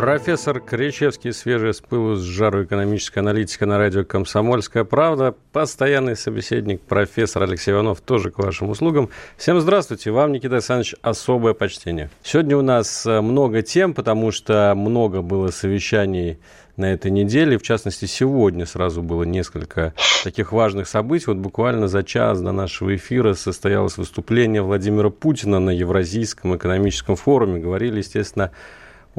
Профессор 0.00 0.60
Кричевский, 0.60 1.30
свежий 1.30 1.74
с 1.74 1.82
пылу 1.82 2.14
с 2.14 2.22
жару 2.22 2.64
экономическая 2.64 3.20
аналитика 3.20 3.66
на 3.66 3.76
радио 3.76 4.02
«Комсомольская 4.02 4.84
правда». 4.84 5.34
Постоянный 5.52 6.16
собеседник 6.16 6.80
профессор 6.80 7.42
Алексей 7.42 7.72
Иванов 7.72 8.00
тоже 8.00 8.30
к 8.30 8.38
вашим 8.38 8.70
услугам. 8.70 9.10
Всем 9.36 9.60
здравствуйте. 9.60 10.10
Вам, 10.10 10.32
Никита 10.32 10.54
Александрович, 10.54 10.94
особое 11.02 11.52
почтение. 11.52 12.08
Сегодня 12.22 12.56
у 12.56 12.62
нас 12.62 13.04
э, 13.04 13.20
много 13.20 13.60
тем, 13.60 13.92
потому 13.92 14.30
что 14.30 14.72
много 14.74 15.20
было 15.20 15.48
совещаний 15.48 16.38
на 16.78 16.94
этой 16.94 17.10
неделе. 17.10 17.58
В 17.58 17.62
частности, 17.62 18.06
сегодня 18.06 18.64
сразу 18.64 19.02
было 19.02 19.24
несколько 19.24 19.92
таких 20.24 20.52
важных 20.52 20.88
событий. 20.88 21.26
Вот 21.26 21.36
буквально 21.36 21.88
за 21.88 22.02
час 22.04 22.40
до 22.40 22.52
нашего 22.52 22.96
эфира 22.96 23.34
состоялось 23.34 23.98
выступление 23.98 24.62
Владимира 24.62 25.10
Путина 25.10 25.60
на 25.60 25.68
Евразийском 25.68 26.56
экономическом 26.56 27.16
форуме. 27.16 27.60
Говорили, 27.60 27.98
естественно, 27.98 28.50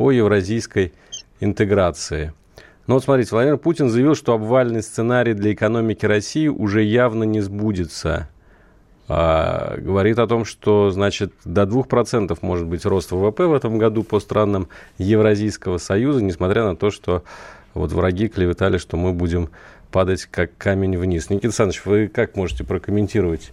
о 0.01 0.11
евразийской 0.11 0.93
интеграции. 1.39 2.33
Но 2.87 2.95
вот 2.95 3.03
смотрите, 3.03 3.29
Владимир 3.31 3.57
Путин 3.57 3.89
заявил, 3.89 4.15
что 4.15 4.33
обвальный 4.33 4.81
сценарий 4.81 5.33
для 5.33 5.53
экономики 5.53 6.05
России 6.05 6.47
уже 6.47 6.83
явно 6.83 7.23
не 7.23 7.41
сбудется. 7.41 8.27
А, 9.07 9.77
говорит 9.77 10.20
о 10.20 10.27
том, 10.27 10.45
что, 10.45 10.89
значит, 10.89 11.34
до 11.45 11.63
2% 11.63 12.37
может 12.41 12.67
быть 12.67 12.85
рост 12.85 13.11
ВВП 13.11 13.45
в 13.45 13.53
этом 13.53 13.77
году 13.77 14.03
по 14.03 14.20
странам 14.20 14.67
Евразийского 14.98 15.77
союза, 15.77 16.23
несмотря 16.23 16.63
на 16.65 16.76
то, 16.76 16.91
что 16.91 17.23
вот 17.73 17.91
враги 17.91 18.27
клеветали, 18.27 18.77
что 18.77 18.98
мы 18.98 19.13
будем 19.13 19.49
падать 19.91 20.26
как 20.26 20.57
камень 20.57 20.98
вниз. 20.98 21.29
Никита 21.29 21.48
Александрович, 21.48 21.85
вы 21.85 22.07
как 22.07 22.35
можете 22.35 22.63
прокомментировать 22.63 23.51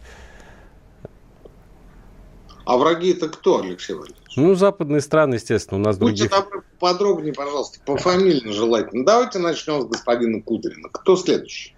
а 2.68 2.76
враги 2.76 3.12
это 3.12 3.30
кто, 3.30 3.62
Алексей 3.62 3.94
Валерьевич? 3.94 4.27
Ну, 4.38 4.54
западные 4.54 5.00
страны, 5.00 5.34
естественно, 5.34 5.80
у 5.80 5.82
нас 5.82 5.98
Будьте 5.98 6.28
других... 6.28 6.30
добры, 6.30 6.62
подробнее, 6.78 7.34
пожалуйста, 7.34 7.80
по 7.84 7.96
фамилии 7.96 8.52
желательно. 8.52 9.04
Давайте 9.04 9.40
начнем 9.40 9.82
с 9.82 9.86
господина 9.86 10.40
Кудрина. 10.40 10.88
Кто 10.92 11.16
следующий? 11.16 11.74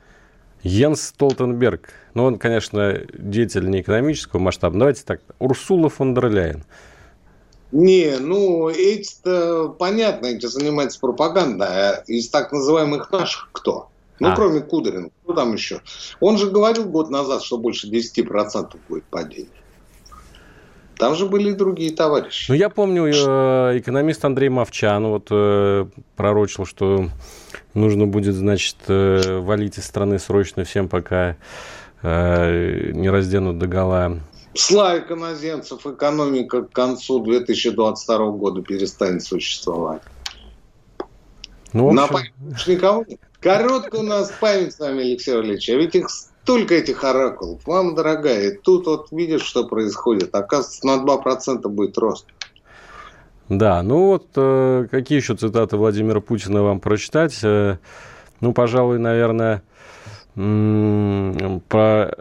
Йенс 0.62 1.00
Столтенберг. 1.00 1.88
Ну, 2.12 2.24
он, 2.24 2.38
конечно, 2.38 3.00
деятель 3.14 3.70
не 3.70 3.80
экономического 3.80 4.40
масштаба. 4.40 4.78
Давайте 4.78 5.04
так. 5.04 5.22
Урсула 5.38 5.88
фон 5.88 6.14
дер 6.14 6.30
Ляйен. 6.30 6.64
Не, 7.72 8.18
ну, 8.18 8.68
эти-то, 8.68 9.68
понятно, 9.78 10.26
эти 10.26 10.44
занимаются 10.46 11.00
пропагандой. 11.00 11.68
А 11.68 12.04
из 12.06 12.28
так 12.28 12.52
называемых 12.52 13.10
наших 13.10 13.48
кто? 13.52 13.88
Ну, 14.18 14.28
а. 14.28 14.36
кроме 14.36 14.60
Кудрина. 14.60 15.08
Кто 15.22 15.32
там 15.32 15.54
еще? 15.54 15.80
Он 16.20 16.36
же 16.36 16.50
говорил 16.50 16.84
год 16.84 17.08
назад, 17.08 17.42
что 17.42 17.56
больше 17.56 17.88
10% 17.88 18.76
будет 18.86 19.04
падение. 19.04 19.48
Там 21.00 21.14
же 21.14 21.24
были 21.24 21.52
и 21.52 21.54
другие 21.54 21.92
товарищи. 21.92 22.50
Ну, 22.50 22.54
я 22.54 22.68
помню, 22.68 23.06
э, 23.06 23.78
экономист 23.78 24.22
Андрей 24.22 24.50
Мовчан 24.50 25.06
вот 25.06 25.28
э, 25.30 25.86
пророчил, 26.14 26.66
что 26.66 27.08
нужно 27.72 28.06
будет, 28.06 28.34
значит, 28.34 28.76
э, 28.86 29.38
валить 29.40 29.78
из 29.78 29.86
страны 29.86 30.18
срочно 30.18 30.64
всем, 30.64 30.88
пока 30.88 31.36
не 32.02 33.10
разденут 33.10 33.58
до 33.58 33.66
гола. 33.66 34.20
Славик 34.54 35.10
иноземцев, 35.10 35.86
экономика 35.86 36.62
к 36.62 36.72
концу 36.72 37.22
2022 37.22 38.30
года 38.30 38.62
перестанет 38.62 39.22
существовать. 39.22 40.00
Ну, 41.74 41.88
общем... 41.88 41.96
На 41.96 42.06
память 42.06 42.32
никого 42.66 43.04
нет. 43.06 43.20
Короткая 43.40 44.00
у 44.00 44.04
нас 44.04 44.32
память 44.40 44.72
с 44.72 44.78
вами, 44.78 45.02
Алексей 45.02 45.34
Валерьевич. 45.34 45.68
А 45.68 45.74
ведь 45.74 45.94
их 45.94 46.08
столько 46.42 46.74
этих 46.74 47.04
оракулов. 47.04 47.66
Мама 47.66 47.94
дорогая, 47.94 48.56
тут 48.56 48.86
вот 48.86 49.12
видишь, 49.12 49.42
что 49.42 49.66
происходит. 49.66 50.34
Оказывается, 50.34 50.86
на 50.86 51.02
2% 51.02 51.68
будет 51.68 51.98
рост. 51.98 52.26
Да, 53.48 53.82
ну 53.82 54.06
вот 54.06 54.28
э, 54.36 54.86
какие 54.90 55.18
еще 55.18 55.34
цитаты 55.34 55.76
Владимира 55.76 56.20
Путина 56.20 56.62
вам 56.62 56.78
прочитать? 56.78 57.38
Э, 57.42 57.78
ну, 58.40 58.52
пожалуй, 58.52 58.98
наверное, 59.00 59.62
про, 60.36 62.14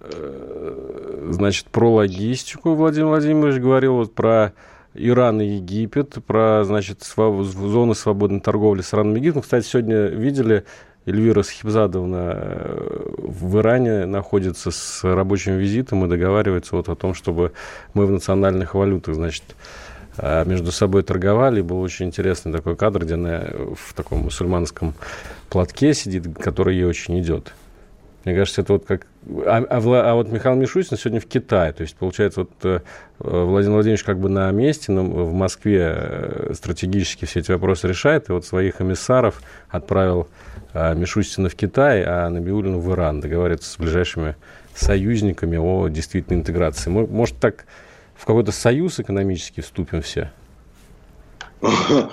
э, 0.00 1.28
значит, 1.30 1.66
про 1.68 1.94
логистику 1.94 2.74
Владимир 2.74 3.08
Владимирович 3.08 3.62
говорил, 3.62 3.94
вот 3.94 4.14
про 4.14 4.52
Иран 4.94 5.40
и 5.40 5.46
Египет, 5.46 6.18
про, 6.26 6.64
значит, 6.64 7.02
своб... 7.02 7.42
зоны 7.44 7.94
свободной 7.94 8.40
торговли 8.40 8.82
с 8.82 8.92
Ираном 8.92 9.16
и 9.16 9.20
Египтом. 9.20 9.42
Кстати, 9.42 9.66
сегодня 9.66 10.08
видели, 10.08 10.64
Эльвира 11.08 11.42
Схибзадовна 11.42 12.34
э, 12.34 13.04
в 13.18 13.58
Иране 13.58 14.04
находится 14.04 14.70
с 14.70 15.02
рабочим 15.04 15.56
визитом 15.56 16.04
и 16.04 16.08
договаривается 16.08 16.76
вот 16.76 16.88
о 16.88 16.94
том, 16.94 17.14
чтобы 17.14 17.52
мы 17.94 18.04
в 18.04 18.10
национальных 18.10 18.74
валютах, 18.74 19.14
значит, 19.14 19.42
э, 20.18 20.44
между 20.44 20.70
собой 20.70 21.02
торговали. 21.02 21.62
Был 21.62 21.80
очень 21.80 22.06
интересный 22.06 22.52
такой 22.52 22.76
кадр, 22.76 23.04
где 23.04 23.14
она 23.14 23.42
в 23.74 23.94
таком 23.94 24.18
мусульманском 24.20 24.94
платке 25.48 25.94
сидит, 25.94 26.26
который 26.38 26.76
ей 26.76 26.84
очень 26.84 27.18
идет. 27.20 27.54
Мне 28.28 28.36
кажется, 28.36 28.60
это 28.60 28.74
вот 28.74 28.84
как... 28.84 29.06
А, 29.46 29.64
а, 29.70 29.80
а 29.80 30.14
вот 30.14 30.30
Михаил 30.30 30.54
Мишустин 30.54 30.98
сегодня 30.98 31.18
в 31.18 31.24
Китае. 31.24 31.72
То 31.72 31.80
есть, 31.80 31.96
получается, 31.96 32.40
вот 32.40 32.50
э, 32.62 32.80
Владимир 33.20 33.76
Владимирович 33.76 34.04
как 34.04 34.18
бы 34.18 34.28
на 34.28 34.50
месте, 34.50 34.92
но 34.92 35.02
в 35.02 35.32
Москве 35.32 35.94
э, 35.96 36.52
стратегически 36.52 37.24
все 37.24 37.40
эти 37.40 37.50
вопросы 37.50 37.88
решает. 37.88 38.28
И 38.28 38.32
вот 38.32 38.44
своих 38.44 38.82
эмиссаров 38.82 39.40
отправил 39.70 40.28
э, 40.74 40.94
Мишустина 40.94 41.48
в 41.48 41.54
Китай, 41.54 42.04
а 42.04 42.28
Набиулину 42.28 42.80
в 42.80 42.92
Иран. 42.92 43.22
Договариваться 43.22 43.70
с 43.70 43.78
ближайшими 43.78 44.36
союзниками 44.74 45.56
о 45.56 45.88
действительной 45.88 46.40
интеграции. 46.40 46.90
Мы, 46.90 47.06
может, 47.06 47.38
так 47.38 47.64
в 48.14 48.26
какой-то 48.26 48.52
союз 48.52 49.00
экономический 49.00 49.62
вступим 49.62 50.02
все? 50.02 50.30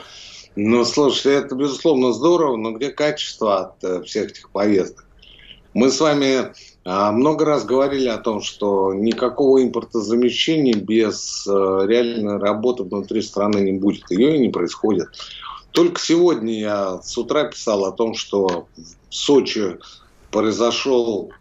Ну, 0.57 0.85
слушай, 0.85 1.33
это, 1.33 1.53
безусловно, 1.53 2.13
здорово, 2.13 2.55
но 2.55 2.71
где 2.71 2.89
качество 2.89 3.75
от 3.83 4.05
всех 4.07 4.29
этих 4.31 4.49
поездок? 4.51 5.04
Мы 5.75 5.91
с 5.91 5.99
вами 5.99 6.53
а, 6.85 7.11
много 7.11 7.43
раз 7.43 7.65
говорили 7.65 8.07
о 8.07 8.17
том, 8.17 8.41
что 8.41 8.93
никакого 8.93 9.61
импортозамещения 9.61 10.75
без 10.75 11.45
э, 11.45 11.51
реальной 11.51 12.37
работы 12.37 12.83
внутри 12.83 13.21
страны 13.21 13.57
не 13.57 13.73
будет. 13.73 14.09
Ее 14.09 14.37
и 14.37 14.39
не 14.39 14.47
происходит. 14.47 15.09
Только 15.71 15.99
сегодня 15.99 16.57
я 16.57 17.01
с 17.01 17.17
утра 17.17 17.43
писал 17.43 17.83
о 17.83 17.91
том, 17.91 18.15
что 18.15 18.67
в 18.77 19.13
Сочи 19.13 19.77
произошел, 20.31 21.33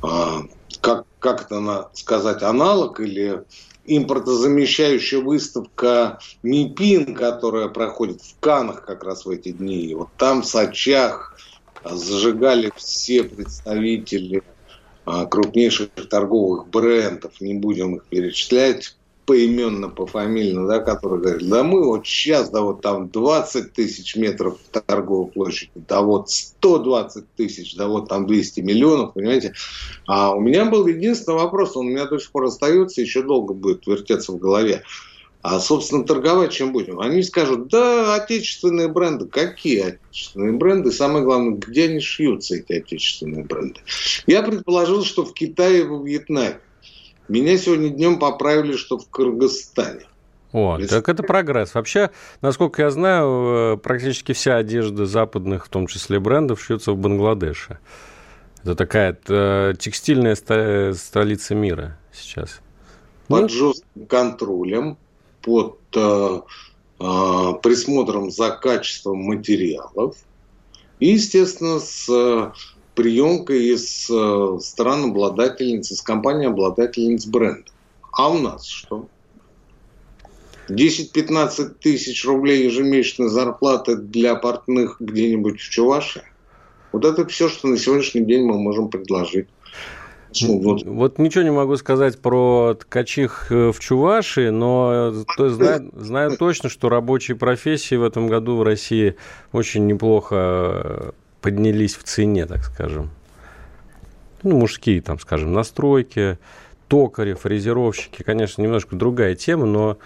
а, 0.00 0.42
как, 0.80 1.06
как 1.18 1.42
это 1.42 1.90
сказать, 1.92 2.44
аналог 2.44 3.00
или 3.00 3.42
импортозамещающая 3.84 5.18
выставка 5.18 6.20
МИПИН, 6.44 7.16
которая 7.16 7.66
проходит 7.66 8.22
в 8.22 8.38
Канах 8.38 8.84
как 8.84 9.02
раз 9.02 9.26
в 9.26 9.30
эти 9.30 9.50
дни. 9.50 9.92
вот 9.96 10.10
там 10.16 10.42
в 10.42 10.46
Сочах 10.46 11.36
зажигали 11.84 12.70
все 12.76 13.24
представители 13.24 14.42
а, 15.04 15.26
крупнейших 15.26 15.90
торговых 16.08 16.68
брендов, 16.68 17.40
не 17.40 17.54
будем 17.54 17.96
их 17.96 18.04
перечислять, 18.04 18.96
поименно, 19.26 19.88
пофамильно, 19.88 20.66
да, 20.66 20.78
которые 20.78 21.20
говорят, 21.20 21.48
да 21.48 21.64
мы 21.64 21.84
вот 21.84 22.06
сейчас, 22.06 22.48
да 22.50 22.62
вот 22.62 22.80
там 22.80 23.08
20 23.08 23.72
тысяч 23.72 24.16
метров 24.16 24.58
торговой 24.70 25.26
площади, 25.26 25.72
да 25.74 26.00
вот 26.00 26.30
120 26.30 27.24
тысяч, 27.36 27.74
да 27.76 27.88
вот 27.88 28.08
там 28.08 28.26
200 28.26 28.60
миллионов, 28.60 29.14
понимаете. 29.14 29.52
А 30.06 30.34
у 30.34 30.40
меня 30.40 30.64
был 30.64 30.86
единственный 30.86 31.38
вопрос, 31.38 31.76
он 31.76 31.86
у 31.86 31.90
меня 31.90 32.06
до 32.06 32.18
сих 32.18 32.30
пор 32.30 32.44
остается, 32.44 33.00
еще 33.00 33.22
долго 33.22 33.52
будет 33.52 33.86
вертеться 33.86 34.32
в 34.32 34.38
голове. 34.38 34.84
А, 35.48 35.60
собственно, 35.60 36.02
торговать 36.02 36.50
чем 36.50 36.72
будем? 36.72 36.98
Они 36.98 37.22
скажут, 37.22 37.68
да, 37.68 38.16
отечественные 38.16 38.88
бренды. 38.88 39.26
Какие 39.26 39.94
отечественные 39.94 40.54
бренды? 40.54 40.90
Самое 40.90 41.24
главное, 41.24 41.54
где 41.54 41.84
они 41.84 42.00
шьются, 42.00 42.56
эти 42.56 42.72
отечественные 42.72 43.44
бренды? 43.44 43.78
Я 44.26 44.42
предположил, 44.42 45.04
что 45.04 45.24
в 45.24 45.32
Китае 45.34 45.82
и 45.82 45.84
во 45.84 46.02
Вьетнаме. 46.02 46.58
Меня 47.28 47.56
сегодня 47.58 47.90
днем 47.90 48.18
поправили, 48.18 48.76
что 48.76 48.98
в 48.98 49.08
Кыргызстане. 49.08 50.06
О, 50.50 50.78
Если... 50.80 50.96
так 50.96 51.08
это 51.08 51.22
прогресс. 51.22 51.74
Вообще, 51.74 52.10
насколько 52.42 52.82
я 52.82 52.90
знаю, 52.90 53.74
э, 53.74 53.76
практически 53.76 54.32
вся 54.32 54.56
одежда 54.56 55.06
западных, 55.06 55.66
в 55.66 55.68
том 55.68 55.86
числе 55.86 56.18
брендов, 56.18 56.60
шьется 56.60 56.90
в 56.90 56.96
Бангладеше. 56.96 57.78
Это 58.62 58.74
такая 58.74 59.10
это 59.10 59.76
текстильная 59.78 60.34
столица 60.34 61.54
мира 61.54 62.00
сейчас. 62.12 62.60
Под 63.28 63.42
ну? 63.42 63.48
жестким 63.48 64.06
контролем 64.06 64.98
под 65.46 65.78
э, 65.94 66.40
э, 66.98 67.52
присмотром 67.62 68.32
за 68.32 68.50
качеством 68.50 69.18
материалов. 69.18 70.16
И, 70.98 71.12
естественно, 71.12 71.78
с 71.78 72.08
э, 72.08 72.50
приемкой 72.96 73.66
из 73.66 74.10
э, 74.10 74.58
стран-обладательниц, 74.60 75.92
из 75.92 76.02
компании-обладательниц 76.02 77.26
бренда. 77.26 77.70
А 78.12 78.28
у 78.28 78.38
нас 78.38 78.66
что? 78.66 79.06
10-15 80.68 81.76
тысяч 81.80 82.24
рублей 82.24 82.64
ежемесячной 82.64 83.28
зарплаты 83.28 83.94
для 83.94 84.34
портных 84.34 84.96
где-нибудь 84.98 85.60
в 85.60 85.70
Чувашии. 85.70 86.24
Вот 86.90 87.04
это 87.04 87.24
все, 87.26 87.48
что 87.48 87.68
на 87.68 87.78
сегодняшний 87.78 88.24
день 88.24 88.42
мы 88.42 88.58
можем 88.58 88.88
предложить. 88.88 89.46
Ну, 90.42 90.60
вот. 90.60 90.82
вот 90.84 91.18
ничего 91.18 91.44
не 91.44 91.50
могу 91.50 91.76
сказать 91.76 92.18
про 92.20 92.74
ткачих 92.78 93.46
э, 93.50 93.72
в 93.72 93.78
Чувашии, 93.80 94.48
но 94.48 95.12
то, 95.36 95.48
знаю, 95.50 95.90
знаю 95.94 96.36
точно, 96.36 96.68
что 96.68 96.88
рабочие 96.88 97.36
профессии 97.36 97.94
в 97.94 98.02
этом 98.02 98.28
году 98.28 98.56
в 98.56 98.62
России 98.62 99.16
очень 99.52 99.86
неплохо 99.86 100.34
э, 100.36 101.10
поднялись 101.40 101.94
в 101.94 102.02
цене, 102.02 102.46
так 102.46 102.64
скажем. 102.64 103.10
Ну, 104.42 104.58
мужские, 104.58 105.00
там, 105.00 105.18
скажем, 105.18 105.52
настройки, 105.52 106.38
токари, 106.88 107.34
фрезеровщики. 107.34 108.22
Конечно, 108.22 108.62
немножко 108.62 108.96
другая 108.96 109.34
тема, 109.34 109.66
но 109.66 109.98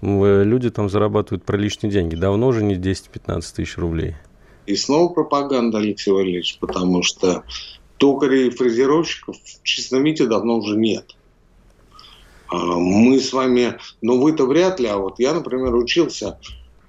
люди 0.00 0.70
там 0.70 0.88
зарабатывают 0.88 1.44
приличные 1.44 1.90
деньги. 1.90 2.14
Давно 2.14 2.48
уже 2.48 2.62
не 2.62 2.74
10-15 2.74 3.42
тысяч 3.54 3.78
рублей. 3.78 4.14
И 4.66 4.76
снова 4.76 5.12
пропаганда, 5.12 5.78
Алексей 5.78 6.10
Валерьевич, 6.10 6.58
потому 6.58 7.02
что 7.02 7.44
токарей 8.04 8.48
и 8.48 8.50
фрезеровщиков 8.50 9.38
в 9.38 9.62
чистом 9.62 10.04
виде 10.04 10.26
давно 10.26 10.58
уже 10.58 10.76
нет. 10.76 11.16
А, 12.48 12.76
мы 12.76 13.18
с 13.18 13.32
вами, 13.32 13.78
ну 14.02 14.20
вы-то 14.20 14.44
вряд 14.44 14.78
ли, 14.78 14.88
а 14.88 14.98
вот 14.98 15.18
я, 15.18 15.32
например, 15.32 15.74
учился 15.74 16.38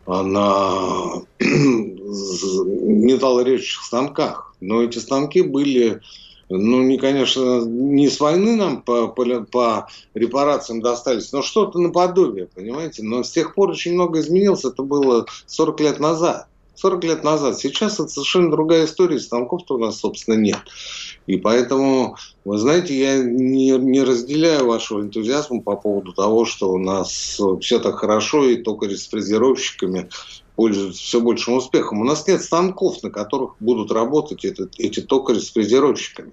а, 0.05 0.23
на 0.23 1.21
металлорежущих 1.39 3.81
станках. 3.81 4.53
Но 4.59 4.83
эти 4.83 4.97
станки 4.97 5.41
были, 5.41 6.01
ну, 6.49 6.83
не, 6.83 6.97
конечно, 6.97 7.61
не 7.61 8.09
с 8.09 8.19
войны 8.19 8.57
нам 8.57 8.81
по, 8.81 9.07
по, 9.07 9.23
по 9.49 9.87
репарациям 10.15 10.81
достались, 10.81 11.31
но 11.31 11.41
что-то 11.41 11.79
наподобие, 11.79 12.49
понимаете? 12.53 13.03
Но 13.03 13.23
с 13.23 13.31
тех 13.31 13.55
пор 13.55 13.69
очень 13.69 13.93
много 13.93 14.19
изменилось, 14.19 14.65
это 14.65 14.83
было 14.83 15.27
40 15.47 15.79
лет 15.79 16.01
назад. 16.01 16.47
40 16.75 17.03
лет 17.03 17.23
назад. 17.23 17.57
Сейчас 17.57 17.95
это 17.95 18.07
совершенно 18.07 18.51
другая 18.51 18.85
история, 18.85 19.19
станков-то 19.19 19.75
у 19.75 19.77
нас, 19.77 19.99
собственно, 19.99 20.35
нет. 20.35 20.59
И 21.27 21.37
поэтому, 21.37 22.17
вы 22.43 22.57
знаете, 22.57 22.97
я 22.97 23.23
не, 23.23 23.71
не 23.71 24.03
разделяю 24.03 24.67
вашего 24.67 25.01
энтузиазма 25.01 25.61
по 25.61 25.75
поводу 25.75 26.13
того, 26.13 26.45
что 26.45 26.71
у 26.71 26.77
нас 26.77 27.39
все 27.61 27.79
так 27.79 27.95
хорошо, 27.95 28.45
и 28.45 28.57
токари 28.57 28.95
с 28.95 29.07
фрезеровщиками 29.07 30.09
пользуются 30.55 31.01
все 31.01 31.21
большим 31.21 31.55
успехом. 31.55 32.01
У 32.01 32.03
нас 32.03 32.27
нет 32.27 32.43
станков, 32.43 33.01
на 33.03 33.09
которых 33.09 33.55
будут 33.59 33.91
работать 33.91 34.45
эти, 34.45 34.67
эти 34.77 35.01
токари 35.01 35.39
с 35.39 35.51
фрезеровщиками. 35.51 36.31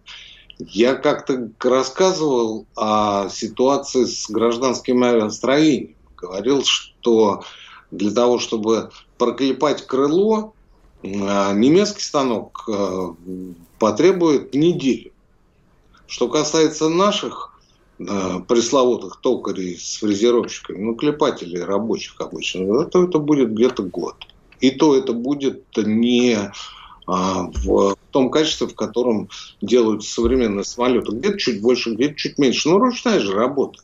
Я 0.58 0.94
как-то 0.94 1.50
рассказывал 1.60 2.66
о 2.76 3.28
ситуации 3.28 4.04
с 4.04 4.30
гражданским 4.30 5.02
авиастроением. 5.02 5.96
Говорил, 6.16 6.62
что 6.64 7.42
для 7.92 8.10
того, 8.10 8.38
чтобы 8.38 8.90
проклепать 9.18 9.86
крыло, 9.86 10.54
а, 11.04 11.52
немецкий 11.52 12.02
станок 12.02 12.64
а, 12.68 13.14
потребует 13.78 14.54
неделю. 14.54 15.12
Что 16.06 16.28
касается 16.28 16.88
наших 16.88 17.60
а, 18.00 18.40
пресловутых 18.40 19.20
токарей 19.20 19.78
с 19.78 19.98
фрезеровщиками, 19.98 20.78
ну, 20.78 20.94
клепателей 20.94 21.62
рабочих 21.62 22.20
обычно, 22.20 22.84
то 22.86 23.04
это 23.04 23.18
будет 23.18 23.52
где-то 23.52 23.84
год. 23.84 24.16
И 24.60 24.70
то 24.70 24.96
это 24.96 25.12
будет 25.12 25.64
не 25.76 26.38
в 27.04 27.96
том 28.12 28.30
качестве, 28.30 28.68
в 28.68 28.76
котором 28.76 29.28
делают 29.60 30.04
современные 30.04 30.62
самолеты. 30.62 31.10
Где-то 31.10 31.36
чуть 31.36 31.60
больше, 31.60 31.94
где-то 31.94 32.14
чуть 32.14 32.38
меньше. 32.38 32.68
Но 32.68 32.78
ручная 32.78 33.18
же 33.18 33.32
работа. 33.32 33.80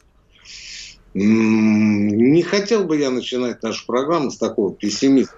Не 1.14 2.42
хотел 2.42 2.84
бы 2.84 2.96
я 2.98 3.10
начинать 3.10 3.62
нашу 3.62 3.86
программу 3.86 4.30
с 4.30 4.36
такого 4.36 4.74
пессимизма. 4.74 5.34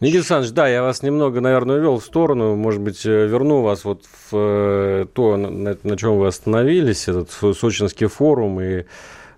Никита 0.00 0.18
Александрович, 0.18 0.54
да, 0.54 0.68
я 0.68 0.82
вас 0.82 1.02
немного, 1.02 1.40
наверное, 1.40 1.78
увел 1.78 1.98
в 1.98 2.04
сторону. 2.04 2.54
Может 2.54 2.80
быть, 2.80 3.04
э, 3.04 3.26
верну 3.26 3.62
вас 3.62 3.84
вот 3.84 4.04
в 4.30 4.36
э, 4.36 5.06
то, 5.12 5.36
на, 5.36 5.76
на 5.82 5.96
чем 5.96 6.18
вы 6.18 6.28
остановились, 6.28 7.08
этот 7.08 7.32
сочинский 7.32 8.06
форум 8.06 8.60
и 8.60 8.84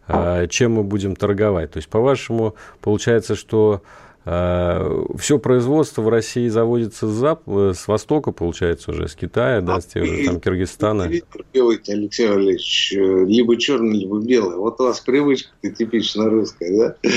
э, 0.06 0.46
чем 0.48 0.72
мы 0.72 0.82
будем 0.82 1.16
торговать. 1.16 1.70
То 1.72 1.78
есть, 1.78 1.88
по-вашему, 1.88 2.56
получается, 2.82 3.36
что 3.36 3.82
Все 4.22 5.38
производство 5.42 6.02
в 6.02 6.08
России 6.10 6.48
заводится 6.48 7.08
с, 7.08 7.10
зап... 7.10 7.42
с 7.46 7.88
востока, 7.88 8.32
получается, 8.32 8.90
уже 8.90 9.08
с 9.08 9.14
Китая, 9.14 9.62
да, 9.62 9.80
с 9.80 9.86
тех 9.86 10.04
же 10.04 10.26
там 10.26 10.40
Киргизстана. 10.40 11.10
Делаете, 11.54 11.94
Алексей 11.94 12.28
Валерьевич, 12.28 12.92
э, 12.92 13.24
либо 13.24 13.56
черный, 13.56 13.98
либо 13.98 14.20
белый. 14.20 14.58
Вот 14.58 14.78
у 14.78 14.84
вас 14.84 15.00
привычка 15.00 15.50
типично 15.62 16.28
русская, 16.28 16.96
да? 17.02 17.10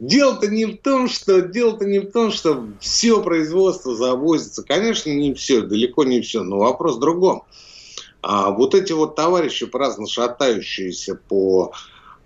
Дело-то 0.00 0.48
не 0.48 0.64
в 0.64 0.78
том, 0.78 1.08
что 1.08 1.42
дело-то 1.42 1.84
не 1.84 1.98
в 1.98 2.10
том, 2.10 2.30
что 2.30 2.66
все 2.80 3.22
производство 3.22 3.94
завозится. 3.94 4.62
Конечно, 4.62 5.10
не 5.10 5.34
все, 5.34 5.60
далеко 5.60 6.04
не 6.04 6.22
все, 6.22 6.42
но 6.42 6.58
вопрос 6.58 6.96
в 6.96 7.00
другом. 7.00 7.42
А 8.22 8.50
вот 8.50 8.74
эти 8.74 8.92
вот 8.92 9.14
товарищи, 9.14 9.66
праздно 9.66 10.06
шатающиеся 10.06 11.20
по 11.28 11.72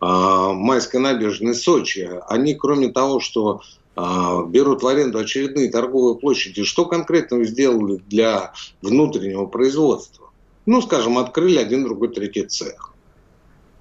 а, 0.00 0.52
майской 0.52 1.00
набережной 1.00 1.54
Сочи, 1.54 2.08
они, 2.28 2.54
кроме 2.54 2.88
того, 2.88 3.20
что 3.20 3.60
а, 3.60 3.60
берут 3.96 4.82
в 4.82 4.86
аренду 4.86 5.18
очередные 5.18 5.70
торговые 5.70 6.16
площади, 6.16 6.64
что 6.64 6.86
конкретно 6.86 7.38
вы 7.38 7.44
сделали 7.44 8.00
для 8.08 8.52
внутреннего 8.80 9.46
производства? 9.46 10.30
Ну, 10.64 10.80
скажем, 10.80 11.18
открыли 11.18 11.58
один, 11.58 11.84
другой, 11.84 12.08
третий 12.08 12.44
цех. 12.44 12.92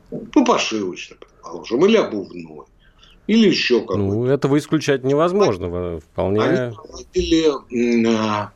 Ну, 0.10 0.46
пошивочный, 0.46 1.18
предположим, 1.18 1.86
или 1.86 1.96
обувной, 1.96 2.66
или 3.28 3.48
еще 3.48 3.82
какой-то. 3.82 4.02
Ну, 4.02 4.26
этого 4.26 4.58
исключать 4.58 5.04
невозможно. 5.04 6.00
Вполне... 6.00 6.42
Они 6.42 6.76
проводили 6.76 8.08
а, 8.08 8.52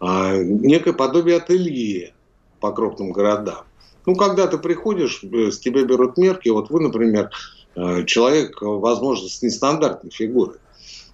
а, 0.00 0.36
некое 0.36 0.92
подобие 0.92 1.38
ателье 1.38 2.12
по 2.60 2.72
крупным 2.72 3.12
городам. 3.12 3.64
Ну, 4.06 4.16
когда 4.16 4.46
ты 4.46 4.58
приходишь, 4.58 5.22
э, 5.22 5.50
с 5.50 5.58
тебя 5.58 5.84
берут 5.84 6.16
мерки. 6.16 6.48
Вот 6.48 6.70
вы, 6.70 6.80
например, 6.80 7.30
э, 7.76 8.04
человек, 8.04 8.58
возможно, 8.60 9.28
с 9.28 9.42
нестандартной 9.42 10.10
фигурой. 10.10 10.56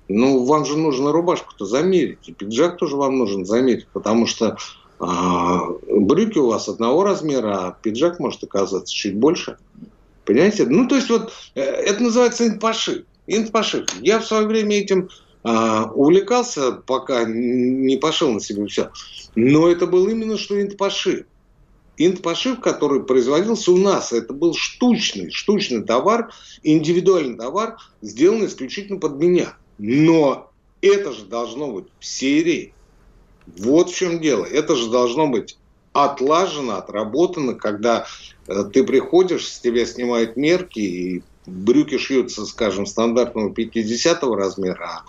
Ну, 0.08 0.44
вам 0.44 0.66
же 0.66 0.76
нужно 0.76 1.12
рубашку-то 1.12 1.64
замерить, 1.64 2.18
и 2.26 2.32
пиджак 2.32 2.76
тоже 2.76 2.96
вам 2.96 3.18
нужен 3.18 3.46
замерить, 3.46 3.86
потому 3.92 4.26
что 4.26 4.58
а, 4.98 5.66
брюки 5.88 6.38
у 6.38 6.48
вас 6.48 6.68
одного 6.68 7.04
размера, 7.04 7.68
а 7.68 7.76
пиджак 7.82 8.20
может 8.20 8.44
оказаться 8.44 8.94
чуть 8.94 9.16
больше. 9.16 9.56
Понимаете? 10.24 10.66
Ну, 10.66 10.88
то 10.88 10.96
есть 10.96 11.10
вот 11.10 11.32
э, 11.54 11.60
это 11.60 12.02
называется 12.02 12.46
интпошив. 12.46 13.04
Интпошив. 13.26 13.86
Я 14.00 14.20
в 14.20 14.26
свое 14.26 14.46
время 14.46 14.78
этим 14.78 15.08
а, 15.42 15.90
увлекался, 15.94 16.72
пока 16.72 17.24
не 17.24 17.96
пошел 17.96 18.32
на 18.32 18.40
себе 18.40 18.66
все. 18.66 18.90
Но 19.34 19.68
это 19.68 19.86
был 19.86 20.08
именно 20.08 20.38
что 20.38 20.60
интпошив. 20.60 21.26
Интпошив, 21.96 22.60
который 22.60 23.04
производился 23.04 23.70
у 23.70 23.76
нас, 23.76 24.12
это 24.12 24.32
был 24.32 24.54
штучный, 24.54 25.30
штучный 25.30 25.84
товар, 25.84 26.30
индивидуальный 26.62 27.36
товар, 27.36 27.76
сделанный 28.02 28.46
исключительно 28.46 28.98
под 28.98 29.16
меня. 29.16 29.56
Но 29.78 30.50
это 30.80 31.12
же 31.12 31.24
должно 31.24 31.70
быть 31.72 31.86
в 31.98 32.04
серии. 32.04 32.72
Вот 33.46 33.90
в 33.90 33.96
чем 33.96 34.20
дело. 34.20 34.44
Это 34.44 34.76
же 34.76 34.90
должно 34.90 35.26
быть 35.26 35.58
отлажено, 35.92 36.76
отработано, 36.76 37.54
когда 37.54 38.06
э, 38.46 38.64
ты 38.72 38.84
приходишь, 38.84 39.46
с 39.46 39.60
тебя 39.60 39.86
снимают 39.86 40.36
мерки, 40.36 40.80
и 40.80 41.22
брюки 41.46 41.98
шьются, 41.98 42.46
скажем, 42.46 42.86
стандартного 42.86 43.52
50 43.52 44.22
размера, 44.24 45.04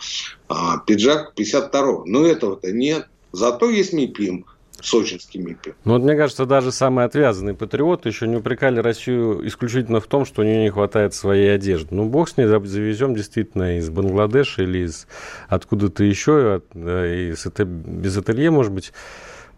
а 0.48 0.78
пиджак 0.80 1.34
52 1.34 2.04
Но 2.06 2.26
этого-то 2.26 2.72
нет. 2.72 3.08
Зато 3.32 3.70
есть 3.70 3.94
МИПИМ– 3.94 4.46
сочинский 4.82 5.40
МИПе. 5.40 5.76
Ну 5.84 5.94
вот 5.94 6.02
мне 6.04 6.16
кажется, 6.16 6.46
даже 6.46 6.72
самые 6.72 7.06
отвязанные 7.06 7.56
патриоты 7.56 8.10
еще 8.10 8.28
не 8.28 8.38
упрекали 8.38 8.80
Россию 8.80 9.46
исключительно 9.48 10.00
в 10.00 10.08
том, 10.08 10.26
что 10.26 10.42
у 10.42 10.46
нее 10.46 10.64
не 10.64 10.70
хватает 10.70 11.14
своей 11.14 11.54
одежды. 11.54 11.96
Ну 11.96 12.06
бог 12.06 12.30
с 12.30 12.38
ней 12.38 12.46
завезем 12.46 13.16
действительно 13.16 13.78
из 13.78 13.90
Бангладеша 13.90 14.64
или 14.64 14.80
из 14.86 15.08
откуда-то 15.48 16.04
еще, 16.04 16.62
из, 16.74 17.46
без 17.46 18.18
ателье, 18.18 18.52
может 18.52 18.72
быть, 18.72 18.94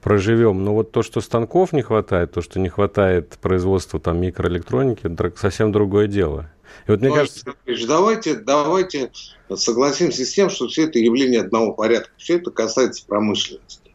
проживем. 0.02 0.64
Но 0.64 0.74
вот 0.74 0.92
то, 0.92 1.02
что 1.04 1.22
станков 1.22 1.74
не 1.74 1.82
хватает, 1.82 2.32
то, 2.32 2.42
что 2.42 2.60
не 2.60 2.70
хватает 2.70 3.38
производства 3.42 4.00
там 4.00 4.22
микроэлектроники, 4.22 5.08
это 5.08 5.34
совсем 5.36 5.72
другое 5.72 6.08
дело. 6.08 6.50
И 6.88 6.92
вот 6.92 7.00
мне 7.00 7.10
ну, 7.10 7.16
кажется... 7.16 7.46
Давайте, 7.88 8.36
давайте 8.36 9.12
согласимся 9.54 10.26
с 10.26 10.32
тем, 10.32 10.50
что 10.50 10.68
все 10.68 10.84
это 10.84 11.00
явление 11.00 11.42
одного 11.42 11.74
порядка. 11.74 12.12
Все 12.18 12.38
это 12.38 12.52
касается 12.52 13.06
промышленности 13.06 13.87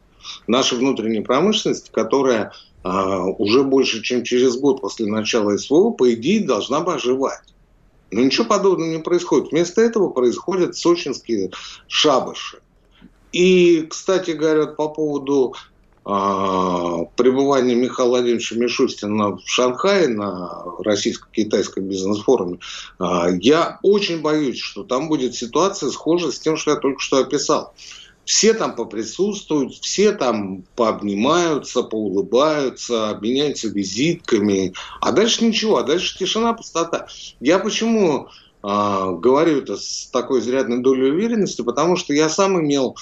нашей 0.46 0.78
внутренней 0.78 1.20
промышленности, 1.20 1.90
которая 1.90 2.52
а, 2.82 3.24
уже 3.24 3.62
больше, 3.62 4.02
чем 4.02 4.24
через 4.24 4.56
год 4.56 4.80
после 4.80 5.06
начала 5.06 5.56
СВО, 5.56 5.90
по 5.90 6.12
идее, 6.14 6.44
должна 6.44 6.80
бы 6.80 6.94
оживать. 6.94 7.54
Но 8.10 8.20
ничего 8.20 8.44
подобного 8.44 8.90
не 8.90 8.98
происходит. 8.98 9.52
Вместо 9.52 9.80
этого 9.80 10.10
происходят 10.10 10.76
сочинские 10.76 11.50
шабыши. 11.88 12.60
И, 13.32 13.86
кстати 13.88 14.32
говоря, 14.32 14.66
по 14.66 14.88
поводу 14.88 15.54
а, 16.04 17.04
пребывания 17.16 17.74
Михаила 17.76 18.10
Владимировича 18.10 18.56
Мишустина 18.56 19.36
в 19.36 19.42
Шанхае 19.46 20.08
на 20.08 20.64
российско-китайском 20.80 21.84
бизнес-форуме, 21.84 22.58
а, 22.98 23.28
я 23.30 23.78
очень 23.82 24.20
боюсь, 24.20 24.58
что 24.58 24.82
там 24.82 25.08
будет 25.08 25.34
ситуация 25.34 25.90
схожая 25.90 26.32
с 26.32 26.40
тем, 26.40 26.56
что 26.56 26.72
я 26.72 26.76
только 26.76 27.00
что 27.00 27.18
описал. 27.18 27.72
Все 28.24 28.54
там 28.54 28.76
поприсутствуют, 28.76 29.74
все 29.74 30.12
там 30.12 30.62
пообнимаются, 30.76 31.82
поулыбаются, 31.82 33.10
обменяются 33.10 33.68
визитками. 33.68 34.74
А 35.00 35.12
дальше 35.12 35.44
ничего, 35.44 35.78
а 35.78 35.82
дальше 35.82 36.16
тишина, 36.16 36.52
пустота. 36.52 37.08
Я 37.40 37.58
почему 37.58 38.28
э, 38.28 38.28
говорю 38.62 39.58
это 39.58 39.76
с 39.76 40.08
такой 40.12 40.40
изрядной 40.40 40.78
долей 40.78 41.10
уверенности? 41.10 41.62
Потому 41.62 41.96
что 41.96 42.12
я 42.12 42.28
сам 42.28 42.60
имел, 42.60 42.96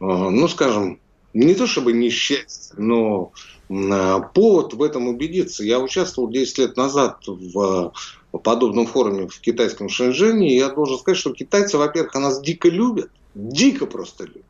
э, 0.00 0.04
ну, 0.04 0.46
скажем, 0.46 1.00
не 1.34 1.54
то 1.54 1.66
чтобы 1.66 1.92
несчастье, 1.92 2.74
но 2.76 3.32
э, 3.68 4.20
повод 4.32 4.74
в 4.74 4.82
этом 4.82 5.08
убедиться. 5.08 5.64
Я 5.64 5.80
участвовал 5.80 6.30
10 6.30 6.58
лет 6.58 6.76
назад 6.76 7.18
в 7.26 7.92
подобном 8.38 8.86
форуме 8.86 9.28
в 9.28 9.40
китайском 9.40 9.88
Шэньчжэне, 9.88 10.54
и 10.54 10.58
я 10.58 10.68
должен 10.70 10.98
сказать, 10.98 11.18
что 11.18 11.32
китайцы, 11.32 11.78
во-первых, 11.78 12.14
нас 12.14 12.40
дико 12.40 12.68
любят, 12.68 13.10
дико 13.34 13.86
просто 13.86 14.24
любят. 14.24 14.44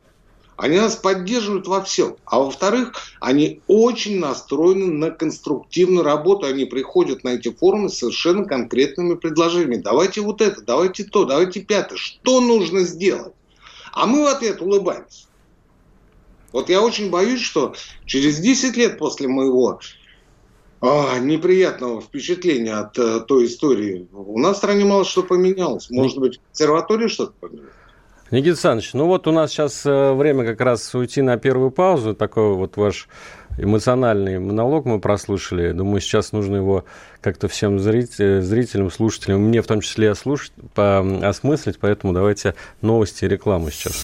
Они 0.57 0.77
нас 0.77 0.95
поддерживают 0.95 1.67
во 1.67 1.81
всем. 1.81 2.15
А 2.25 2.39
во-вторых, 2.39 2.93
они 3.19 3.61
очень 3.67 4.19
настроены 4.19 4.87
на 4.87 5.11
конструктивную 5.11 6.03
работу. 6.03 6.45
Они 6.45 6.65
приходят 6.65 7.23
на 7.23 7.29
эти 7.29 7.51
форумы 7.51 7.89
с 7.89 7.97
совершенно 7.97 8.45
конкретными 8.45 9.15
предложениями. 9.15 9.81
Давайте 9.81 10.21
вот 10.21 10.41
это, 10.41 10.61
давайте 10.61 11.03
то, 11.03 11.25
давайте 11.25 11.61
пятое. 11.61 11.97
Что 11.97 12.41
нужно 12.41 12.81
сделать? 12.81 13.33
А 13.91 14.05
мы 14.05 14.23
в 14.23 14.27
ответ 14.27 14.61
улыбаемся. 14.61 15.27
Вот 16.51 16.69
я 16.69 16.81
очень 16.81 17.09
боюсь, 17.09 17.41
что 17.41 17.73
через 18.05 18.39
10 18.39 18.77
лет 18.77 18.99
после 18.99 19.27
моего 19.27 19.79
а, 20.81 21.17
неприятного 21.19 22.01
впечатления 22.01 22.75
от 22.75 22.97
а, 22.99 23.21
той 23.21 23.45
истории 23.45 24.07
у 24.11 24.37
нас 24.37 24.55
в 24.55 24.57
стране 24.59 24.85
мало 24.85 25.03
что 25.03 25.23
поменялось. 25.23 25.89
Может 25.89 26.19
быть, 26.19 26.39
консерватория 26.49 27.07
что-то 27.07 27.33
поменялось? 27.39 27.73
Никита 28.31 28.51
Александрович, 28.51 28.93
ну 28.93 29.05
вот 29.07 29.27
у 29.27 29.31
нас 29.31 29.51
сейчас 29.51 29.85
э, 29.85 30.13
время 30.13 30.45
как 30.45 30.61
раз 30.61 30.93
уйти 30.95 31.21
на 31.21 31.37
первую 31.37 31.71
паузу. 31.71 32.15
Такой 32.15 32.55
вот 32.55 32.77
ваш 32.77 33.07
эмоциональный 33.57 34.39
монолог 34.39 34.85
мы 34.85 34.99
прослушали. 34.99 35.71
Думаю, 35.71 36.01
сейчас 36.01 36.31
нужно 36.31 36.55
его 36.57 36.85
как-то 37.21 37.47
всем 37.47 37.77
э, 37.77 38.41
зрителям, 38.41 38.89
слушателям, 38.91 39.41
мне 39.41 39.61
в 39.61 39.67
том 39.67 39.81
числе 39.81 40.11
ослушать, 40.11 40.53
осмыслить, 40.75 41.77
поэтому 41.79 42.13
давайте 42.13 42.55
новости 42.81 43.25
и 43.25 43.27
рекламу 43.27 43.69
сейчас. 43.69 44.03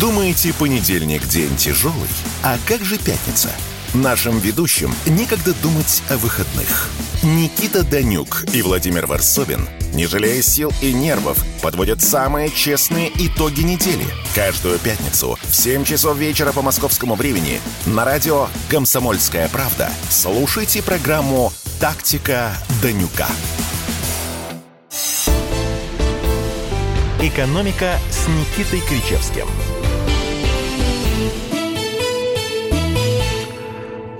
Думаете, 0.00 0.52
понедельник 0.58 1.22
день 1.28 1.54
тяжелый? 1.56 1.94
А 2.42 2.56
как 2.66 2.80
же 2.80 2.98
пятница? 2.98 3.50
Нашим 3.94 4.38
ведущим 4.38 4.90
некогда 5.04 5.52
думать 5.62 6.02
о 6.08 6.16
выходных. 6.16 6.88
Никита 7.22 7.84
Данюк 7.84 8.46
и 8.54 8.62
Владимир 8.62 9.04
Варсобин, 9.04 9.68
не 9.92 10.06
жалея 10.06 10.40
сил 10.40 10.72
и 10.80 10.94
нервов, 10.94 11.44
подводят 11.60 12.00
самые 12.00 12.48
честные 12.48 13.10
итоги 13.14 13.60
недели. 13.60 14.06
Каждую 14.34 14.78
пятницу 14.78 15.38
в 15.42 15.54
7 15.54 15.84
часов 15.84 16.16
вечера 16.16 16.52
по 16.52 16.62
московскому 16.62 17.16
времени 17.16 17.60
на 17.84 18.06
радио 18.06 18.48
«Комсомольская 18.70 19.50
правда» 19.50 19.90
слушайте 20.08 20.82
программу 20.82 21.52
«Тактика 21.78 22.54
Данюка». 22.80 23.28
«Экономика» 27.20 27.98
с 28.10 28.26
Никитой 28.26 28.80
Кричевским– 28.80 29.46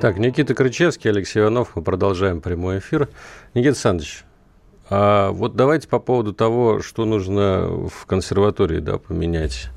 Так, 0.03 0.19
Никита 0.19 0.53
Крычевский, 0.53 1.11
Алексей 1.11 1.39
Иванов, 1.39 1.77
мы 1.77 1.83
продолжаем 1.83 2.41
прямой 2.41 2.81
эфир. 2.81 3.09
Никита 3.55 3.69
Александрович, 3.69 4.25
а 4.91 5.31
вот 5.31 5.55
давайте 5.55 5.87
по 5.87 6.01
поводу 6.01 6.33
того, 6.33 6.83
что 6.83 7.05
нужно 7.05 7.69
в 7.89 8.05
консерватории 8.07 8.81
да, 8.81 8.99
поменять. 8.99 9.69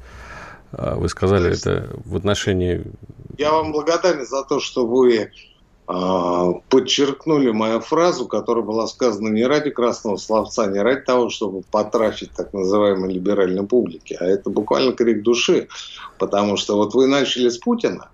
А 0.72 0.96
вы 0.96 1.10
сказали 1.10 1.54
это 1.56 1.92
в 2.06 2.16
отношении... 2.16 2.84
Я 3.38 3.52
вам 3.52 3.72
благодарен 3.72 4.26
за 4.26 4.44
то, 4.44 4.60
что 4.60 4.88
вы 4.88 5.30
а, 5.86 6.54
подчеркнули 6.70 7.52
мою 7.52 7.80
фразу, 7.80 8.28
которая 8.28 8.64
была 8.64 8.88
сказана 8.88 9.28
не 9.28 9.46
ради 9.46 9.70
красного 9.70 10.18
словца, 10.18 10.66
не 10.66 10.80
ради 10.80 11.02
того, 11.02 11.30
чтобы 11.30 11.62
потрафить 11.62 12.32
так 12.32 12.52
называемой 12.52 13.14
либеральной 13.14 13.68
публике, 13.68 14.18
а 14.20 14.26
это 14.26 14.50
буквально 14.50 14.94
крик 14.94 15.22
души. 15.22 15.68
Потому 16.18 16.58
что 16.58 16.78
вот 16.78 16.96
вы 16.96 17.06
начали 17.06 17.50
с 17.50 17.60
Путина, 17.60 18.10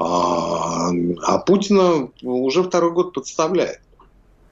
а, 0.00 0.90
а 1.26 1.38
Путина 1.40 2.08
уже 2.22 2.62
второй 2.62 2.92
год 2.92 3.12
подставляет. 3.12 3.80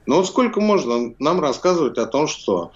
Но 0.05 0.17
вот 0.17 0.27
сколько 0.27 0.61
можно 0.61 1.15
нам 1.17 1.39
рассказывать 1.39 1.97
о 1.97 2.05
том, 2.05 2.27
что 2.27 2.71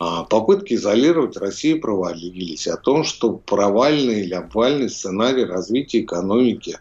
а, 0.00 0.24
попытки 0.24 0.74
изолировать 0.74 1.36
Россию 1.36 1.80
провалились, 1.80 2.66
о 2.66 2.76
том, 2.76 3.04
что 3.04 3.30
провальный 3.34 4.22
или 4.22 4.34
обвальный 4.34 4.90
сценарий 4.90 5.44
развития 5.44 6.00
экономики 6.00 6.80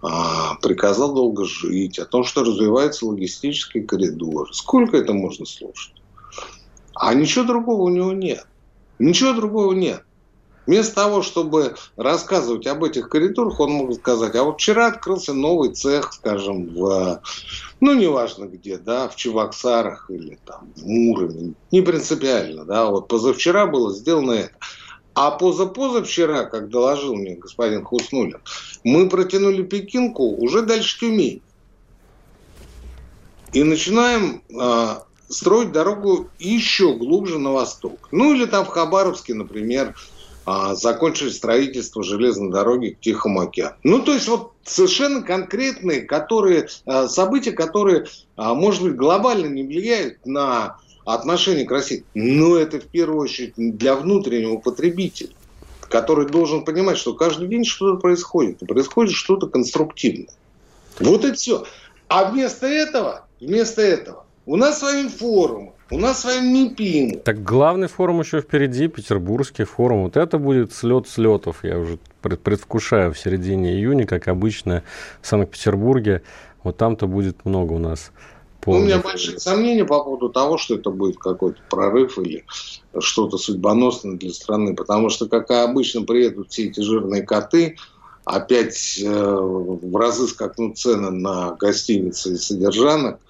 а, 0.00 0.54
приказал 0.62 1.12
долго 1.12 1.44
жить, 1.44 1.98
о 1.98 2.06
том, 2.06 2.24
что 2.24 2.42
развивается 2.42 3.04
логистический 3.04 3.82
коридор. 3.82 4.48
Сколько 4.54 4.96
это 4.96 5.12
можно 5.12 5.44
слушать? 5.44 6.00
А 6.94 7.12
ничего 7.12 7.44
другого 7.44 7.82
у 7.82 7.88
него 7.90 8.12
нет. 8.12 8.46
Ничего 8.98 9.34
другого 9.34 9.74
нет. 9.74 10.02
Вместо 10.68 10.96
того, 10.96 11.22
чтобы 11.22 11.76
рассказывать 11.96 12.66
об 12.66 12.84
этих 12.84 13.08
коридорах, 13.08 13.58
он 13.58 13.70
мог 13.70 13.94
сказать, 13.94 14.36
а 14.36 14.44
вот 14.44 14.60
вчера 14.60 14.88
открылся 14.88 15.32
новый 15.32 15.72
цех, 15.72 16.12
скажем, 16.12 16.66
в, 16.74 17.22
ну, 17.80 17.94
неважно 17.94 18.44
где, 18.44 18.76
да, 18.76 19.08
в 19.08 19.16
Чебоксарах 19.16 20.10
или 20.10 20.38
там 20.44 20.70
в 20.76 20.86
Муроме, 20.86 21.54
не 21.70 21.80
принципиально, 21.80 22.66
да, 22.66 22.84
вот 22.90 23.08
позавчера 23.08 23.66
было 23.66 23.94
сделано 23.94 24.32
это. 24.32 24.52
А 25.14 25.30
позапозавчера, 25.30 26.44
как 26.44 26.68
доложил 26.68 27.14
мне 27.14 27.36
господин 27.36 27.82
Хуснулин, 27.82 28.36
мы 28.84 29.08
протянули 29.08 29.62
Пекинку 29.62 30.36
уже 30.36 30.60
дальше 30.60 31.00
Тюмень. 31.00 31.40
И 33.54 33.62
начинаем 33.62 34.42
э, 34.50 34.96
строить 35.30 35.72
дорогу 35.72 36.28
еще 36.38 36.92
глубже 36.92 37.38
на 37.38 37.52
восток. 37.52 38.08
Ну 38.12 38.34
или 38.34 38.44
там 38.44 38.66
в 38.66 38.68
Хабаровске, 38.68 39.32
например, 39.32 39.94
а, 40.50 40.74
закончили 40.74 41.28
строительство 41.28 42.02
железной 42.02 42.50
дороги 42.50 42.96
к 42.98 43.00
Тихому 43.00 43.40
океану. 43.42 43.76
Ну, 43.82 44.00
то 44.00 44.14
есть 44.14 44.28
вот 44.28 44.52
совершенно 44.64 45.20
конкретные 45.20 46.00
которые, 46.00 46.68
а, 46.86 47.06
события, 47.06 47.52
которые, 47.52 48.06
а, 48.36 48.54
может 48.54 48.82
быть, 48.82 48.96
глобально 48.96 49.44
не 49.44 49.62
влияют 49.62 50.24
на 50.24 50.78
отношение 51.04 51.66
к 51.66 51.70
России. 51.70 52.02
Но 52.14 52.56
это 52.56 52.80
в 52.80 52.86
первую 52.86 53.20
очередь 53.20 53.52
для 53.58 53.94
внутреннего 53.94 54.56
потребителя, 54.56 55.34
который 55.82 56.26
должен 56.26 56.64
понимать, 56.64 56.96
что 56.96 57.12
каждый 57.12 57.46
день 57.46 57.64
что-то 57.66 58.00
происходит, 58.00 58.60
происходит 58.60 59.12
что-то 59.12 59.48
конструктивное. 59.48 60.32
Вот 60.98 61.26
и 61.26 61.32
все. 61.32 61.66
А 62.08 62.30
вместо 62.30 62.66
этого, 62.66 63.26
вместо 63.38 63.82
этого, 63.82 64.24
у 64.46 64.56
нас 64.56 64.78
с 64.78 64.82
вами 64.82 65.08
форумы, 65.08 65.72
у 65.90 65.98
нас 65.98 66.20
с 66.20 66.24
вами 66.24 66.46
МИПИМ. 66.46 67.20
Так 67.20 67.42
главный 67.42 67.88
форум 67.88 68.20
еще 68.20 68.40
впереди, 68.40 68.88
Петербургский 68.88 69.64
форум. 69.64 70.04
Вот 70.04 70.16
это 70.16 70.38
будет 70.38 70.72
слет 70.72 71.08
слетов. 71.08 71.60
Я 71.62 71.78
уже 71.78 71.98
предвкушаю 72.20 73.12
в 73.14 73.18
середине 73.18 73.72
июня, 73.72 74.06
как 74.06 74.28
обычно, 74.28 74.82
в 75.22 75.26
Санкт-Петербурге. 75.26 76.22
Вот 76.62 76.76
там-то 76.76 77.06
будет 77.06 77.44
много 77.44 77.72
у 77.72 77.78
нас. 77.78 78.10
Ну, 78.66 78.74
у 78.74 78.78
меня 78.80 78.98
большие 78.98 79.38
сомнения 79.38 79.84
по 79.84 80.04
поводу 80.04 80.28
того, 80.28 80.58
что 80.58 80.74
это 80.74 80.90
будет 80.90 81.16
какой-то 81.16 81.58
прорыв 81.70 82.18
или 82.18 82.44
что-то 82.98 83.38
судьбоносное 83.38 84.16
для 84.16 84.32
страны. 84.32 84.74
Потому 84.74 85.08
что, 85.08 85.26
как 85.26 85.50
обычно, 85.50 86.02
приедут 86.02 86.50
все 86.50 86.66
эти 86.66 86.80
жирные 86.80 87.22
коты, 87.22 87.76
опять 88.26 89.00
э, 89.02 89.08
в 89.08 89.96
разы 89.96 90.26
скакнут 90.26 90.76
цены 90.76 91.10
на 91.10 91.52
гостиницы 91.52 92.34
и 92.34 92.36
содержанок, 92.36 93.20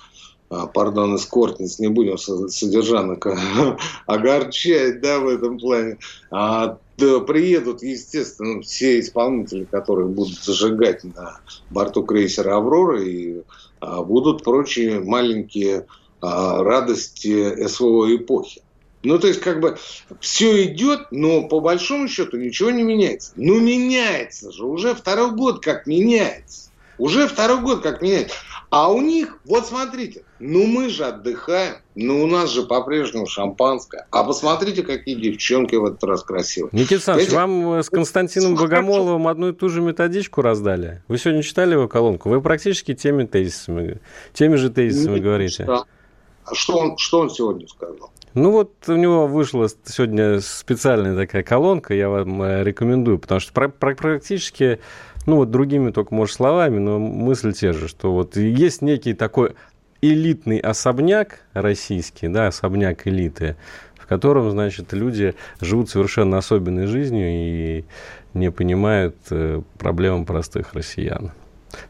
пардон, 0.48 1.16
эскортниц, 1.16 1.78
не 1.78 1.88
будем 1.88 2.16
содержанок 2.18 3.26
огорчать, 4.06 5.00
да, 5.00 5.18
в 5.18 5.28
этом 5.28 5.58
плане. 5.58 5.98
А, 6.30 6.78
да, 6.96 7.20
приедут, 7.20 7.82
естественно, 7.82 8.62
все 8.62 8.98
исполнители, 9.00 9.64
которые 9.64 10.08
будут 10.08 10.42
зажигать 10.42 11.04
на 11.04 11.40
борту 11.70 12.02
крейсера 12.02 12.56
«Аврора», 12.56 13.02
и 13.02 13.42
а, 13.80 14.02
будут 14.02 14.42
прочие 14.42 15.00
маленькие 15.00 15.86
а, 16.20 16.62
радости 16.62 17.66
СВО 17.68 18.14
эпохи. 18.16 18.62
Ну, 19.04 19.18
то 19.18 19.28
есть, 19.28 19.40
как 19.40 19.60
бы, 19.60 19.78
все 20.20 20.64
идет, 20.64 21.12
но 21.12 21.46
по 21.46 21.60
большому 21.60 22.08
счету 22.08 22.36
ничего 22.36 22.70
не 22.70 22.82
меняется. 22.82 23.32
Ну, 23.36 23.60
меняется 23.60 24.50
же, 24.50 24.66
уже 24.66 24.94
второй 24.94 25.30
год 25.30 25.62
как 25.62 25.86
меняется. 25.86 26.70
Уже 26.98 27.28
второй 27.28 27.60
год 27.60 27.80
как 27.80 28.02
меняется. 28.02 28.34
А 28.70 28.92
у 28.92 29.00
них, 29.00 29.38
вот 29.46 29.66
смотрите, 29.66 30.24
ну 30.38 30.66
мы 30.66 30.90
же 30.90 31.04
отдыхаем, 31.04 31.76
ну 31.94 32.22
у 32.22 32.26
нас 32.26 32.50
же 32.50 32.64
по-прежнему 32.64 33.26
шампанское. 33.26 34.06
А 34.10 34.24
посмотрите, 34.24 34.82
какие 34.82 35.14
девчонки 35.14 35.74
в 35.74 35.86
этот 35.86 36.04
раз 36.04 36.22
красивые. 36.22 36.70
Никита 36.72 37.14
Александрович, 37.14 37.32
вам 37.32 37.78
с 37.78 37.88
Константином 37.88 38.56
Богомоловым 38.56 39.26
одну 39.26 39.48
и 39.48 39.52
ту 39.52 39.70
же 39.70 39.80
методичку 39.80 40.42
раздали? 40.42 41.02
Вы 41.08 41.16
сегодня 41.16 41.42
читали 41.42 41.72
его 41.72 41.88
колонку? 41.88 42.28
Вы 42.28 42.42
практически 42.42 42.94
теми 42.94 43.24
тезисами, 43.24 44.00
теми 44.34 44.56
же 44.56 44.68
тезисами 44.68 45.14
Нет, 45.14 45.22
говорите. 45.22 45.66
А 45.66 46.54
что 46.54 46.76
он, 46.76 46.98
что 46.98 47.20
он 47.20 47.30
сегодня 47.30 47.66
сказал? 47.68 48.10
Ну 48.34 48.52
вот 48.52 48.72
у 48.86 48.96
него 48.96 49.26
вышла 49.26 49.68
сегодня 49.84 50.40
специальная 50.40 51.16
такая 51.16 51.42
колонка, 51.42 51.94
я 51.94 52.08
вам 52.08 52.42
э, 52.42 52.62
рекомендую, 52.62 53.18
потому 53.18 53.40
что 53.40 53.52
практически 53.52 54.80
ну 55.28 55.36
вот 55.36 55.50
другими 55.50 55.90
только, 55.90 56.14
может, 56.14 56.34
словами, 56.34 56.78
но 56.78 56.98
мысль 56.98 57.52
те 57.52 57.74
же, 57.74 57.86
что 57.86 58.14
вот 58.14 58.36
есть 58.36 58.80
некий 58.80 59.12
такой 59.12 59.54
элитный 60.00 60.58
особняк 60.58 61.40
российский, 61.52 62.28
да, 62.28 62.46
особняк 62.46 63.06
элиты, 63.06 63.56
в 63.98 64.06
котором, 64.06 64.50
значит, 64.50 64.94
люди 64.94 65.34
живут 65.60 65.90
совершенно 65.90 66.38
особенной 66.38 66.86
жизнью 66.86 67.28
и 67.28 67.84
не 68.32 68.50
понимают 68.50 69.16
э, 69.30 69.60
проблем 69.78 70.24
простых 70.24 70.72
россиян. 70.72 71.32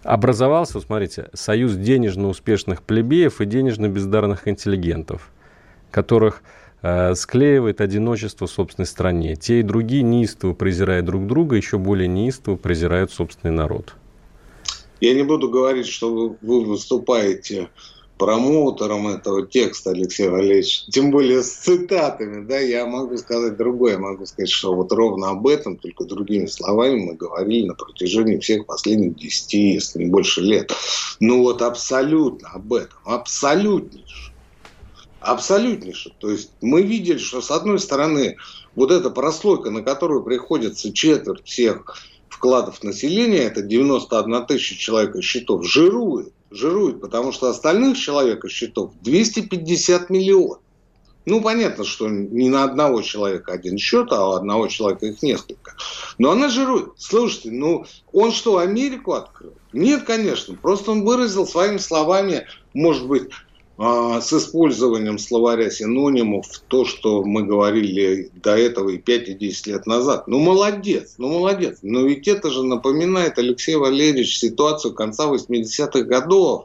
Образовался, 0.02 0.80
смотрите, 0.80 1.28
союз 1.32 1.76
денежно 1.76 2.26
успешных 2.26 2.82
плебеев 2.82 3.40
и 3.40 3.46
денежно 3.46 3.88
бездарных 3.88 4.48
интеллигентов, 4.48 5.30
которых 5.92 6.42
склеивает 6.80 7.80
одиночество 7.80 8.46
в 8.46 8.50
собственной 8.50 8.86
стране. 8.86 9.36
Те 9.36 9.60
и 9.60 9.62
другие 9.62 10.02
неистово 10.02 10.54
презирая 10.54 11.02
друг 11.02 11.26
друга, 11.26 11.56
еще 11.56 11.78
более 11.78 12.08
неистово 12.08 12.56
презирают 12.56 13.12
собственный 13.12 13.54
народ. 13.54 13.94
Я 15.00 15.14
не 15.14 15.22
буду 15.22 15.48
говорить, 15.48 15.86
что 15.86 16.36
вы 16.40 16.64
выступаете 16.64 17.68
промоутером 18.18 19.08
этого 19.08 19.46
текста, 19.46 19.90
Алексей 19.90 20.28
Валерьевич, 20.28 20.86
тем 20.90 21.10
более 21.10 21.42
с 21.42 21.52
цитатами, 21.52 22.44
да, 22.44 22.58
я 22.58 22.84
могу 22.84 23.16
сказать 23.16 23.56
другое, 23.56 23.92
я 23.92 23.98
могу 23.98 24.26
сказать, 24.26 24.50
что 24.50 24.74
вот 24.74 24.90
ровно 24.92 25.30
об 25.30 25.46
этом, 25.46 25.76
только 25.76 26.04
другими 26.04 26.46
словами 26.46 26.96
мы 26.96 27.14
говорили 27.14 27.68
на 27.68 27.74
протяжении 27.74 28.38
всех 28.38 28.66
последних 28.66 29.16
10, 29.16 29.54
если 29.54 30.00
не 30.00 30.06
больше 30.06 30.40
лет. 30.40 30.72
Ну 31.20 31.42
вот 31.42 31.62
абсолютно 31.62 32.48
об 32.50 32.72
этом, 32.72 32.98
абсолютнейше. 33.04 34.32
Абсолютнейше. 35.28 36.10
То 36.18 36.30
есть 36.30 36.52
мы 36.62 36.82
видели, 36.82 37.18
что 37.18 37.42
с 37.42 37.50
одной 37.50 37.78
стороны 37.78 38.36
вот 38.74 38.90
эта 38.90 39.10
прослойка, 39.10 39.70
на 39.70 39.82
которую 39.82 40.22
приходится 40.22 40.90
четверть 40.90 41.44
всех 41.44 41.98
вкладов 42.30 42.82
населения, 42.82 43.40
это 43.40 43.60
91 43.60 44.46
тысяча 44.46 44.74
человек 44.76 45.16
из 45.16 45.24
счетов, 45.24 45.66
жирует. 45.66 46.32
Жирует, 46.50 47.02
потому 47.02 47.32
что 47.32 47.50
остальных 47.50 47.98
человек 47.98 48.42
из 48.46 48.52
счетов 48.52 48.92
250 49.02 50.08
миллионов. 50.08 50.60
Ну, 51.26 51.42
понятно, 51.42 51.84
что 51.84 52.08
не 52.08 52.48
на 52.48 52.64
одного 52.64 53.02
человека 53.02 53.52
один 53.52 53.76
счет, 53.76 54.10
а 54.12 54.30
у 54.30 54.32
одного 54.32 54.68
человека 54.68 55.04
их 55.04 55.22
несколько. 55.22 55.74
Но 56.16 56.30
она 56.30 56.48
жирует. 56.48 56.92
Слушайте, 56.96 57.50
ну, 57.50 57.84
он 58.14 58.32
что, 58.32 58.56
Америку 58.56 59.12
открыл? 59.12 59.52
Нет, 59.74 60.04
конечно. 60.04 60.54
Просто 60.54 60.92
он 60.92 61.04
выразил 61.04 61.46
своими 61.46 61.76
словами, 61.76 62.46
может 62.72 63.06
быть, 63.06 63.24
с 63.78 64.32
использованием 64.32 65.18
словаря 65.18 65.70
синонимов 65.70 66.46
то, 66.66 66.84
что 66.84 67.22
мы 67.22 67.44
говорили 67.44 68.28
до 68.34 68.56
этого 68.56 68.90
и 68.90 68.98
5, 68.98 69.28
и 69.28 69.34
10 69.34 69.66
лет 69.68 69.86
назад. 69.86 70.26
Ну, 70.26 70.40
молодец, 70.40 71.14
ну, 71.16 71.28
молодец. 71.28 71.78
Но 71.82 72.02
ведь 72.02 72.26
это 72.26 72.50
же 72.50 72.64
напоминает, 72.64 73.38
Алексей 73.38 73.76
Валерьевич, 73.76 74.38
ситуацию 74.38 74.94
конца 74.94 75.28
80-х 75.28 76.02
годов, 76.02 76.64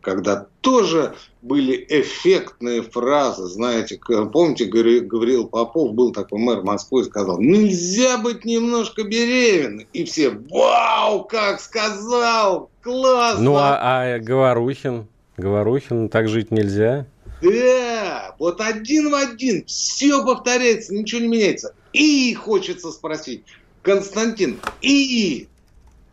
когда 0.00 0.46
тоже 0.60 1.14
были 1.42 1.86
эффектные 1.88 2.82
фразы, 2.82 3.44
знаете, 3.44 4.00
помните, 4.32 4.64
Гавриил 4.64 5.46
Попов 5.46 5.94
был 5.94 6.10
такой 6.10 6.40
мэр 6.40 6.62
Москвы 6.62 7.04
сказал, 7.04 7.40
нельзя 7.40 8.18
быть 8.18 8.44
немножко 8.44 9.04
беременным. 9.04 9.86
И 9.92 10.02
все, 10.02 10.30
вау, 10.30 11.22
как 11.22 11.60
сказал, 11.60 12.68
классно. 12.82 13.44
Ну, 13.44 13.54
а, 13.54 13.78
а 13.80 14.18
Говорухин? 14.18 15.06
Говорухин, 15.38 16.08
так 16.08 16.28
жить 16.28 16.50
нельзя. 16.50 17.06
Да, 17.40 18.34
вот 18.40 18.60
один 18.60 19.10
в 19.10 19.14
один, 19.14 19.64
все 19.66 20.24
повторяется, 20.24 20.92
ничего 20.92 21.20
не 21.20 21.28
меняется. 21.28 21.74
И 21.92 22.34
хочется 22.34 22.90
спросить, 22.90 23.44
Константин, 23.82 24.58
и, 24.82 25.46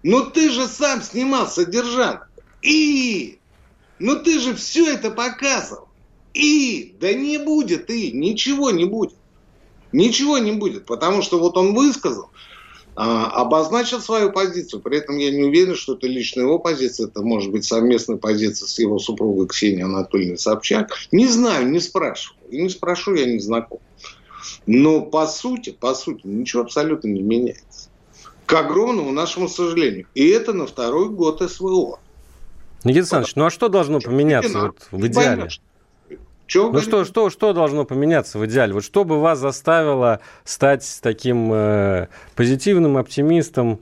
ну 0.03 0.29
ты 0.29 0.51
же 0.51 0.67
сам 0.67 1.01
снимал 1.01 1.47
содержанок, 1.47 2.29
и, 2.61 3.39
ну 3.97 4.21
ты 4.21 4.39
же 4.39 4.53
все 4.53 4.93
это 4.93 5.09
показывал, 5.09 5.87
и, 6.35 6.95
да 6.99 7.11
не 7.13 7.39
будет 7.39 7.89
и, 7.89 8.11
ничего 8.11 8.69
не 8.69 8.85
будет. 8.85 9.15
Ничего 9.91 10.37
не 10.37 10.51
будет, 10.51 10.85
потому 10.85 11.21
что 11.21 11.39
вот 11.39 11.57
он 11.57 11.73
высказал, 11.73 12.29
обозначил 12.95 13.99
свою 13.99 14.31
позицию. 14.31 14.81
При 14.81 14.97
этом 14.97 15.17
я 15.17 15.29
не 15.31 15.43
уверен, 15.43 15.75
что 15.75 15.95
это 15.95 16.07
лично 16.07 16.41
его 16.41 16.59
позиция. 16.59 17.07
Это 17.07 17.21
может 17.21 17.51
быть 17.51 17.65
совместная 17.65 18.17
позиция 18.17 18.67
с 18.67 18.79
его 18.79 18.99
супругой 18.99 19.47
Ксенией 19.47 19.83
Анатольевной 19.83 20.37
Собчак. 20.37 20.91
Не 21.11 21.27
знаю, 21.27 21.67
не 21.69 21.79
спрашиваю. 21.79 22.39
И 22.49 22.61
не 22.61 22.69
спрошу, 22.69 23.13
я 23.15 23.25
не 23.25 23.39
знаком. 23.39 23.79
Но 24.65 25.01
по 25.01 25.27
сути, 25.27 25.71
по 25.71 25.93
сути, 25.93 26.21
ничего 26.25 26.63
абсолютно 26.63 27.09
не 27.09 27.21
меняется. 27.21 27.89
К 28.45 28.53
огромному 28.53 29.11
нашему 29.11 29.49
сожалению. 29.49 30.07
И 30.13 30.27
это 30.29 30.53
на 30.53 30.65
второй 30.65 31.09
год 31.09 31.41
СВО. 31.51 31.99
Никита 32.83 32.99
Александрович, 32.99 33.35
ну 33.35 33.45
а 33.45 33.49
что 33.49 33.67
должно 33.67 33.99
поменяться 33.99 34.59
вот 34.59 34.87
в 34.91 35.07
идеале? 35.07 35.37
Поймешь. 35.37 35.61
Чего 36.47 36.71
ну 36.71 36.79
что, 36.79 37.05
что, 37.05 37.29
что 37.29 37.53
должно 37.53 37.85
поменяться 37.85 38.37
в 38.37 38.45
идеале? 38.45 38.73
Вот 38.73 38.83
что 38.83 39.03
бы 39.03 39.19
вас 39.19 39.39
заставило 39.39 40.19
стать 40.43 40.99
таким 41.01 41.51
э, 41.51 42.07
позитивным 42.35 42.97
оптимистом? 42.97 43.79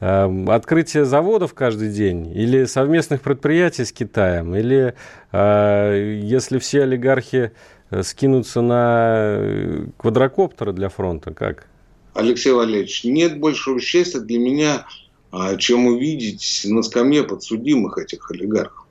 Э, 0.00 0.28
открытие 0.48 1.04
заводов 1.04 1.54
каждый 1.54 1.90
день? 1.90 2.32
Или 2.34 2.64
совместных 2.64 3.20
предприятий 3.20 3.84
с 3.84 3.92
Китаем? 3.92 4.54
Или 4.56 4.94
э, 5.32 6.20
если 6.22 6.58
все 6.58 6.82
олигархи 6.82 7.52
э, 7.90 8.02
скинутся 8.02 8.60
на 8.60 9.36
э, 9.38 9.86
квадрокоптеры 9.96 10.72
для 10.72 10.88
фронта? 10.88 11.32
Как? 11.32 11.66
Алексей 12.14 12.52
Валерьевич, 12.52 13.04
нет 13.04 13.38
большего 13.38 13.80
счастья 13.80 14.20
для 14.20 14.38
меня, 14.38 14.86
а, 15.32 15.56
чем 15.56 15.86
увидеть 15.86 16.62
на 16.64 16.82
скамье 16.82 17.24
подсудимых 17.24 17.98
этих 17.98 18.30
олигархов. 18.30 18.83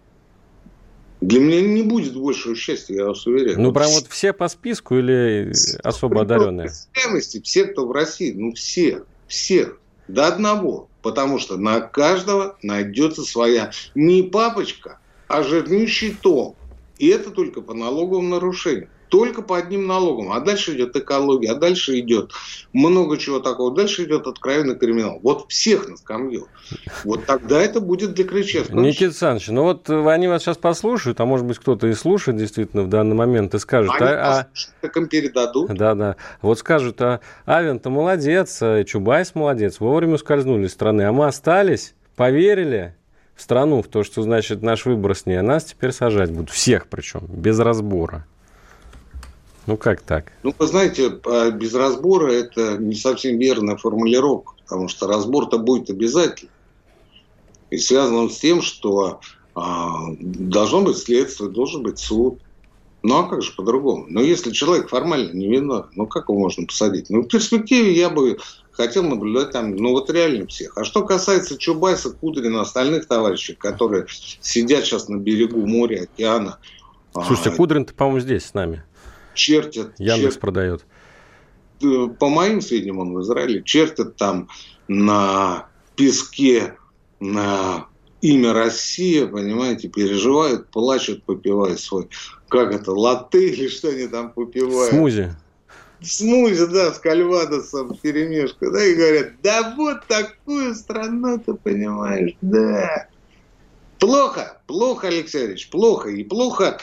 Для 1.23 1.39
меня 1.39 1.61
не 1.61 1.83
будет 1.83 2.15
большего 2.17 2.53
счастья, 2.53 2.95
я 2.95 3.05
вас 3.05 3.25
уверяю. 3.25 3.57
Ну, 3.57 3.71
прям 3.71 3.89
вот 3.91 4.07
все 4.09 4.33
по 4.33 4.49
списку 4.49 4.97
или 4.97 5.53
особо 5.81 6.23
одаренные? 6.23 6.69
Все, 7.43 7.65
кто 7.65 7.87
в 7.87 7.93
России, 7.93 8.33
ну, 8.33 8.53
все, 8.53 9.03
всех, 9.27 9.79
до 10.09 10.27
одного. 10.27 10.89
Потому 11.01 11.39
что 11.39 11.55
на 11.55 11.79
каждого 11.79 12.57
найдется 12.61 13.23
своя 13.23 13.71
не 13.95 14.23
папочка, 14.23 14.99
а 15.29 15.43
жирнющий 15.43 16.13
том. 16.13 16.57
И 16.97 17.07
это 17.07 17.31
только 17.31 17.61
по 17.61 17.73
налоговым 17.73 18.29
нарушениям 18.29 18.89
только 19.13 19.43
по 19.43 19.59
одним 19.59 19.85
налогам. 19.85 20.31
А 20.31 20.39
дальше 20.39 20.73
идет 20.75 20.95
экология, 20.95 21.51
а 21.51 21.55
дальше 21.55 21.99
идет 21.99 22.31
много 22.73 23.19
чего 23.19 23.39
такого. 23.39 23.71
Дальше 23.71 24.05
идет 24.05 24.25
откровенный 24.25 24.75
криминал. 24.75 25.19
Вот 25.21 25.45
всех 25.49 25.87
на 25.87 25.97
скамью. 25.97 26.47
Вот 27.03 27.27
тогда 27.27 27.61
это 27.61 27.79
будет 27.79 28.15
для 28.15 28.23
Кричевского. 28.25 28.79
Никита 28.79 29.05
Александрович, 29.05 29.49
ну 29.49 29.61
вот 29.65 29.87
они 29.87 30.27
вас 30.27 30.41
сейчас 30.41 30.57
послушают, 30.57 31.19
а 31.19 31.25
может 31.25 31.45
быть 31.45 31.59
кто-то 31.59 31.85
и 31.85 31.93
слушает 31.93 32.39
действительно 32.39 32.81
в 32.81 32.89
данный 32.89 33.15
момент 33.15 33.53
и 33.53 33.59
скажет... 33.59 33.91
Они 33.99 34.09
а, 34.09 34.47
так 34.81 34.97
им 34.97 35.07
передадут. 35.07 35.71
Да, 35.71 35.93
да. 35.93 36.15
Вот 36.41 36.57
скажут, 36.57 36.99
а 36.99 37.19
Авен-то 37.45 37.91
молодец, 37.91 38.63
а 38.63 38.83
Чубайс 38.83 39.35
молодец, 39.35 39.79
вовремя 39.79 40.17
скользнули 40.17 40.65
из 40.65 40.71
страны, 40.71 41.03
а 41.03 41.11
мы 41.11 41.27
остались, 41.27 41.93
поверили, 42.15 42.95
в 43.35 43.41
страну, 43.43 43.83
в 43.83 43.87
то, 43.87 44.03
что 44.03 44.23
значит 44.23 44.63
наш 44.63 44.85
выбор 44.85 45.15
с 45.15 45.27
ней, 45.27 45.35
а 45.35 45.43
нас 45.43 45.65
теперь 45.65 45.91
сажать 45.91 46.31
будут. 46.31 46.49
Всех 46.49 46.87
причем, 46.87 47.27
без 47.27 47.59
разбора. 47.59 48.25
Ну 49.65 49.77
как 49.77 50.01
так? 50.01 50.33
Ну, 50.43 50.53
вы 50.57 50.67
знаете, 50.67 51.19
без 51.53 51.73
разбора 51.73 52.31
это 52.31 52.77
не 52.77 52.95
совсем 52.95 53.37
верная 53.37 53.77
формулировка, 53.77 54.53
потому 54.63 54.87
что 54.87 55.07
разбор-то 55.07 55.57
будет 55.57 55.89
обязательно. 55.89 56.51
И 57.69 57.77
связан 57.77 58.15
он 58.15 58.29
с 58.29 58.37
тем, 58.37 58.61
что 58.61 59.21
а, 59.55 60.09
должно 60.19 60.81
быть 60.81 60.97
следствие, 60.97 61.49
должен 61.49 61.81
быть 61.81 61.97
суд. 61.97 62.39
Ну 63.03 63.17
а 63.17 63.27
как 63.27 63.41
же 63.41 63.51
по-другому? 63.53 64.05
Но 64.07 64.21
если 64.21 64.51
человек 64.51 64.89
формально 64.89 65.33
не 65.33 65.47
виновен, 65.47 65.89
ну 65.95 66.07
как 66.07 66.29
его 66.29 66.39
можно 66.39 66.65
посадить? 66.65 67.09
Ну 67.09 67.21
в 67.21 67.27
перспективе 67.27 67.93
я 67.93 68.09
бы 68.09 68.37
хотел 68.71 69.03
наблюдать 69.03 69.51
там, 69.51 69.75
ну 69.75 69.91
вот 69.91 70.09
реально 70.09 70.47
всех. 70.47 70.77
А 70.77 70.85
что 70.85 71.03
касается 71.03 71.57
Чубайса, 71.57 72.11
Кудрина, 72.11 72.61
остальных 72.61 73.07
товарищей, 73.07 73.53
которые 73.53 74.05
сидят 74.41 74.85
сейчас 74.85 75.09
на 75.09 75.17
берегу 75.17 75.65
моря, 75.65 76.03
океана. 76.03 76.59
Слушайте, 77.13 77.49
а... 77.49 77.55
Кудрин-то, 77.55 77.93
по-моему, 77.93 78.19
здесь 78.19 78.45
с 78.45 78.53
нами 78.53 78.83
чертят. 79.33 79.93
Яндекс 79.99 80.35
чер... 80.35 80.41
продает. 80.41 80.85
По 82.19 82.29
моим 82.29 82.61
сведениям, 82.61 82.99
он 82.99 83.13
в 83.13 83.21
Израиле 83.21 83.61
чертят 83.63 84.15
там 84.15 84.47
на 84.87 85.67
песке, 85.95 86.75
на 87.19 87.87
имя 88.21 88.53
Россия, 88.53 89.27
понимаете, 89.27 89.89
переживают, 89.89 90.69
плачут, 90.69 91.23
попивая 91.23 91.75
свой, 91.75 92.07
как 92.47 92.73
это, 92.73 92.93
латте 92.93 93.49
или 93.49 93.67
что 93.67 93.89
они 93.89 94.07
там 94.07 94.31
попивают? 94.31 94.93
Смузи. 94.93 95.35
Смузи, 96.01 96.65
да, 96.67 96.93
с 96.93 96.99
кальвадосом 96.99 97.95
перемешку, 97.95 98.71
да, 98.71 98.83
и 98.83 98.95
говорят, 98.95 99.41
да 99.41 99.73
вот 99.77 100.05
такую 100.07 100.75
страну 100.75 101.39
ты 101.39 101.53
понимаешь, 101.53 102.35
да. 102.41 103.07
Плохо, 103.99 104.59
плохо, 104.67 105.07
Алексей 105.07 105.45
Ильич, 105.45 105.69
плохо. 105.69 106.09
И 106.09 106.25
плохо 106.25 106.77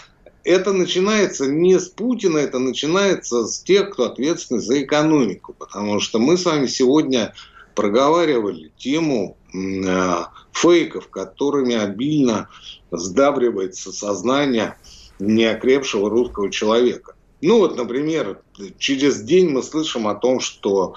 это 0.44 0.72
начинается 0.72 1.46
не 1.46 1.79
с 1.79 1.88
Путина, 1.88 2.38
это 2.38 2.59
начинается 2.59 3.46
с 3.46 3.61
тех, 3.62 3.90
кто 3.90 4.05
ответственный 4.05 4.61
за 4.61 4.83
экономику. 4.83 5.55
Потому 5.59 6.00
что 6.00 6.18
мы 6.18 6.37
с 6.37 6.44
вами 6.44 6.66
сегодня 6.66 7.35
проговаривали 7.74 8.72
тему 8.76 9.37
э, 9.55 10.22
фейков, 10.53 11.09
которыми 11.09 11.74
обильно 11.74 12.48
сдабривается 12.90 13.92
сознание 13.92 14.76
неокрепшего 15.18 16.11
русского 16.11 16.50
человека. 16.50 17.14
Ну 17.42 17.59
вот, 17.59 17.76
например, 17.76 18.42
через 18.79 19.22
день 19.22 19.48
мы 19.48 19.62
слышим 19.62 20.09
о 20.09 20.14
том, 20.14 20.40
что 20.40 20.94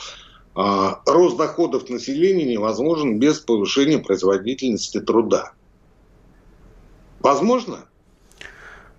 э, 0.55 0.89
рост 1.05 1.37
доходов 1.37 1.89
населения 1.89 2.45
невозможен 2.45 3.19
без 3.19 3.39
повышения 3.39 3.99
производительности 3.99 4.99
труда. 4.99 5.53
Возможно? 7.19 7.85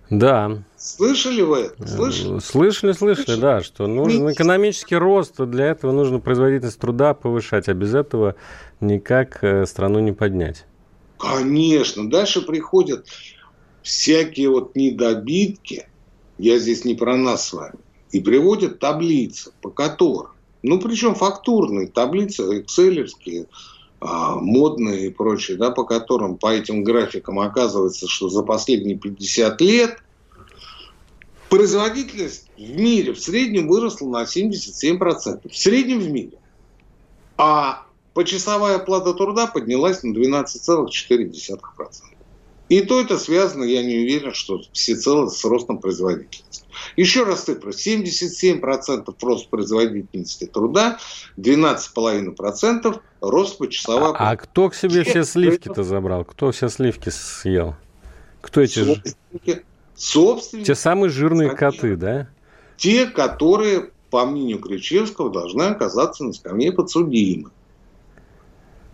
Да. 0.09 0.63
Слышали 0.77 1.41
вы 1.41 1.57
это? 1.61 1.83
Э, 1.83 1.87
слышали? 1.87 2.39
Слышали, 2.39 2.91
слышали, 2.91 3.39
да, 3.39 3.61
что 3.61 3.87
нужен 3.87 4.31
экономический 4.31 4.95
рост, 4.95 5.35
для 5.37 5.65
этого 5.65 5.91
нужно 5.91 6.19
производительность 6.19 6.79
труда 6.79 7.13
повышать, 7.13 7.67
а 7.69 7.73
без 7.73 7.95
этого 7.95 8.35
никак 8.79 9.43
э, 9.43 9.65
страну 9.65 9.99
не 9.99 10.11
поднять. 10.11 10.65
Конечно. 11.17 12.09
Дальше 12.09 12.41
приходят 12.41 13.07
всякие 13.81 14.49
вот 14.49 14.75
недобитки, 14.75 15.87
я 16.37 16.59
здесь 16.59 16.85
не 16.85 16.93
про 16.93 17.17
нас 17.17 17.47
с 17.47 17.53
вами, 17.53 17.79
и 18.11 18.19
приводят 18.19 18.79
таблицы, 18.79 19.51
по 19.61 19.69
которым, 19.69 20.31
ну 20.61 20.79
причем 20.79 21.15
фактурные 21.15 21.87
таблицы, 21.87 22.61
экселевские, 22.61 23.47
модные 24.01 25.07
и 25.07 25.09
прочие, 25.09 25.57
да, 25.57 25.71
по 25.71 25.83
которым 25.83 26.37
по 26.37 26.53
этим 26.53 26.83
графикам 26.83 27.39
оказывается, 27.39 28.07
что 28.07 28.29
за 28.29 28.43
последние 28.43 28.97
50 28.97 29.61
лет 29.61 29.97
производительность 31.49 32.49
в 32.57 32.79
мире 32.79 33.13
в 33.13 33.19
среднем 33.19 33.67
выросла 33.67 34.09
на 34.09 34.23
77%. 34.23 35.49
В 35.49 35.57
среднем 35.57 35.99
в 35.99 36.09
мире. 36.09 36.37
А 37.37 37.85
почасовая 38.13 38.79
плата 38.79 39.13
труда 39.13 39.47
поднялась 39.47 40.03
на 40.03 40.13
12,4%. 40.13 41.59
И 42.67 42.81
то 42.81 42.99
это 42.99 43.17
связано, 43.19 43.63
я 43.63 43.83
не 43.83 43.99
уверен, 43.99 44.33
что 44.33 44.61
всецело 44.73 45.27
с 45.27 45.43
ростом 45.45 45.77
производительности. 45.77 46.65
Еще 46.95 47.23
раз 47.23 47.43
цифры. 47.43 47.71
77% 47.71 49.15
рост 49.21 49.49
производительности 49.49 50.45
труда, 50.45 50.97
12,5% 51.37 53.01
рост 53.21 53.57
почасовой. 53.59 54.11
А, 54.17 54.31
а 54.31 54.37
кто 54.37 54.69
к 54.69 54.75
себе 54.75 55.03
все 55.03 55.23
сливки-то 55.23 55.83
забрал? 55.83 56.25
Кто 56.25 56.51
все 56.51 56.69
сливки 56.69 57.09
съел? 57.09 57.75
Кто 58.41 58.61
эти 58.61 58.83
собственники? 58.83 59.65
Собственники. 59.95 60.65
Те 60.67 60.75
самые 60.75 61.09
жирные 61.09 61.51
коты, 61.51 61.95
да? 61.95 62.27
Те, 62.77 63.05
которые, 63.05 63.91
по 64.09 64.25
мнению 64.25 64.59
Кричевского, 64.59 65.31
должны 65.31 65.63
оказаться 65.63 66.23
на 66.23 66.33
скамье 66.33 66.71
подсудимых. 66.71 67.51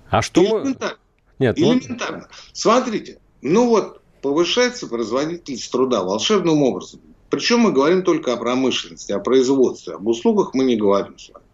А 0.10 0.22
что 0.22 0.42
Элементарно. 0.42 0.98
Нет, 1.40 1.58
Элементарно. 1.58 2.20
Вот... 2.20 2.30
Смотрите, 2.54 3.21
ну 3.42 3.68
вот, 3.68 4.02
повышается 4.22 4.88
производительность 4.88 5.72
труда 5.72 6.04
волшебным 6.04 6.62
образом. 6.64 7.00
Причем 7.30 7.60
мы 7.62 7.72
говорим 7.72 8.04
только 8.04 8.34
о 8.34 8.38
промышленности, 8.38 9.12
о 9.14 9.20
производстве. 9.20 9.96
Об 9.96 10.08
услугах 10.08 10.54
мы 10.54 10.64
не 10.66 10.76
говорим 10.76 11.18
с 11.18 11.30
вами. 11.30 11.46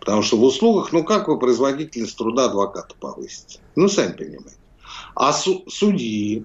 Потому 0.00 0.22
что 0.22 0.36
в 0.36 0.42
услугах, 0.42 0.92
ну 0.92 1.04
как 1.04 1.28
вы 1.28 1.38
производительность 1.38 2.16
труда 2.16 2.46
адвоката 2.46 2.94
повысите? 2.98 3.60
Ну, 3.76 3.88
сами 3.88 4.12
понимаете. 4.12 4.56
А 5.14 5.32
су- 5.32 5.62
судьи, 5.68 6.44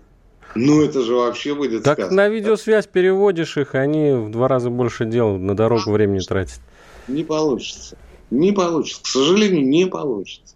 ну 0.54 0.82
это 0.84 1.02
же 1.02 1.16
вообще 1.16 1.56
будет 1.56 1.84
Так 1.84 1.98
сказано. 1.98 2.16
на 2.16 2.28
видеосвязь 2.30 2.86
переводишь 2.88 3.58
их, 3.58 3.74
они 3.74 4.12
в 4.12 4.30
два 4.32 4.48
раза 4.48 4.70
больше 4.70 5.06
дел 5.06 5.38
на 5.38 5.56
дорогу 5.56 5.92
времени 5.92 6.20
тратят. 6.20 6.60
Не 7.08 7.24
получится. 7.24 7.98
Не 8.30 8.52
получится. 8.52 9.04
К 9.04 9.08
сожалению, 9.08 9.68
не 9.68 9.86
получится. 9.86 10.56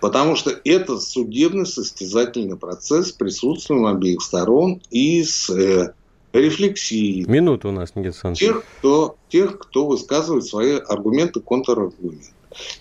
Потому 0.00 0.36
что 0.36 0.50
это 0.64 0.98
судебный 0.98 1.66
состязательный 1.66 2.56
процесс 2.56 3.08
с 3.08 3.12
присутствием 3.12 3.86
обеих 3.86 4.22
сторон 4.22 4.80
и 4.90 5.24
с 5.24 5.50
э, 5.50 5.92
рефлексией. 6.32 7.24
Минута 7.26 7.68
у 7.68 7.72
нас, 7.72 7.90
Никита 7.94 8.08
Александрович. 8.08 8.40
Тех, 8.40 8.64
кто, 8.78 9.16
тех, 9.28 9.58
кто 9.58 9.86
высказывает 9.86 10.44
свои 10.44 10.76
аргументы, 10.76 11.40
контраргументы. 11.40 12.30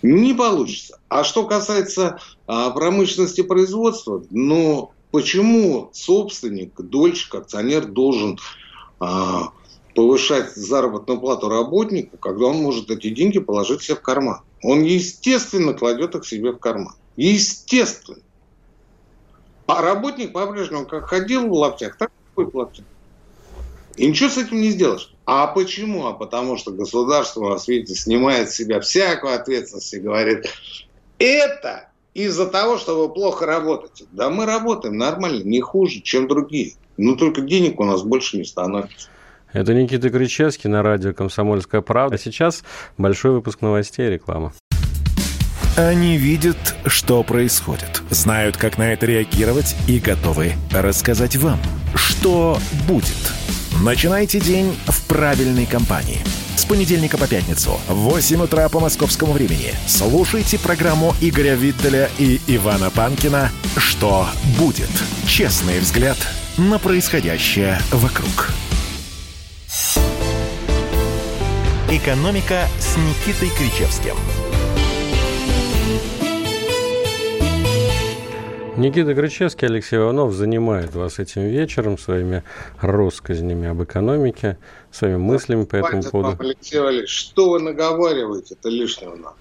Не 0.01 0.33
получится. 0.33 0.99
А 1.09 1.23
что 1.23 1.45
касается 1.45 2.19
а, 2.47 2.71
промышленности 2.71 3.41
производства, 3.41 4.23
ну, 4.29 4.91
почему 5.11 5.89
собственник, 5.93 6.73
дольщик, 6.79 7.35
акционер 7.35 7.85
должен 7.85 8.39
а, 8.99 9.51
повышать 9.97 10.53
заработную 10.53 11.19
плату 11.19 11.49
работнику, 11.49 12.17
когда 12.17 12.45
он 12.45 12.57
может 12.57 12.91
эти 12.91 13.09
деньги 13.09 13.39
положить 13.39 13.81
себе 13.81 13.95
в 13.95 14.01
карман? 14.01 14.41
Он, 14.61 14.83
естественно, 14.83 15.73
кладет 15.73 16.13
их 16.13 16.23
себе 16.23 16.51
в 16.51 16.59
карман. 16.59 16.93
Естественно. 17.15 18.21
А 19.65 19.81
работник 19.81 20.33
по-прежнему 20.33 20.85
как 20.85 21.07
ходил 21.07 21.47
в 21.47 21.51
лаптях, 21.51 21.97
так 21.97 22.11
и 22.37 22.41
в 22.41 22.55
лаптях. 22.55 22.85
И 23.95 24.05
ничего 24.05 24.29
с 24.29 24.37
этим 24.37 24.61
не 24.61 24.69
сделаешь. 24.69 25.15
А 25.25 25.47
почему? 25.47 26.05
А 26.05 26.13
потому 26.13 26.57
что 26.57 26.71
государство 26.71 27.45
у 27.45 27.49
нас, 27.49 27.67
видите, 27.67 27.95
снимает 27.95 28.51
с 28.51 28.55
себя 28.55 28.79
всякую 28.81 29.33
ответственность 29.33 29.95
и 29.95 29.99
говорит, 29.99 30.45
это 31.17 31.89
из-за 32.13 32.45
того, 32.45 32.77
что 32.77 33.01
вы 33.01 33.11
плохо 33.11 33.47
работаете. 33.47 34.05
Да 34.11 34.29
мы 34.29 34.45
работаем 34.45 34.95
нормально, 34.95 35.41
не 35.41 35.59
хуже, 35.59 36.01
чем 36.01 36.27
другие. 36.27 36.75
Но 36.97 37.15
только 37.15 37.41
денег 37.41 37.79
у 37.79 37.83
нас 37.83 38.03
больше 38.03 38.37
не 38.37 38.43
становится. 38.43 39.09
Это 39.53 39.73
Никита 39.73 40.09
Кричевский 40.09 40.69
на 40.69 40.83
радио 40.83 41.13
«Комсомольская 41.13 41.81
правда». 41.81 42.15
А 42.15 42.19
сейчас 42.19 42.63
большой 42.97 43.31
выпуск 43.31 43.61
новостей 43.61 44.07
и 44.07 44.11
реклама. 44.11 44.53
Они 45.75 46.17
видят, 46.17 46.75
что 46.85 47.21
происходит, 47.23 48.01
знают, 48.09 48.57
как 48.57 48.77
на 48.77 48.93
это 48.93 49.05
реагировать 49.05 49.75
и 49.87 49.99
готовы 49.99 50.53
рассказать 50.71 51.35
вам, 51.35 51.59
что 51.95 52.57
будет– 52.87 53.33
Начинайте 53.83 54.39
день 54.39 54.75
в 54.87 55.05
правильной 55.07 55.67
компании. 55.67 56.19
С 56.55 56.65
понедельника 56.65 57.17
по 57.17 57.27
пятницу 57.27 57.79
в 57.87 57.93
8 57.93 58.41
утра 58.41 58.67
по 58.69 58.79
московскому 58.79 59.33
времени 59.33 59.71
слушайте 59.85 60.57
программу 60.57 61.13
Игоря 61.21 61.53
Виттеля 61.53 62.09
и 62.17 62.41
Ивана 62.47 62.89
Панкина 62.89 63.51
«Что 63.77 64.27
будет?» 64.57 64.89
Честный 65.27 65.79
взгляд 65.79 66.17
на 66.57 66.79
происходящее 66.79 67.79
вокруг. 67.91 68.51
«Экономика» 71.89 72.67
с 72.79 72.97
Никитой 72.97 73.49
Кричевским– 73.57 74.15
Никита 78.77 79.15
Крычевский, 79.15 79.67
Алексей 79.67 79.95
Иванов 79.95 80.33
занимает 80.33 80.93
вас 80.93 81.17
этим 81.17 81.47
вечером 81.47 81.97
своими 81.97 82.43
россказнями 82.79 83.67
об 83.67 83.83
экономике, 83.83 84.59
своими 84.91 85.17
мыслями 85.17 85.65
по 85.65 85.77
этому 85.77 86.03
поводу. 86.03 86.37
Алексей 86.39 86.79
Валерьевич, 86.79 87.09
что 87.09 87.49
вы 87.49 87.59
наговариваете, 87.59 88.53
это 88.53 88.69
лишнего 88.69 89.15
нам. 89.15 89.33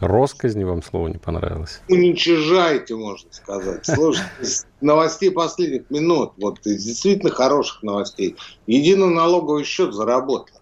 Росказни 0.00 0.64
вам 0.64 0.82
слово 0.82 1.06
не 1.06 1.18
понравилось? 1.18 1.82
Уничижайте, 1.88 2.96
можно 2.96 3.32
сказать. 3.32 3.86
Слушайте, 3.86 4.28
новостей 4.80 5.30
последних 5.30 5.88
минут, 5.90 6.32
вот 6.38 6.58
из 6.66 6.82
действительно 6.82 7.30
хороших 7.30 7.84
новостей. 7.84 8.34
Единый 8.66 9.14
налоговый 9.14 9.62
счет 9.62 9.94
заработал. 9.94 10.56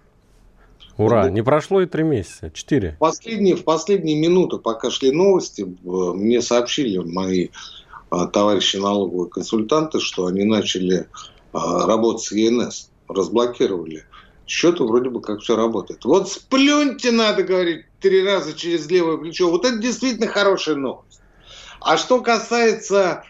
Ура, 0.98 1.30
не 1.30 1.42
прошло 1.42 1.80
и 1.80 1.86
три 1.86 2.02
месяца, 2.02 2.50
четыре. 2.50 2.92
В 2.92 2.98
последние, 2.98 3.56
в 3.56 3.64
последние 3.64 4.20
минуты, 4.20 4.58
пока 4.58 4.90
шли 4.90 5.10
новости, 5.10 5.66
мне 5.82 6.42
сообщили 6.42 6.98
мои 6.98 7.48
а, 8.10 8.26
товарищи 8.26 8.76
налоговые 8.76 9.30
консультанты, 9.30 10.00
что 10.00 10.26
они 10.26 10.44
начали 10.44 11.06
а, 11.52 11.86
работать 11.86 12.24
с 12.24 12.32
ЕНС, 12.32 12.90
разблокировали 13.08 14.04
счеты, 14.46 14.84
вроде 14.84 15.08
бы 15.08 15.22
как 15.22 15.40
все 15.40 15.56
работает. 15.56 16.04
Вот 16.04 16.30
сплюньте, 16.30 17.10
надо 17.10 17.42
говорить, 17.42 17.86
три 18.00 18.22
раза 18.22 18.52
через 18.52 18.88
левое 18.90 19.16
плечо. 19.16 19.50
Вот 19.50 19.64
это 19.64 19.78
действительно 19.78 20.26
хорошая 20.26 20.76
новость. 20.76 21.20
А 21.80 21.96
что 21.96 22.20
касается 22.20 23.24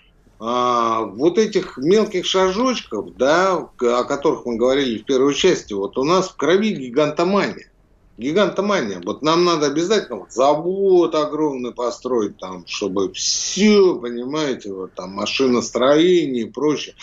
а, 0.44 1.02
вот 1.02 1.38
этих 1.38 1.78
мелких 1.78 2.26
шажочков, 2.26 3.14
да, 3.16 3.52
о 3.54 4.02
которых 4.02 4.44
мы 4.44 4.56
говорили 4.56 4.98
в 4.98 5.04
первой 5.04 5.34
части, 5.34 5.72
вот 5.72 5.96
у 5.96 6.02
нас 6.02 6.30
в 6.30 6.36
крови 6.36 6.74
гигантомания. 6.74 7.70
Гигантомания. 8.18 9.00
Вот 9.04 9.22
нам 9.22 9.44
надо 9.44 9.66
обязательно 9.68 10.18
вот 10.18 10.32
завод 10.32 11.14
огромный 11.14 11.72
построить 11.72 12.38
там, 12.38 12.66
чтобы 12.66 13.12
все, 13.12 13.94
понимаете, 13.94 14.72
вот 14.72 14.94
там 14.94 15.10
машиностроение 15.10 16.42
и 16.42 16.50
прочее. 16.50 16.96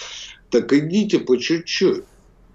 Так 0.49 0.73
идите 0.73 1.19
по 1.19 1.37
чуть-чуть. 1.37 2.03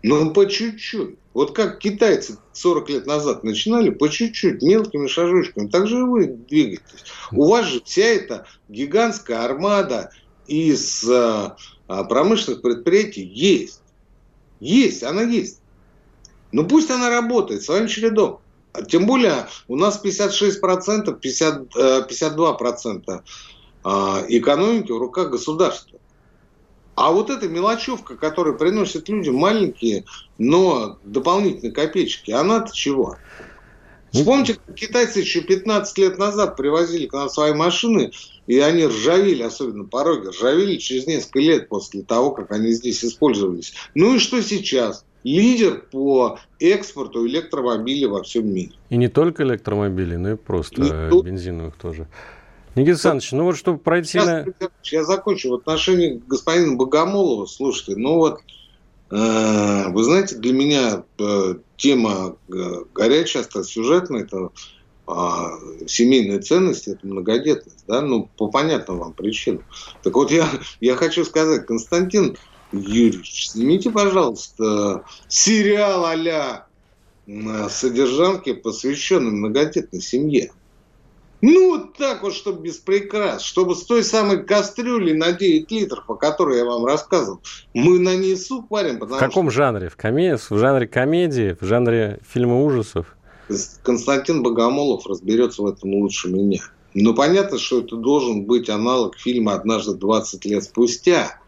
Ну, 0.02 0.32
по 0.32 0.44
чуть-чуть. 0.44 1.16
Вот 1.32 1.56
как 1.56 1.78
китайцы 1.78 2.36
40 2.52 2.90
лет 2.90 3.06
назад 3.06 3.42
начинали, 3.42 3.88
по 3.88 4.10
чуть-чуть, 4.10 4.60
мелкими 4.60 5.06
шажочками. 5.06 5.68
Так 5.68 5.86
же 5.86 6.00
и 6.00 6.02
вы 6.02 6.26
двигаетесь. 6.26 7.04
У 7.32 7.48
вас 7.48 7.64
же 7.64 7.80
вся 7.82 8.04
эта 8.04 8.46
гигантская 8.68 9.42
армада 9.42 10.10
из 10.46 11.08
а, 11.08 11.56
а, 11.88 12.04
промышленных 12.04 12.62
предприятий 12.62 13.24
есть. 13.24 13.80
Есть, 14.60 15.02
она 15.02 15.22
есть. 15.22 15.60
Ну 16.52 16.66
пусть 16.66 16.90
она 16.90 17.10
работает 17.10 17.62
своим 17.62 17.88
чередом. 17.88 18.40
Тем 18.88 19.06
более 19.06 19.46
у 19.68 19.76
нас 19.76 20.02
56%, 20.02 21.18
50, 21.18 21.76
52% 21.76 23.22
экономики 23.84 24.90
в 24.90 24.98
руках 24.98 25.30
государства. 25.30 25.98
А 26.96 27.10
вот 27.10 27.30
эта 27.30 27.48
мелочевка, 27.48 28.16
которая 28.16 28.54
приносит 28.54 29.08
людям 29.08 29.34
маленькие, 29.34 30.04
но 30.38 30.98
дополнительные 31.04 31.72
копеечки, 31.72 32.30
она-то 32.30 32.72
чего? 32.72 33.16
Вспомните, 34.14 34.54
как 34.54 34.76
китайцы 34.76 35.20
еще 35.20 35.40
15 35.40 35.98
лет 35.98 36.18
назад 36.18 36.56
привозили 36.56 37.06
к 37.06 37.12
нам 37.12 37.28
свои 37.28 37.52
машины, 37.52 38.12
и 38.46 38.58
они 38.60 38.86
ржавели, 38.86 39.42
особенно 39.42 39.84
пороги, 39.84 40.28
ржавели 40.28 40.76
через 40.76 41.06
несколько 41.06 41.40
лет 41.40 41.68
после 41.68 42.02
того, 42.02 42.30
как 42.30 42.52
они 42.52 42.72
здесь 42.72 43.04
использовались. 43.04 43.74
Ну 43.94 44.14
и 44.14 44.18
что 44.18 44.40
сейчас? 44.40 45.04
Лидер 45.24 45.82
по 45.90 46.38
экспорту 46.60 47.26
электромобилей 47.26 48.06
во 48.06 48.22
всем 48.22 48.52
мире. 48.52 48.72
И 48.90 48.96
не 48.96 49.08
только 49.08 49.42
электромобилей, 49.42 50.16
но 50.16 50.32
и 50.32 50.36
просто 50.36 51.08
и 51.10 51.22
бензиновых 51.22 51.74
тоже. 51.76 52.06
Никита 52.74 52.92
Александрович, 52.92 53.32
ну 53.32 53.44
вот 53.44 53.56
чтобы 53.56 53.78
пройти 53.78 54.18
Сейчас, 54.18 54.26
на... 54.26 54.46
Я 54.84 55.04
закончу. 55.04 55.50
В 55.50 55.54
отношении 55.54 56.20
господина 56.26 56.76
Богомолова, 56.76 57.46
слушайте, 57.46 57.96
ну 57.96 58.16
вот, 58.16 58.40
вы 59.16 60.02
знаете, 60.02 60.36
для 60.36 60.52
меня 60.52 61.04
э, 61.20 61.54
тема 61.76 62.36
э, 62.48 62.52
горячая, 62.92 63.44
сюжетная, 63.62 64.22
это 64.22 64.50
э, 65.06 65.12
семейные 65.86 66.40
ценности, 66.40 66.90
это 66.90 67.06
многодетность, 67.06 67.84
да, 67.86 68.00
ну, 68.00 68.28
по 68.36 68.48
понятным 68.48 68.98
вам 68.98 69.12
причинам. 69.12 69.62
Так 70.02 70.16
вот, 70.16 70.32
я, 70.32 70.48
я 70.80 70.96
хочу 70.96 71.24
сказать, 71.24 71.64
Константин 71.64 72.36
Юрьевич, 72.72 73.50
снимите, 73.50 73.90
пожалуйста, 73.90 75.04
сериал 75.28 76.06
а-ля 76.06 76.66
содержанки, 77.70 78.52
посвященный 78.52 79.30
многодетной 79.30 80.00
семье. 80.00 80.50
Ну, 81.46 81.72
вот 81.72 81.92
так 81.98 82.22
вот, 82.22 82.32
чтобы 82.32 82.62
без 82.62 82.78
прикрас, 82.78 83.42
чтобы 83.42 83.74
с 83.74 83.82
той 83.82 84.02
самой 84.02 84.44
кастрюли 84.44 85.12
на 85.12 85.32
9 85.32 85.70
литров, 85.70 86.08
о 86.08 86.14
которой 86.14 86.56
я 86.56 86.64
вам 86.64 86.86
рассказывал, 86.86 87.42
мы 87.74 87.98
на 87.98 88.16
ней 88.16 88.34
суп 88.38 88.70
варим. 88.70 88.98
В 88.98 89.18
каком 89.18 89.50
что... 89.50 89.58
жанре? 89.58 89.90
В, 89.90 89.96
коме... 89.96 90.38
в 90.38 90.58
жанре 90.58 90.86
комедии? 90.86 91.54
В 91.60 91.66
жанре 91.66 92.18
фильма 92.26 92.64
ужасов? 92.64 93.14
Константин 93.82 94.42
Богомолов 94.42 95.06
разберется 95.06 95.60
в 95.60 95.66
этом 95.66 95.92
лучше 95.92 96.30
меня. 96.30 96.62
Но 96.94 97.12
понятно, 97.12 97.58
что 97.58 97.80
это 97.80 97.96
должен 97.96 98.44
быть 98.44 98.70
аналог 98.70 99.18
фильма 99.18 99.52
«Однажды 99.52 99.92
20 99.96 100.46
лет 100.46 100.64
спустя», 100.64 101.38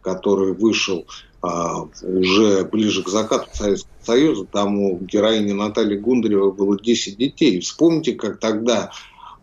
который 0.00 0.52
вышел 0.52 1.06
а, 1.42 1.88
уже 2.04 2.64
ближе 2.66 3.02
к 3.02 3.08
закату 3.08 3.48
Советского 3.52 3.90
Союза. 4.04 4.44
Там 4.44 4.78
у 4.78 4.98
героини 5.00 5.50
Натальи 5.50 5.96
Гундаревой 5.96 6.52
было 6.52 6.80
10 6.80 7.18
детей. 7.18 7.58
Вспомните, 7.58 8.12
как 8.12 8.38
тогда 8.38 8.92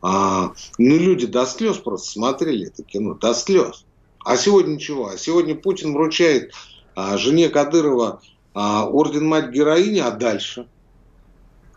а, 0.01 0.53
ну, 0.77 0.97
люди 0.97 1.25
до 1.25 1.45
слез 1.45 1.77
просто 1.77 2.11
смотрели 2.11 2.67
это 2.67 2.83
кино, 2.83 3.13
до 3.13 3.33
слез. 3.33 3.85
А 4.23 4.37
сегодня 4.37 4.77
чего? 4.77 5.07
А 5.07 5.17
сегодня 5.17 5.55
Путин 5.55 5.93
вручает 5.93 6.51
а, 6.95 7.17
жене 7.17 7.49
Кадырова 7.49 8.21
а, 8.53 8.87
орден 8.87 9.25
мать 9.25 9.51
героини, 9.51 9.99
а 9.99 10.11
дальше? 10.11 10.67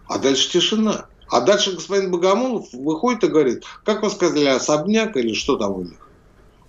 А 0.07 0.19
дальше 0.19 0.51
тишина. 0.51 1.07
А 1.29 1.41
дальше 1.41 1.73
господин 1.73 2.11
Богомолов 2.11 2.73
выходит 2.73 3.25
и 3.25 3.29
говорит, 3.29 3.65
как 3.85 4.03
вы 4.03 4.11
сказали, 4.11 4.47
особняк 4.47 5.17
или 5.17 5.33
что 5.33 5.57
там 5.57 5.73
у 5.73 5.83
них? 5.83 6.09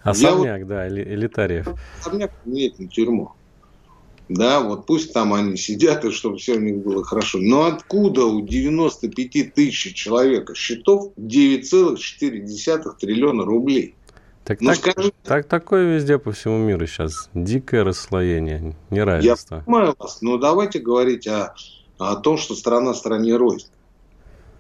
Особняк, 0.04 0.60
вот, 0.62 0.68
да, 0.68 0.88
элитариев. 0.88 1.68
Особняк 2.00 2.32
нет, 2.46 2.78
не 2.78 2.88
тюрьму 2.88 3.34
да, 4.34 4.62
вот 4.62 4.86
пусть 4.86 5.12
там 5.12 5.34
они 5.34 5.58
сидят, 5.58 6.06
и 6.06 6.12
чтобы 6.12 6.38
все 6.38 6.56
у 6.56 6.60
них 6.60 6.78
было 6.78 7.04
хорошо. 7.04 7.40
Но 7.42 7.66
откуда 7.66 8.26
у 8.26 8.42
95 8.42 9.54
тысяч 9.54 9.94
человека 9.94 10.56
счетов 10.56 11.12
9,4 11.18 12.96
триллиона 12.98 13.44
рублей? 13.44 13.96
Так, 14.46 14.62
ну, 14.62 14.70
так, 14.70 14.78
скажи, 14.78 15.12
так 15.24 15.48
такое 15.48 15.96
везде 15.96 16.18
по 16.18 16.32
всему 16.32 16.58
миру 16.60 16.88
сейчас. 16.88 17.30
Дикое 17.34 17.84
расслоение, 17.84 18.76
неравенство. 18.90 19.56
Я 19.56 19.62
понимаю 19.64 19.96
вас, 20.00 20.22
но 20.22 20.38
давайте 20.38 20.80
говорить 20.80 21.28
о, 21.28 21.54
о 21.98 22.16
том, 22.16 22.38
что 22.38 22.56
страна 22.56 22.94
стране 22.94 23.36
рознь. 23.36 23.68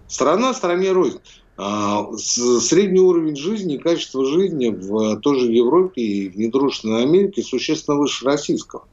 Страна 0.08 0.54
стране 0.54 0.92
рознь. 0.92 1.20
А, 1.56 2.12
средний 2.18 3.00
уровень 3.00 3.38
жизни 3.38 3.76
и 3.76 3.80
качество 3.80 4.26
жизни 4.26 4.68
в 4.68 5.22
той 5.22 5.40
же 5.40 5.46
Европе 5.52 6.02
и 6.02 6.30
в 6.30 6.38
недружественной 6.38 7.04
Америке 7.04 7.42
существенно 7.42 7.98
выше 7.98 8.26
российского. 8.26 8.84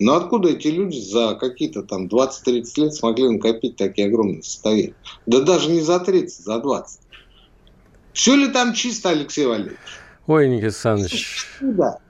Но 0.00 0.16
откуда 0.16 0.48
эти 0.48 0.68
люди 0.68 0.98
за 0.98 1.34
какие-то 1.34 1.82
там 1.82 2.06
20-30 2.06 2.62
лет 2.76 2.94
смогли 2.94 3.28
накопить 3.28 3.76
такие 3.76 4.08
огромные 4.08 4.42
состояния? 4.42 4.94
Да 5.26 5.40
даже 5.40 5.70
не 5.70 5.82
за 5.82 6.00
30, 6.00 6.44
за 6.44 6.58
20. 6.58 7.00
Все 8.14 8.34
ли 8.34 8.48
там 8.48 8.72
чисто, 8.72 9.10
Алексей 9.10 9.46
Валерьевич? 9.46 9.78
Ой, 10.26 10.48
Никита 10.48 10.66
Александрович. 10.66 11.46
Откуда? 11.60 12.00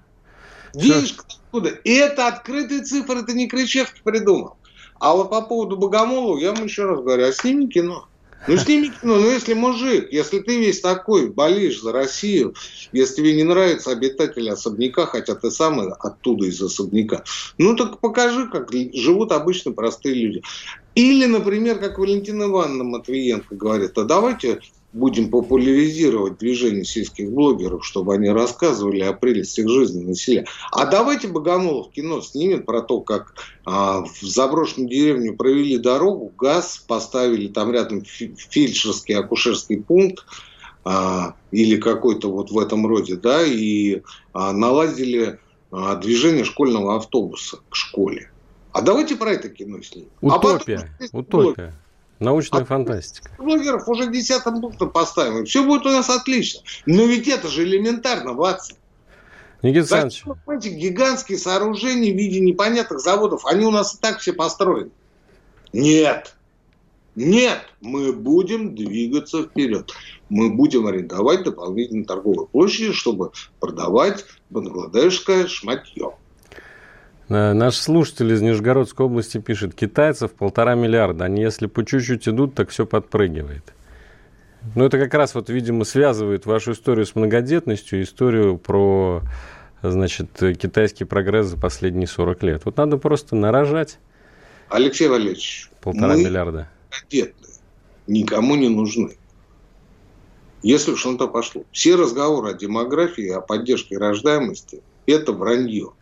Денежка 0.73 1.25
откуда? 1.51 1.71
И 1.71 1.93
это 1.93 2.29
открытые 2.29 2.83
цифры, 2.83 3.21
это 3.21 3.33
не 3.33 3.49
Кричевский 3.49 4.01
придумал. 4.05 4.57
А 5.01 5.15
вот 5.15 5.31
по 5.31 5.43
поводу 5.43 5.77
Богомолова, 5.77 6.39
я 6.39 6.53
вам 6.53 6.65
еще 6.65 6.85
раз 6.85 7.01
говорю, 7.01 7.27
а 7.27 7.33
сними 7.33 7.67
кино. 7.67 8.07
Ну, 8.47 8.57
сними 8.57 8.91
кино. 8.91 9.19
Ну, 9.19 9.31
если 9.31 9.55
мужик, 9.55 10.13
если 10.13 10.41
ты 10.41 10.59
весь 10.59 10.81
такой, 10.81 11.29
болишь 11.31 11.81
за 11.81 11.93
Россию, 11.93 12.55
если 12.93 13.17
тебе 13.17 13.35
не 13.35 13.45
нравятся 13.45 13.91
обитатели 13.91 14.49
особняка, 14.49 15.07
хотя 15.07 15.35
ты 15.35 15.51
сам 15.51 15.81
оттуда 15.81 16.47
из 16.47 16.61
особняка, 16.61 17.23
ну, 17.59 17.77
так 17.77 18.01
покажи, 18.01 18.49
как 18.49 18.73
живут 18.95 19.33
обычно 19.33 19.73
простые 19.73 20.15
люди. 20.15 20.43
Или, 20.95 21.27
например, 21.27 21.79
как 21.79 21.99
Валентина 21.99 22.45
Ивановна 22.45 22.85
Матвиенко 22.85 23.55
говорит, 23.55 23.97
а 23.97 24.05
давайте 24.05 24.61
будем 24.93 25.31
популяризировать 25.31 26.39
движение 26.39 26.85
сельских 26.85 27.31
блогеров, 27.31 27.85
чтобы 27.85 28.15
они 28.15 28.29
рассказывали 28.31 29.03
о 29.03 29.13
прелестях 29.13 29.69
жизни 29.69 30.05
на 30.05 30.15
селе. 30.15 30.47
А 30.73 30.87
давайте 30.87 31.29
Богомолов 31.29 31.91
кино 31.93 32.21
снимет 32.21 32.67
про 32.67 32.83
то, 32.83 33.01
как 33.01 33.35
а, 33.65 34.03
в 34.03 34.21
заброшенную 34.23 34.89
деревню 34.89 35.37
провели 35.37 35.79
дорогу, 35.79 36.33
газ, 36.37 36.85
поставили 36.87 37.49
там 37.49 37.73
рядом 37.73 38.03
фельдшерский 38.05 39.15
акушерский 39.17 39.81
пункт, 39.81 40.25
а, 40.85 41.35
или 41.51 41.77
какой-то 41.77 42.31
вот 42.31 42.51
в 42.51 42.59
этом 42.59 42.87
роде, 42.87 43.17
да, 43.17 43.43
и 43.45 44.03
а, 44.33 44.53
наладили 44.53 45.39
а, 45.71 45.97
движение 45.97 46.45
школьного 46.45 46.97
автобуса 46.97 47.59
к 47.69 47.77
школе. 47.77 48.31
А 48.73 48.83
давайте 48.83 49.17
про 49.17 49.33
это 49.33 49.49
кино 49.49 49.83
снимем. 49.83 50.09
Утопия, 50.21 50.91
а 50.99 51.03
потом, 51.03 51.21
утопия. 51.21 51.75
Научная 52.21 52.61
а 52.61 52.65
фантастика. 52.67 53.31
Блогеров 53.39 53.89
уже 53.89 54.13
десятым 54.13 54.61
пунктом 54.61 54.91
поставим. 54.91 55.47
Все 55.47 55.65
будет 55.65 55.87
у 55.87 55.89
нас 55.89 56.11
отлично. 56.11 56.61
Но 56.85 57.05
ведь 57.05 57.27
это 57.27 57.49
же 57.49 57.65
элементарно, 57.65 58.35
Ватсон. 58.35 58.77
Никита 59.63 59.97
Александрович. 59.97 60.25
Эти 60.47 60.69
гигантские 60.69 61.39
сооружения 61.39 62.13
в 62.13 62.17
виде 62.17 62.41
непонятных 62.41 63.01
заводов, 63.01 63.47
они 63.47 63.65
у 63.65 63.71
нас 63.71 63.95
и 63.95 63.99
так 63.99 64.19
все 64.19 64.35
построены. 64.35 64.91
Нет. 65.73 66.37
Нет, 67.17 67.61
мы 67.81 68.13
будем 68.13 68.75
двигаться 68.75 69.43
вперед. 69.43 69.91
Мы 70.29 70.51
будем 70.51 70.87
арендовать 70.87 71.43
дополнительные 71.43 72.05
торговые 72.05 72.47
площади, 72.47 72.93
чтобы 72.93 73.33
продавать 73.59 74.25
бангладешское 74.51 75.47
шматье. 75.47 76.13
Э, 77.31 77.53
наш 77.53 77.77
слушатель 77.77 78.33
из 78.33 78.43
Нижегородской 78.43 79.07
области 79.07 79.39
пишет, 79.39 79.75
китайцев 79.75 80.33
полтора 80.33 80.75
миллиарда, 80.75 81.27
они 81.27 81.43
если 81.43 81.67
по 81.67 81.85
чуть-чуть 81.85 82.29
идут, 82.29 82.57
так 82.57 82.71
все 82.71 82.85
подпрыгивает. 82.85 83.73
Ну, 84.75 84.85
это 84.85 84.99
как 84.99 85.15
раз 85.15 85.35
вот, 85.37 85.49
видимо, 85.49 85.85
связывает 85.85 86.45
вашу 86.45 86.73
историю 86.73 87.07
с 87.07 87.15
многодетностью, 87.15 88.03
историю 88.03 88.59
про, 88.59 89.23
значит, 89.81 90.31
китайский 90.39 91.05
прогресс 91.05 91.47
за 91.47 91.57
последние 91.57 92.09
40 92.09 92.43
лет. 92.43 92.63
Вот 92.65 92.77
надо 92.77 92.99
просто 92.99 93.37
нарожать. 93.37 93.99
Алексей 94.69 95.09
Валерьевич, 95.09 95.71
полтора 95.81 96.15
мы 96.15 96.25
миллиарда. 96.25 96.69
многодетные, 96.91 97.55
никому 98.09 98.57
не 98.57 98.69
нужны. 98.69 99.17
Если 100.63 100.91
уж 100.91 101.05
на 101.07 101.17
то 101.17 101.29
пошло. 101.29 101.65
Все 101.73 101.95
разговоры 101.95 102.51
о 102.51 102.55
демографии, 102.55 103.31
о 103.31 103.41
поддержке 103.41 103.97
рождаемости– 103.97 104.83
это 105.07 105.33
вранье. 105.33 105.93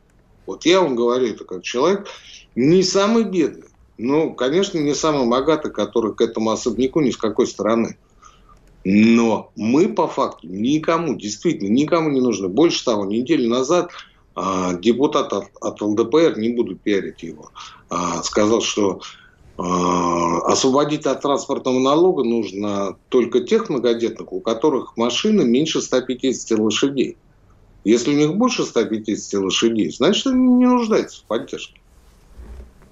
Вот 0.48 0.64
я 0.64 0.80
вам 0.80 0.96
говорю 0.96 1.26
это 1.26 1.44
как 1.44 1.62
человек 1.62 2.06
не 2.54 2.82
самый 2.82 3.24
бедный, 3.24 3.68
Ну, 3.98 4.32
конечно, 4.32 4.78
не 4.78 4.94
самый 4.94 5.28
богатый, 5.28 5.70
который 5.70 6.14
к 6.14 6.22
этому 6.22 6.50
особняку 6.50 7.00
ни 7.00 7.11
с 7.11 7.18
какой 7.18 7.46
стороны. 7.46 7.98
Но 8.82 9.50
мы 9.56 9.90
по 9.90 10.08
факту 10.08 10.46
никому, 10.46 11.14
действительно, 11.16 11.68
никому 11.68 12.08
не 12.08 12.22
нужны. 12.22 12.48
Больше 12.48 12.82
того, 12.82 13.04
неделю 13.04 13.50
назад 13.50 13.90
а, 14.34 14.72
депутат 14.72 15.34
от, 15.34 15.50
от 15.61 15.82
ЛДПР, 15.82 16.38
не 16.38 16.48
буду 16.48 16.76
пиарить 16.76 17.22
его, 17.22 17.50
а, 17.90 18.22
сказал, 18.22 18.62
что 18.62 19.02
а, 19.58 20.38
освободить 20.50 21.04
от 21.04 21.20
транспортного 21.20 21.78
налога 21.78 22.24
нужно 22.24 22.96
только 23.11 23.40
тех 23.40 23.68
многодетных, 23.68 24.32
у 24.32 24.40
которых 24.40 24.96
машина 24.96 25.42
меньше 25.42 25.82
150 25.82 26.58
лошадей. 26.58 27.18
Если 27.84 28.10
у 28.10 28.16
них 28.16 28.36
больше 28.36 28.64
150 28.64 29.40
лошадей, 29.40 29.90
значит, 29.90 30.26
они 30.26 30.48
не 30.48 30.66
нуждаются 30.66 31.20
в 31.20 31.24
поддержке. 31.24 31.80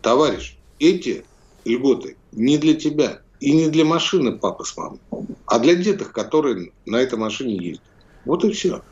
Товарищ, 0.02 0.56
эти 0.78 1.24
льготы 1.64 2.16
не 2.32 2.58
для 2.58 2.74
тебя 2.74 3.20
и 3.40 3.52
не 3.52 3.68
для 3.68 3.84
машины 3.84 4.32
папы 4.32 4.64
с 4.64 4.76
мамой, 4.76 5.00
а 5.46 5.58
для 5.58 5.74
деток, 5.74 6.12
которые 6.12 6.72
на 6.86 6.96
этой 6.96 7.18
машине 7.18 7.56
ездят. 7.56 7.82
Вот 8.24 8.44
и 8.44 8.52
все. 8.52 8.82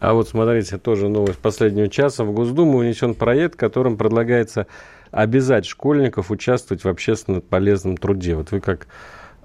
А 0.00 0.14
вот 0.14 0.28
смотрите, 0.28 0.78
тоже 0.78 1.08
новость 1.08 1.38
последнего 1.38 1.88
часа. 1.88 2.24
В 2.24 2.32
Госдуму 2.32 2.78
внесен 2.78 3.14
проект, 3.14 3.56
которым 3.56 3.96
предлагается 3.96 4.66
обязать 5.10 5.66
школьников 5.66 6.30
участвовать 6.30 6.82
в 6.82 6.88
общественно 6.88 7.40
полезном 7.40 7.96
труде. 7.96 8.34
Вот 8.34 8.50
вы 8.50 8.60
как 8.60 8.88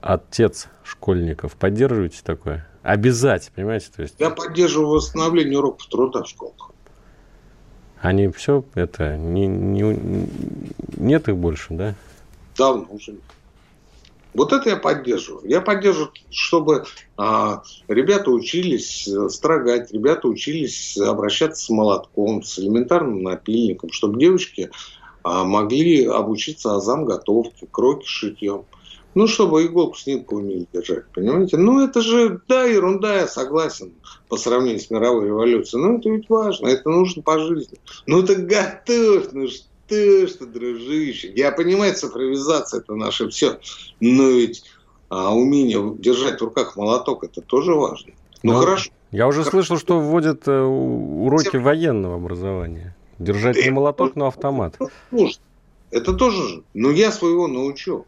отец 0.02 0.68
школьников 0.84 1.54
поддерживаете 1.54 2.22
такое? 2.24 2.68
Обязать, 2.84 3.52
понимаете? 3.56 3.88
То 3.96 4.02
есть... 4.02 4.16
Я 4.20 4.30
поддерживаю 4.32 4.90
восстановление 4.90 5.60
уроков 5.60 5.88
труда 5.88 6.24
в 6.24 6.28
школах. 6.28 6.72
Они 8.02 8.28
все 8.30 8.64
это 8.74 9.16
не, 9.16 9.46
не, 9.46 10.28
нет 10.98 11.30
их 11.30 11.38
больше, 11.38 11.68
да? 11.76 11.96
Давно 12.58 12.88
уже 12.90 13.12
нет. 13.12 13.22
Вот 14.34 14.54
это 14.54 14.70
я 14.70 14.78
поддерживаю. 14.78 15.48
Я 15.48 15.62
поддерживаю, 15.62 16.12
чтобы 16.30 16.86
а, 17.18 17.64
ребята 17.88 18.32
учились 18.32 19.08
э, 19.08 19.30
строгать, 19.30 19.92
ребята 19.92 20.28
учились 20.28 20.98
обращаться 20.98 21.66
с 21.66 21.70
молотком, 21.70 22.42
с 22.42 22.58
элементарным 22.58 23.24
напильником, 23.24 23.92
чтобы 23.92 24.20
девочки 24.20 24.72
а, 25.24 25.44
могли 25.44 26.06
обучиться 26.06 26.76
азам 26.76 27.04
готовки, 27.06 27.68
кроки 27.70 28.06
шитьем. 28.06 28.64
Ну, 29.14 29.28
чтобы 29.28 29.66
иголку 29.66 29.98
с 29.98 30.08
ниткой 30.08 30.40
умели 30.40 30.68
держать, 30.72 31.06
понимаете? 31.14 31.58
Ну, 31.58 31.84
это 31.84 32.02
же, 32.02 32.40
да, 32.48 32.64
ерунда, 32.64 33.16
я 33.16 33.28
согласен, 33.28 33.94
по 34.30 34.38
сравнению 34.38 34.80
с 34.80 34.90
мировой 34.90 35.28
революцией. 35.28 35.84
Но 35.84 35.98
это 35.98 36.10
ведь 36.10 36.30
важно, 36.30 36.68
это 36.68 36.90
нужно 36.90 37.22
по 37.22 37.40
жизни. 37.40 37.78
Ну, 38.06 38.24
так 38.24 38.46
готовь, 38.46 39.32
ну 39.34 39.48
что 39.48 39.66
ты 39.92 40.26
что, 40.28 40.46
дружище. 40.46 41.34
Я 41.36 41.52
понимаю, 41.52 41.94
цифровизация 41.94 42.80
это 42.80 42.96
наше 42.96 43.28
все. 43.28 43.60
Но 44.00 44.30
ведь 44.30 44.64
а, 45.10 45.36
умение 45.36 45.96
держать 46.00 46.40
в 46.40 46.46
руках 46.46 46.78
молоток 46.78 47.26
это 47.26 47.42
тоже 47.42 47.74
важно. 47.74 48.14
Ну, 48.42 48.54
ну 48.54 48.60
хорошо. 48.60 48.90
Я 49.12 49.28
уже 49.28 49.44
слышал, 49.44 49.78
что 49.78 50.00
вводят 50.00 50.48
э, 50.48 50.62
уроки 50.62 51.50
Все... 51.50 51.60
военного 51.60 52.16
образования. 52.16 52.96
Держать 53.20 53.58
не 53.58 53.70
молоток, 53.70 54.16
но 54.16 54.28
автомат. 54.28 54.80
Это 55.92 56.14
тоже 56.14 56.48
же. 56.48 56.64
Но 56.74 56.92
я 56.92 57.12
своего 57.12 57.48
научу. 57.48 58.06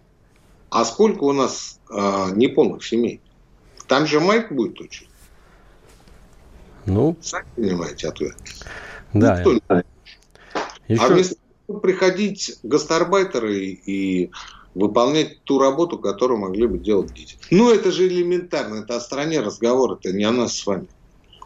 А 0.73 0.85
сколько 0.85 1.23
у 1.25 1.33
нас 1.33 1.79
а, 1.87 2.31
неполных 2.31 2.83
семей? 2.83 3.21
Там 3.87 4.07
же 4.07 4.19
Майк 4.19 4.51
будет 4.51 4.81
учить. 4.81 5.07
Ну. 6.87 7.15
Сами 7.21 7.45
понимаете 7.55 8.07
ответ. 8.07 8.35
Да. 9.13 9.37
Никто 9.37 9.53
не 9.53 9.83
Еще... 10.87 11.03
А 11.03 11.07
вместо 11.09 11.35
приходить 11.83 12.57
гастарбайтеры 12.63 13.55
и 13.55 14.31
выполнять 14.73 15.43
ту 15.43 15.59
работу, 15.59 15.99
которую 15.99 16.39
могли 16.39 16.65
бы 16.65 16.79
делать 16.79 17.13
дети. 17.13 17.37
Ну, 17.51 17.69
это 17.69 17.91
же 17.91 18.07
элементарно, 18.07 18.77
это 18.77 18.95
о 18.95 18.99
стране 18.99 19.41
разговор, 19.41 19.93
это 19.93 20.11
не 20.11 20.23
о 20.23 20.31
нас 20.31 20.57
с 20.57 20.65
вами. 20.65 20.87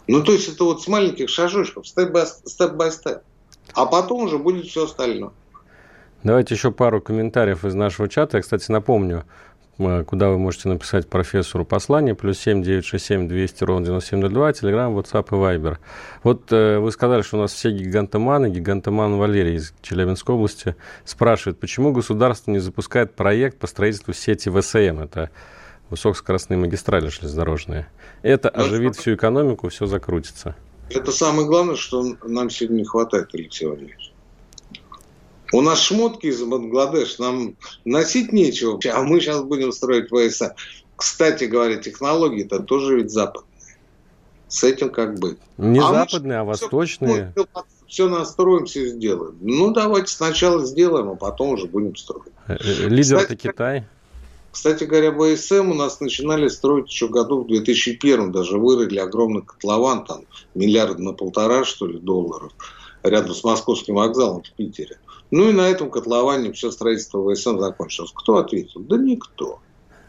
Ну, 0.08 0.24
то 0.24 0.32
есть, 0.32 0.48
это 0.48 0.64
вот 0.64 0.82
с 0.82 0.88
маленьких 0.88 1.28
шажочков, 1.28 1.86
степ-бай-степ. 1.86 3.24
А 3.74 3.86
потом 3.88 4.22
уже 4.22 4.38
будет 4.38 4.68
все 4.68 4.86
остальное. 4.86 5.34
Давайте 6.24 6.56
еще 6.56 6.72
пару 6.72 7.02
комментариев 7.02 7.64
из 7.66 7.74
нашего 7.74 8.10
чата. 8.10 8.38
Я, 8.38 8.44
кстати, 8.44 8.72
напомню, 8.72 9.24
Э, 9.80 10.04
куда 10.04 10.30
вы 10.30 10.40
можете 10.40 10.70
написать 10.70 11.08
профессору 11.08 11.66
послание, 11.66 12.16
плюс 12.16 12.40
7 12.40 12.64
967 12.64 13.28
200 13.28 13.64
ровно 13.64 13.86
9702, 13.86 14.54
телеграм, 14.54 14.98
WhatsApp 14.98 15.28
и 15.28 15.36
Viber. 15.36 15.78
Вот 16.24 16.52
э, 16.52 16.80
вы 16.80 16.92
сказали, 16.92 17.22
что 17.22 17.38
у 17.38 17.42
нас 17.42 17.54
все 17.54 17.72
гигантоманы, 17.72 18.50
гигантоман 18.50 19.18
Валерий 19.18 19.56
из 19.56 19.74
Челябинской 19.82 20.36
области 20.36 20.76
спрашивает, 21.06 21.60
почему 21.60 21.92
государство 21.92 22.52
не 22.52 22.60
запускает 22.60 23.14
проект 23.14 23.60
по 23.60 23.68
строительству 23.68 24.14
сети 24.14 24.50
ВСМ, 24.50 25.00
это 25.00 25.30
высокоскоростные 25.90 26.58
магистрали 26.58 27.08
железнодорожные. 27.08 27.88
Это 28.24 28.50
оживит 28.50 28.96
всю 28.96 29.14
экономику, 29.14 29.70
все 29.70 29.86
закрутится. 29.86 30.56
Это 30.90 31.12
самое 31.12 31.48
главное, 31.48 31.76
что 31.76 32.04
нам 32.24 32.50
сегодня 32.50 32.78
не 32.78 32.86
хватает, 32.86 33.30
Алексей 33.34 33.68
Валерьевич. 33.68 34.12
У 35.54 35.62
нас 35.62 35.80
шмотки 35.80 36.28
из 36.28 36.44
Бангладеш, 36.44 37.20
нам 37.20 37.56
носить 37.86 38.34
нечего, 38.34 38.80
а 38.94 39.04
мы 39.04 39.22
сейчас 39.22 39.44
будем 39.44 39.72
строить 39.72 40.10
ВСА. 40.10 40.56
Кстати 40.96 41.46
говоря, 41.46 41.78
технологии 41.78 42.44
это 42.44 42.60
тоже 42.60 42.98
ведь 42.98 43.12
западные. 43.12 43.48
С 44.48 44.64
этим 44.64 44.90
как 44.90 45.20
бы. 45.20 45.38
Не 45.58 45.80
а 45.80 45.88
западные, 45.90 46.40
а 46.40 46.44
восточные. 46.44 47.34
Все, 47.36 47.48
все 47.88 48.10
настроим, 48.10 48.66
все 48.66 48.88
сделаем. 48.88 49.38
Ну, 49.42 49.72
давайте 49.72 50.12
сначала 50.12 50.66
сделаем, 50.66 51.10
а 51.10 51.16
потом 51.16 51.50
уже 51.50 51.68
будем 51.68 51.96
строить. 51.96 52.34
Э, 52.48 52.58
э, 52.60 52.88
лидер 52.90 53.18
это 53.18 53.36
Китай. 53.36 53.86
Кстати 54.52 54.86
говоря, 54.86 55.12
ВСМ 55.12 55.72
у 55.72 55.74
нас 55.76 56.00
начинали 56.00 56.48
строить 56.48 56.90
еще 56.90 57.08
году 57.08 57.44
в 57.44 57.48
2001 57.48 58.32
даже 58.32 58.58
вырыли 58.58 58.98
огромный 58.98 59.44
котлован, 59.44 60.04
там 60.04 60.24
миллиард 60.56 60.98
на 60.98 61.14
полтора, 61.14 61.64
что 61.64 61.86
ли, 61.86 62.00
долларов, 62.00 62.54
рядом 63.04 63.36
с 63.36 63.44
московским 63.44 63.96
вокзалом 63.96 64.42
в 64.42 64.52
Питере. 64.54 64.98
Ну 65.32 65.50
и 65.50 65.54
на 65.54 65.70
этом 65.70 65.90
котловане 65.90 66.52
все 66.54 66.72
строительство 66.72 67.34
ВСМ 67.34 67.60
закончилось. 67.60 68.12
Кто 68.16 68.38
ответил? 68.38 68.82
Да 68.82 68.98
никто. 68.98 69.60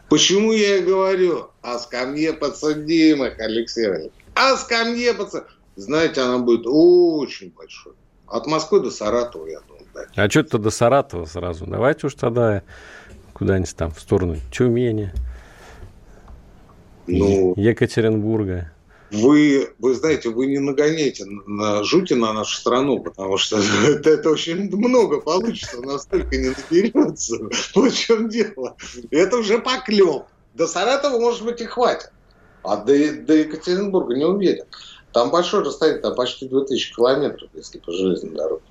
Почему 0.09 0.53
я 0.53 0.77
и 0.77 0.81
говорю 0.81 1.49
о 1.61 1.77
скамье 1.77 2.33
подсудимых, 2.33 3.39
Алексей 3.39 3.87
Валерьевич? 3.87 4.13
О 4.33 4.55
скамье 4.57 5.13
подсудимых. 5.13 5.57
Знаете, 5.75 6.21
она 6.21 6.39
будет 6.39 6.65
очень 6.65 7.53
большой. 7.55 7.93
От 8.27 8.47
Москвы 8.47 8.79
до 8.81 8.91
Саратова, 8.91 9.47
я 9.47 9.59
думаю. 9.61 9.85
Да. 9.93 10.05
А 10.15 10.29
что-то 10.29 10.57
до 10.57 10.69
Саратова 10.69 11.25
сразу. 11.25 11.65
Давайте 11.65 12.07
уж 12.07 12.15
тогда 12.15 12.63
куда-нибудь 13.33 13.75
там 13.75 13.91
в 13.91 13.99
сторону 13.99 14.37
Тюмени, 14.51 15.11
ну, 17.07 17.53
Екатеринбурга 17.55 18.71
вы, 19.11 19.73
вы 19.79 19.93
знаете, 19.95 20.29
вы 20.29 20.47
не 20.47 20.59
нагоняйте 20.59 21.25
на 21.25 21.83
жути 21.83 22.13
на 22.13 22.33
нашу 22.33 22.57
страну, 22.57 22.99
потому 22.99 23.37
что 23.37 23.57
это, 23.87 24.09
это 24.09 24.29
очень 24.29 24.69
много 24.75 25.19
получится, 25.21 25.81
настолько 25.81 26.37
не 26.37 26.49
наберется. 26.49 27.37
В 27.75 27.91
чем 27.91 28.29
дело. 28.29 28.75
Это 29.11 29.37
уже 29.37 29.59
поклеп. 29.59 30.23
До 30.53 30.67
Саратова, 30.67 31.19
может 31.19 31.43
быть, 31.43 31.61
и 31.61 31.65
хватит. 31.65 32.11
А 32.63 32.77
до, 32.77 32.93
до 33.13 33.35
Екатеринбурга 33.35 34.15
не 34.15 34.25
уверен. 34.25 34.65
Там 35.13 35.31
большое 35.31 35.63
расстояние, 35.63 36.01
там 36.01 36.15
почти 36.15 36.47
2000 36.47 36.95
километров, 36.95 37.49
если 37.53 37.79
по 37.79 37.91
железной 37.91 38.31
дороге. 38.31 38.63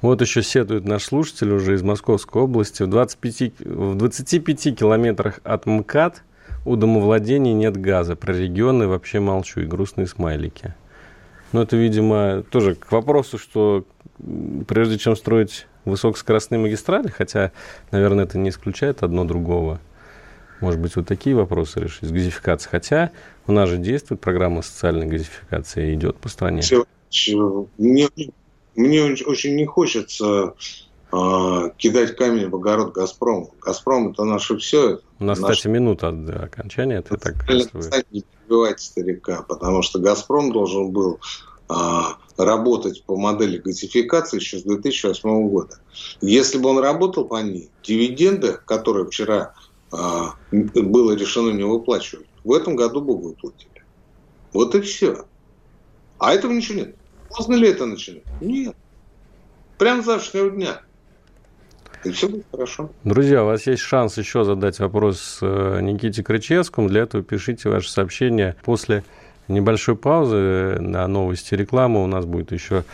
Вот 0.00 0.20
еще 0.20 0.42
сетует 0.42 0.84
наш 0.84 1.04
слушатель 1.04 1.52
уже 1.52 1.74
из 1.74 1.82
Московской 1.82 2.42
области. 2.42 2.82
В, 2.82 2.88
25, 2.88 3.60
в 3.60 3.94
25 3.96 4.78
километрах 4.78 5.40
от 5.44 5.66
МКАД– 5.66 6.22
у 6.66 6.76
домовладений 6.76 7.52
нет 7.52 7.76
газа. 7.76 8.16
Про 8.16 8.34
регионы 8.34 8.88
вообще 8.88 9.20
молчу. 9.20 9.60
И 9.60 9.66
грустные 9.66 10.06
смайлики. 10.06 10.74
Но 11.52 11.62
это, 11.62 11.76
видимо, 11.76 12.42
тоже 12.50 12.74
к 12.74 12.90
вопросу, 12.92 13.38
что 13.38 13.84
прежде 14.66 14.98
чем 14.98 15.16
строить 15.16 15.66
высокоскоростные 15.84 16.58
магистрали, 16.58 17.08
хотя, 17.08 17.52
наверное, 17.92 18.24
это 18.24 18.36
не 18.36 18.50
исключает 18.50 19.02
одно 19.02 19.24
другого, 19.24 19.80
может 20.60 20.80
быть, 20.80 20.96
вот 20.96 21.06
такие 21.06 21.36
вопросы 21.36 21.80
решить 21.80 22.08
с 22.08 22.12
газификацией. 22.12 22.70
Хотя 22.70 23.10
у 23.46 23.52
нас 23.52 23.68
же 23.68 23.76
действует 23.78 24.20
программа 24.20 24.62
социальной 24.62 25.06
газификации, 25.06 25.94
идет 25.94 26.16
по 26.16 26.28
стране. 26.28 26.62
Мне, 27.78 28.08
мне 28.74 29.02
очень 29.02 29.54
не 29.54 29.66
хочется 29.66 30.54
э, 31.12 31.70
кидать 31.76 32.16
камень 32.16 32.48
в 32.48 32.56
огород 32.56 32.92
Газпром. 32.92 33.50
Газпром 33.60 34.10
это 34.10 34.24
наше 34.24 34.56
все. 34.58 35.00
У 35.18 35.24
нас, 35.24 35.38
наш... 35.40 35.56
кстати, 35.56 35.68
минута 35.68 36.12
до 36.12 36.44
окончания. 36.44 36.96
Это 36.96 37.16
так 37.16 37.34
Кстати, 37.46 38.06
не 38.10 38.22
перебивайте 38.22 38.84
старика, 38.84 39.42
потому 39.42 39.82
что 39.82 39.98
Газпром 39.98 40.52
должен 40.52 40.90
был 40.90 41.20
э, 41.68 41.74
работать 42.36 43.04
по 43.04 43.16
модели 43.16 43.58
газификации 43.58 44.38
еще 44.38 44.58
с 44.58 44.62
2008 44.62 45.48
года. 45.48 45.78
Если 46.20 46.58
бы 46.58 46.68
он 46.70 46.78
работал 46.78 47.24
по 47.24 47.42
ней, 47.42 47.70
дивиденды, 47.82 48.58
которые 48.64 49.06
вчера 49.06 49.54
э, 49.92 49.96
было 50.50 51.12
решено 51.12 51.50
не 51.50 51.64
выплачивать, 51.64 52.26
в 52.44 52.52
этом 52.52 52.76
году 52.76 53.00
бы 53.00 53.16
выплатили. 53.16 53.82
Вот 54.52 54.74
и 54.74 54.80
все. 54.80 55.26
А 56.18 56.32
этого 56.32 56.52
ничего 56.52 56.78
нет. 56.78 56.96
Можно 57.36 57.54
ли 57.54 57.68
это 57.68 57.86
начинать? 57.86 58.22
Нет. 58.40 58.76
Прямо 59.78 60.02
с 60.02 60.06
завтрашнего 60.06 60.50
дня. 60.50 60.80
И 62.06 62.12
все 62.12 62.28
будет 62.28 62.46
хорошо. 62.52 62.90
Друзья, 63.02 63.42
у 63.42 63.46
вас 63.46 63.66
есть 63.66 63.82
шанс 63.82 64.16
еще 64.16 64.44
задать 64.44 64.78
вопрос 64.78 65.38
э, 65.42 65.80
Никите 65.82 66.22
Крычевскому. 66.22 66.88
Для 66.88 67.02
этого 67.02 67.24
пишите 67.24 67.68
ваше 67.68 67.90
сообщение 67.90 68.54
после 68.64 69.02
небольшой 69.48 69.96
паузы 69.96 70.76
на 70.78 71.06
новости 71.08 71.54
рекламы. 71.54 72.04
У 72.04 72.06
нас 72.06 72.24
будет 72.24 72.52
еще 72.52 72.84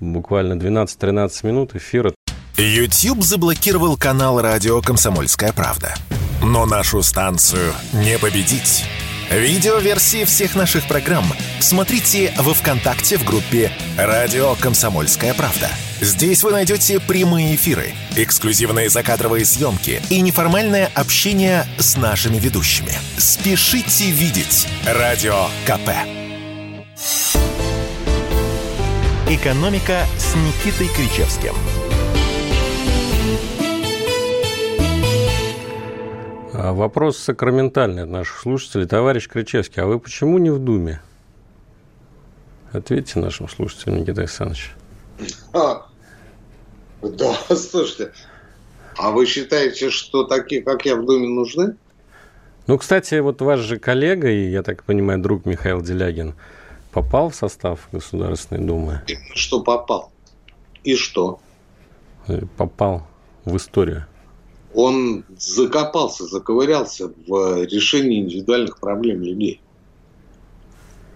буквально 0.00 0.54
12-13 0.54 1.46
минут 1.46 1.76
эфира. 1.76 2.12
YouTube 2.56 3.22
заблокировал 3.22 3.96
канал 3.96 4.40
радио 4.40 4.82
«Комсомольская 4.82 5.52
правда». 5.52 5.94
Но 6.42 6.66
нашу 6.66 7.02
станцию 7.02 7.72
не 7.92 8.18
победить. 8.18 8.84
Видеоверсии 9.30 10.24
всех 10.24 10.56
наших 10.56 10.88
программ 10.88 11.24
смотрите 11.60 12.34
во 12.36 12.52
ВКонтакте 12.52 13.16
в 13.16 13.24
группе 13.24 13.70
«Радио 13.96 14.56
Комсомольская 14.56 15.34
правда». 15.34 15.70
Здесь 16.00 16.42
вы 16.42 16.50
найдете 16.50 16.98
прямые 16.98 17.54
эфиры, 17.54 17.92
эксклюзивные 18.16 18.88
закадровые 18.88 19.44
съемки 19.44 20.02
и 20.10 20.20
неформальное 20.20 20.90
общение 20.94 21.64
с 21.78 21.96
нашими 21.96 22.38
ведущими. 22.38 22.92
Спешите 23.18 24.10
видеть 24.10 24.66
«Радио 24.84 25.46
КП». 25.64 25.90
«Экономика» 29.28 30.06
с 30.18 30.34
Никитой 30.34 30.88
Кричевским– 30.88 31.54
вопрос 36.60 37.18
сакраментальный 37.18 38.02
от 38.02 38.08
наших 38.08 38.38
слушателей. 38.38 38.86
Товарищ 38.86 39.28
Кричевский, 39.28 39.82
а 39.82 39.86
вы 39.86 39.98
почему 39.98 40.38
не 40.38 40.50
в 40.50 40.58
Думе? 40.58 41.00
Ответьте 42.72 43.18
нашим 43.18 43.48
слушателям, 43.48 43.98
Никита 43.98 44.20
Александрович. 44.20 44.72
А, 45.52 45.86
да, 47.02 47.34
слушайте, 47.56 48.12
а 48.96 49.10
вы 49.10 49.26
считаете, 49.26 49.90
что 49.90 50.24
такие, 50.24 50.62
как 50.62 50.84
я, 50.84 50.96
в 50.96 51.04
Думе 51.04 51.28
нужны? 51.28 51.76
Ну, 52.66 52.78
кстати, 52.78 53.18
вот 53.18 53.40
ваш 53.40 53.60
же 53.60 53.78
коллега, 53.78 54.30
и, 54.30 54.50
я 54.50 54.62
так 54.62 54.84
понимаю, 54.84 55.20
друг 55.20 55.46
Михаил 55.46 55.80
Делягин, 55.80 56.34
попал 56.92 57.30
в 57.30 57.34
состав 57.34 57.88
Государственной 57.90 58.64
Думы? 58.64 59.00
Что 59.34 59.62
попал? 59.62 60.12
И 60.84 60.94
что? 60.94 61.40
Попал 62.56 63.06
в 63.44 63.56
историю 63.56 64.06
он 64.74 65.24
закопался, 65.38 66.26
заковырялся 66.26 67.12
в 67.26 67.64
решении 67.64 68.20
индивидуальных 68.20 68.78
проблем 68.78 69.22
людей. 69.22 69.60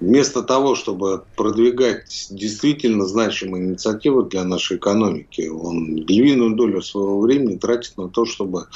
Вместо 0.01 0.43
того, 0.43 0.75
чтобы 0.75 1.25
продвигать 1.37 2.27
действительно 2.31 3.07
значимые 3.07 3.65
инициативы 3.65 4.25
для 4.25 4.45
нашей 4.45 4.77
экономики, 4.77 5.49
он 5.49 5.97
львиную 5.97 6.57
долю 6.57 6.83
своего 6.83 7.21
времени 7.21 7.57
тратит 7.57 7.97
на 7.97 8.09
то, 8.09 8.27
чтобы 8.27 8.67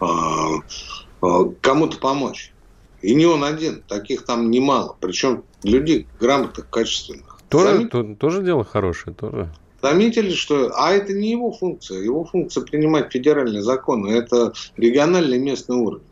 э, 0.00 0.04
э, 1.22 1.26
кому-то 1.60 1.96
помочь. 1.98 2.52
И 3.02 3.14
не 3.14 3.24
он 3.24 3.42
один, 3.42 3.82
таких 3.88 4.24
там 4.26 4.50
немало. 4.50 4.96
Причем 5.00 5.44
людей 5.64 6.06
грамотных, 6.20 6.68
качественных. 6.68 7.38
Тоже, 7.48 7.88
то, 7.88 8.14
тоже 8.14 8.42
дело 8.42 8.62
хорошее, 8.62 9.16
тоже. 9.16 9.52
Заметили, 9.82 10.32
что... 10.32 10.72
А 10.74 10.92
это 10.92 11.12
не 11.12 11.30
его 11.30 11.52
функция. 11.52 12.02
Его 12.02 12.24
функция 12.24 12.64
принимать 12.64 13.12
федеральные 13.12 13.62
законы. 13.62 14.08
Это 14.08 14.52
региональный 14.76 15.38
местный 15.38 15.76
уровень. 15.76 16.04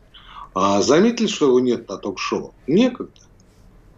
А 0.55 0.81
заметили, 0.81 1.27
что 1.27 1.47
его 1.47 1.59
нет 1.59 1.87
на 1.87 1.97
ток-шоу? 1.97 2.53
Некогда. 2.67 3.21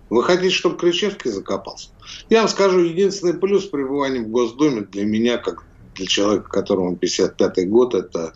Вы 0.10 0.24
хотите, 0.24 0.54
чтобы 0.54 0.78
Кричевский 0.78 1.32
закопался? 1.32 1.90
Я 2.30 2.42
вам 2.42 2.50
скажу, 2.50 2.80
единственный 2.80 3.34
плюс 3.34 3.66
пребывания 3.66 4.20
в 4.20 4.28
Госдуме 4.28 4.82
для 4.82 5.06
меня, 5.06 5.38
как 5.38 5.64
для 5.96 6.06
человека, 6.06 6.50
которому 6.50 6.96
55-й 6.96 7.66
год, 7.66 7.96
это 7.96 8.34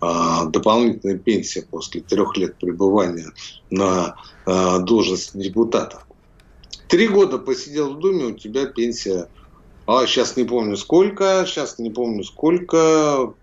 а, 0.00 0.44
дополнительная 0.44 1.16
пенсия 1.16 1.62
после 1.62 2.02
трех 2.02 2.36
лет 2.36 2.56
пребывания 2.58 3.32
на 3.70 4.16
а, 4.44 4.78
должности 4.80 5.38
депутата. 5.38 6.02
Три 6.88 7.08
года 7.08 7.38
посидел 7.38 7.94
в 7.94 7.98
Думе, 7.98 8.26
у 8.26 8.32
тебя 8.32 8.66
пенсия 8.66 9.28
а 9.86 10.06
сейчас 10.06 10.36
не 10.36 10.44
помню 10.44 10.76
сколько, 10.76 11.44
сейчас 11.46 11.78
не 11.78 11.90
помню 11.90 12.24
сколько, 12.24 13.34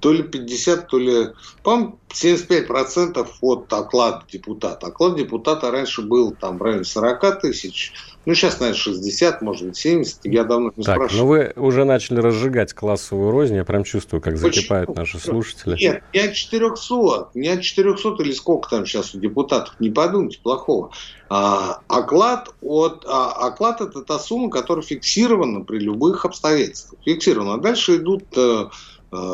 то 0.00 0.12
ли 0.12 0.22
50, 0.22 0.88
то 0.88 0.98
ли, 0.98 1.28
по-моему, 1.62 1.98
75% 2.10 3.26
от 3.40 3.72
оклада 3.72 4.24
депутата. 4.30 4.86
Оклад 4.86 5.16
депутата 5.16 5.70
раньше 5.70 6.02
был 6.02 6.32
там 6.32 6.58
в 6.58 6.62
районе 6.62 6.84
40 6.84 7.40
тысяч, 7.40 7.92
ну, 8.26 8.34
сейчас, 8.34 8.60
наверное, 8.60 8.78
60, 8.78 9.40
может 9.40 9.68
быть, 9.68 9.76
70, 9.78 10.18
я 10.24 10.44
давно 10.44 10.72
не 10.76 10.84
так, 10.84 10.96
спрашиваю. 10.96 11.22
ну 11.22 11.26
вы 11.26 11.66
уже 11.66 11.84
начали 11.84 12.20
разжигать 12.20 12.74
классовую 12.74 13.30
рознь, 13.30 13.54
я 13.54 13.64
прям 13.64 13.82
чувствую, 13.82 14.20
как 14.20 14.36
закипают 14.36 14.88
Почему? 14.88 15.00
наши 15.00 15.18
слушатели. 15.18 15.76
Нет, 15.80 16.02
не 16.12 16.20
от 16.20 16.34
400, 16.34 17.30
не 17.34 17.48
от 17.48 17.62
400 17.62 18.22
или 18.22 18.32
сколько 18.32 18.68
там 18.68 18.84
сейчас 18.84 19.14
у 19.14 19.18
депутатов, 19.18 19.74
не 19.80 19.88
подумайте 19.88 20.38
плохого. 20.42 20.90
А, 21.30 21.80
оклад, 21.88 22.50
от, 22.60 23.06
а, 23.08 23.32
оклад 23.46 23.80
это 23.80 24.02
та 24.02 24.18
сумма, 24.18 24.50
которая 24.50 24.84
фиксирована 24.84 25.64
при 25.64 25.78
любых 25.78 26.24
обстоятельствах. 26.26 27.00
Фиксирована. 27.04 27.54
А 27.54 27.58
дальше 27.58 27.96
идут 27.96 28.24
а, 28.36 28.68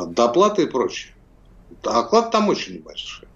доплаты 0.07 0.63
и 0.63 0.67
прочее. 0.67 1.13
Оклад 1.83 2.31
там 2.31 2.49
очень 2.49 2.75
небольшой. 2.75 3.27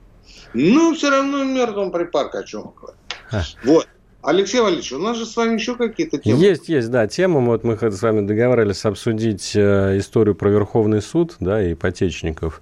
Ну, 0.55 0.94
все 0.94 1.11
равно 1.11 1.42
мертвым 1.44 1.90
припарк, 1.90 2.34
о 2.34 2.44
чем 2.44 2.72
говорю. 2.76 2.96
А. 3.32 3.42
Вот. 3.64 3.88
Алексей 4.23 4.61
Валерьевич, 4.61 4.93
у 4.93 4.99
нас 4.99 5.16
же 5.16 5.25
с 5.25 5.35
вами 5.35 5.55
еще 5.55 5.77
какие-то 5.77 6.18
темы. 6.18 6.39
Есть, 6.39 6.68
есть, 6.68 6.91
да, 6.91 7.07
темы. 7.07 7.45
Вот 7.47 7.64
мы 7.64 7.77
с 7.77 8.03
вами 8.03 8.27
договаривались 8.27 8.85
обсудить 8.85 9.53
э, 9.55 9.97
историю 9.97 10.35
про 10.35 10.51
Верховный 10.51 11.01
суд, 11.01 11.37
да, 11.41 11.62
и 11.62 11.73
ипотечников. 11.73 12.61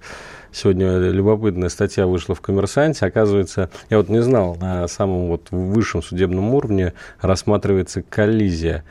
Сегодня 0.53 0.97
любопытная 0.97 1.67
статья 1.67 2.07
вышла 2.07 2.33
в 2.33 2.41
«Коммерсанте». 2.41 3.05
Оказывается, 3.05 3.69
я 3.89 3.97
вот 3.97 4.07
не 4.07 4.21
знал, 4.21 4.55
на 4.55 4.87
самом 4.87 5.27
вот 5.27 5.47
высшем 5.51 6.01
судебном 6.01 6.53
уровне 6.53 6.93
рассматривается 7.19 8.03
коллизия. 8.03 8.85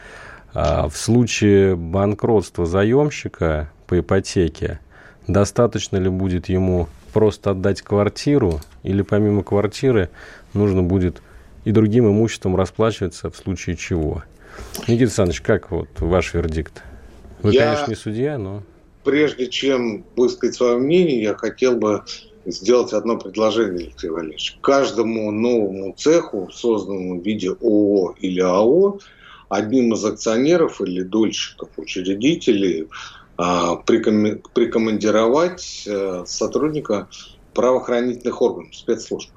А 0.52 0.88
в 0.88 0.96
случае 0.96 1.74
банкротства 1.74 2.66
заемщика 2.66 3.70
по 3.86 3.98
ипотеке 3.98 4.78
достаточно 5.26 5.96
ли 5.96 6.10
будет 6.10 6.48
ему 6.50 6.88
просто 7.12 7.50
отдать 7.52 7.80
квартиру 7.80 8.60
или 8.82 9.02
помимо 9.02 9.42
квартиры 9.42 10.10
нужно 10.52 10.82
будет 10.82 11.22
и 11.64 11.72
другим 11.72 12.08
имуществом 12.08 12.56
расплачиваться 12.56 13.30
в 13.30 13.36
случае 13.36 13.76
чего. 13.76 14.22
Никита 14.86 15.04
Александрович, 15.04 15.40
как 15.40 15.70
вот 15.70 15.88
ваш 15.98 16.34
вердикт? 16.34 16.82
Вы, 17.42 17.52
я, 17.52 17.74
конечно, 17.74 17.90
не 17.90 17.96
судья, 17.96 18.38
но... 18.38 18.62
Прежде 19.04 19.46
чем 19.46 20.04
высказать 20.16 20.56
свое 20.56 20.78
мнение, 20.78 21.22
я 21.22 21.34
хотел 21.34 21.76
бы 21.76 22.02
сделать 22.44 22.92
одно 22.92 23.16
предложение, 23.16 23.88
Алексей 23.88 24.10
Валерьевич. 24.10 24.58
Каждому 24.60 25.30
новому 25.30 25.94
цеху, 25.96 26.50
созданному 26.52 27.20
в 27.20 27.24
виде 27.24 27.50
ООО 27.50 28.16
или 28.20 28.40
АО, 28.40 28.98
одним 29.48 29.94
из 29.94 30.04
акционеров 30.04 30.80
или 30.80 31.02
дольщиков, 31.02 31.68
учредителей, 31.76 32.88
а, 33.36 33.76
прикомандировать 33.76 35.84
э, 35.86 36.24
сотрудника 36.26 37.08
правоохранительных 37.54 38.42
органов, 38.42 38.74
спецслужб 38.74 39.30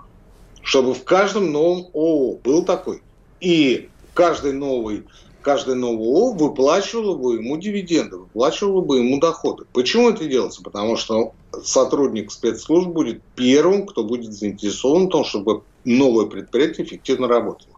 чтобы 0.63 0.93
в 0.93 1.03
каждом 1.03 1.51
новом 1.51 1.87
ООО 1.93 2.37
был 2.43 2.63
такой. 2.63 3.01
И 3.39 3.89
каждый 4.13 4.53
новый 4.53 5.05
каждый 5.41 5.75
новый 5.75 6.07
ООО 6.07 6.33
выплачивало 6.33 7.15
бы 7.15 7.35
ему 7.35 7.57
дивиденды, 7.57 8.17
выплачивало 8.17 8.81
бы 8.81 8.99
ему 8.99 9.19
доходы. 9.19 9.65
Почему 9.73 10.09
это 10.09 10.25
делается? 10.25 10.61
Потому 10.61 10.95
что 10.97 11.33
сотрудник 11.63 12.31
спецслужб 12.31 12.89
будет 12.89 13.21
первым, 13.35 13.85
кто 13.85 14.03
будет 14.03 14.33
заинтересован 14.33 15.07
в 15.07 15.09
том, 15.09 15.25
чтобы 15.25 15.63
новое 15.83 16.27
предприятие 16.27 16.85
эффективно 16.85 17.27
работало. 17.27 17.71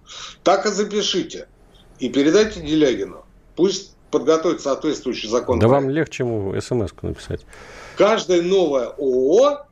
Так 0.44 0.66
и 0.66 0.70
запишите. 0.70 1.48
И 2.00 2.10
передайте 2.10 2.62
Делягину. 2.62 3.24
Пусть 3.56 3.96
подготовит 4.12 4.62
соответствующий 4.62 5.30
закон. 5.30 5.60
Да 5.60 5.68
вам 5.68 5.90
легче 5.90 6.24
ему 6.24 6.60
смс 6.60 6.92
написать. 7.02 7.42
Каждое 7.98 8.42
новое 8.42 8.88
ООО 8.88 9.66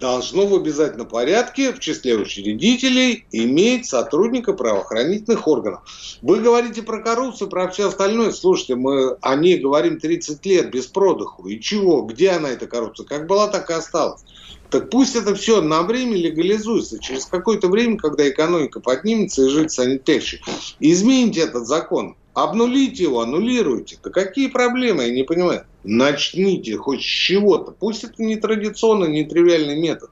должно 0.00 0.46
в 0.46 0.54
обязательном 0.54 1.08
порядке 1.08 1.72
в 1.72 1.80
числе 1.80 2.16
учредителей 2.16 3.26
иметь 3.32 3.86
сотрудника 3.86 4.52
правоохранительных 4.52 5.46
органов. 5.46 5.82
Вы 6.22 6.40
говорите 6.40 6.82
про 6.82 7.00
коррупцию, 7.00 7.48
про 7.48 7.68
все 7.68 7.88
остальное. 7.88 8.32
Слушайте, 8.32 8.74
мы 8.74 9.16
о 9.20 9.36
ней 9.36 9.58
говорим 9.58 9.98
30 9.98 10.44
лет 10.46 10.70
без 10.70 10.86
продыху. 10.86 11.48
И 11.48 11.60
чего? 11.60 12.02
Где 12.02 12.30
она, 12.30 12.50
эта 12.50 12.66
коррупция? 12.66 13.06
Как 13.06 13.26
была, 13.26 13.48
так 13.48 13.70
и 13.70 13.74
осталась. 13.74 14.24
Так 14.70 14.90
пусть 14.90 15.14
это 15.14 15.34
все 15.34 15.60
на 15.60 15.82
время 15.82 16.16
легализуется. 16.16 16.98
Через 16.98 17.26
какое-то 17.26 17.68
время, 17.68 17.96
когда 17.96 18.28
экономика 18.28 18.80
поднимется 18.80 19.44
и 19.44 19.48
жить 19.48 19.70
станет 19.70 20.08
легче, 20.08 20.40
измените 20.80 21.42
этот 21.42 21.66
закон. 21.66 22.16
Обнулите 22.34 23.04
его, 23.04 23.20
аннулируйте. 23.20 23.96
Да 24.02 24.10
какие 24.10 24.48
проблемы, 24.48 25.04
я 25.04 25.10
не 25.12 25.22
понимаю. 25.22 25.64
Начните 25.84 26.76
хоть 26.76 27.00
с 27.00 27.04
чего-то. 27.04 27.70
Пусть 27.70 28.02
это 28.02 28.22
не 28.22 28.36
традиционный, 28.36 29.08
не 29.08 29.24
тривиальный 29.24 29.80
метод. 29.80 30.10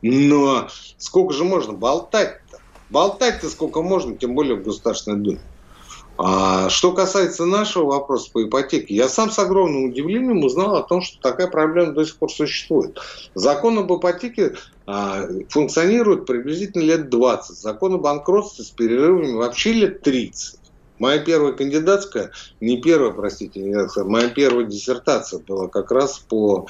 Но 0.00 0.68
сколько 0.96 1.34
же 1.34 1.44
можно 1.44 1.74
болтать-то? 1.74 2.58
Болтать-то 2.88 3.50
сколько 3.50 3.82
можно, 3.82 4.16
тем 4.16 4.34
более 4.34 4.56
в 4.56 4.62
Государственной 4.62 5.18
Думе. 5.18 5.40
А 6.20 6.68
что 6.68 6.90
касается 6.90 7.44
нашего 7.44 7.84
вопроса 7.86 8.30
по 8.32 8.42
ипотеке, 8.42 8.92
я 8.92 9.08
сам 9.08 9.30
с 9.30 9.38
огромным 9.38 9.84
удивлением 9.84 10.42
узнал 10.42 10.74
о 10.74 10.82
том, 10.82 11.00
что 11.00 11.20
такая 11.20 11.46
проблема 11.46 11.92
до 11.92 12.04
сих 12.04 12.16
пор 12.16 12.32
существует. 12.32 12.98
Закон 13.34 13.78
об 13.78 13.92
ипотеке 13.92 14.56
а, 14.84 15.28
функционирует 15.48 16.26
приблизительно 16.26 16.82
лет 16.82 17.08
20. 17.08 17.56
Закон 17.56 17.94
о 17.94 17.98
банкротстве 17.98 18.64
с 18.64 18.70
перерывами 18.70 19.36
вообще 19.36 19.72
лет 19.74 20.02
30. 20.02 20.57
Моя 20.98 21.18
первая 21.18 21.52
кандидатская, 21.52 22.30
не 22.60 22.80
первая, 22.80 23.12
простите, 23.12 23.88
моя 24.04 24.28
первая 24.28 24.66
диссертация 24.66 25.40
была 25.40 25.68
как 25.68 25.90
раз 25.92 26.18
по 26.18 26.66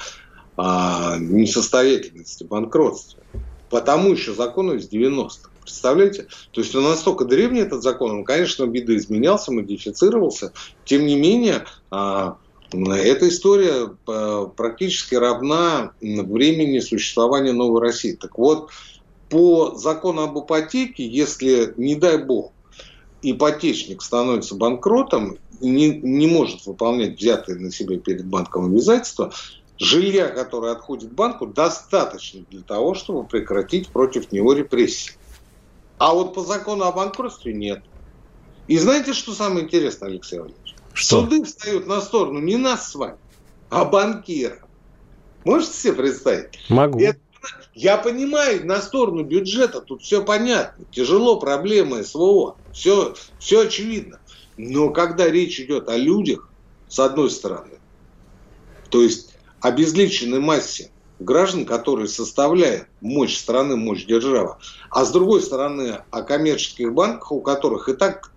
а, 0.57 1.17
несостоятельности, 1.19 2.43
банкротству. 2.43 3.21
Потому 3.69 4.11
еще 4.11 4.33
закону 4.33 4.73
из 4.73 4.89
90-х. 4.89 5.49
Представляете? 5.61 6.27
То 6.51 6.61
есть 6.61 6.75
он 6.75 6.83
настолько 6.83 7.25
древний 7.25 7.61
этот 7.61 7.83
закон, 7.83 8.11
он, 8.11 8.23
конечно, 8.25 8.65
видоизменялся, 8.65 9.51
модифицировался. 9.51 10.51
Тем 10.83 11.05
не 11.05 11.15
менее, 11.15 11.65
а, 11.91 12.37
эта 12.73 13.29
история 13.29 13.91
а, 14.07 14.47
практически 14.47 15.15
равна 15.15 15.93
времени 16.01 16.79
существования 16.79 17.53
Новой 17.53 17.81
России. 17.81 18.13
Так 18.13 18.37
вот, 18.37 18.69
по 19.29 19.75
закону 19.75 20.23
об 20.23 20.39
ипотеке, 20.39 21.07
если, 21.07 21.73
не 21.77 21.95
дай 21.95 22.17
бог, 22.17 22.51
ипотечник 23.21 24.01
становится 24.01 24.55
банкротом, 24.55 25.37
не, 25.61 25.89
не 25.89 26.27
может 26.27 26.65
выполнять 26.65 27.17
взятые 27.17 27.59
на 27.59 27.71
себя 27.71 27.97
перед 27.97 28.25
банком 28.25 28.65
обязательства, 28.65 29.33
жилья, 29.77 30.29
которое 30.29 30.73
отходит 30.73 31.11
банку, 31.11 31.47
достаточно 31.47 32.41
для 32.49 32.61
того, 32.61 32.95
чтобы 32.95 33.25
прекратить 33.25 33.89
против 33.89 34.31
него 34.31 34.53
репрессии. 34.53 35.13
А 35.97 36.13
вот 36.13 36.33
по 36.33 36.43
закону 36.43 36.85
о 36.85 36.91
банкротстве 36.91 37.53
нет. 37.53 37.83
И 38.67 38.77
знаете, 38.77 39.13
что 39.13 39.33
самое 39.33 39.65
интересное, 39.65 40.09
Алексей 40.09 40.39
Валерьевич? 40.39 40.75
Что? 40.93 41.21
Суды 41.21 41.43
встают 41.43 41.87
на 41.87 42.01
сторону 42.01 42.39
не 42.39 42.57
нас 42.57 42.91
с 42.91 42.95
вами, 42.95 43.17
а 43.69 43.85
банкира. 43.85 44.59
Можете 45.43 45.73
себе 45.73 45.93
представить? 45.93 46.59
Могу. 46.69 46.99
Это, 46.99 47.19
я 47.79 47.95
понимаю, 47.95 48.65
на 48.65 48.81
сторону 48.81 49.23
бюджета 49.23 49.79
тут 49.79 50.01
все 50.01 50.21
понятно. 50.21 50.83
Тяжело, 50.91 51.39
проблемы 51.39 52.03
СВО. 52.03 52.57
Все, 52.73 53.15
все 53.39 53.61
очевидно. 53.61 54.19
Но 54.57 54.89
когда 54.89 55.29
речь 55.29 55.61
идет 55.61 55.87
о 55.87 55.95
людях, 55.95 56.49
с 56.89 56.99
одной 56.99 57.31
стороны, 57.31 57.79
то 58.89 59.01
есть 59.01 59.33
обезличенной 59.61 60.41
массе 60.41 60.91
граждан, 61.19 61.65
которые 61.65 62.09
составляют 62.09 62.89
мощь 62.99 63.37
страны, 63.37 63.77
мощь 63.77 64.03
державы, 64.03 64.57
а 64.89 65.05
с 65.05 65.11
другой 65.11 65.41
стороны 65.41 66.01
о 66.11 66.23
коммерческих 66.23 66.93
банках, 66.93 67.31
у 67.31 67.39
которых 67.39 67.87
и 67.87 67.93
так 67.93 68.33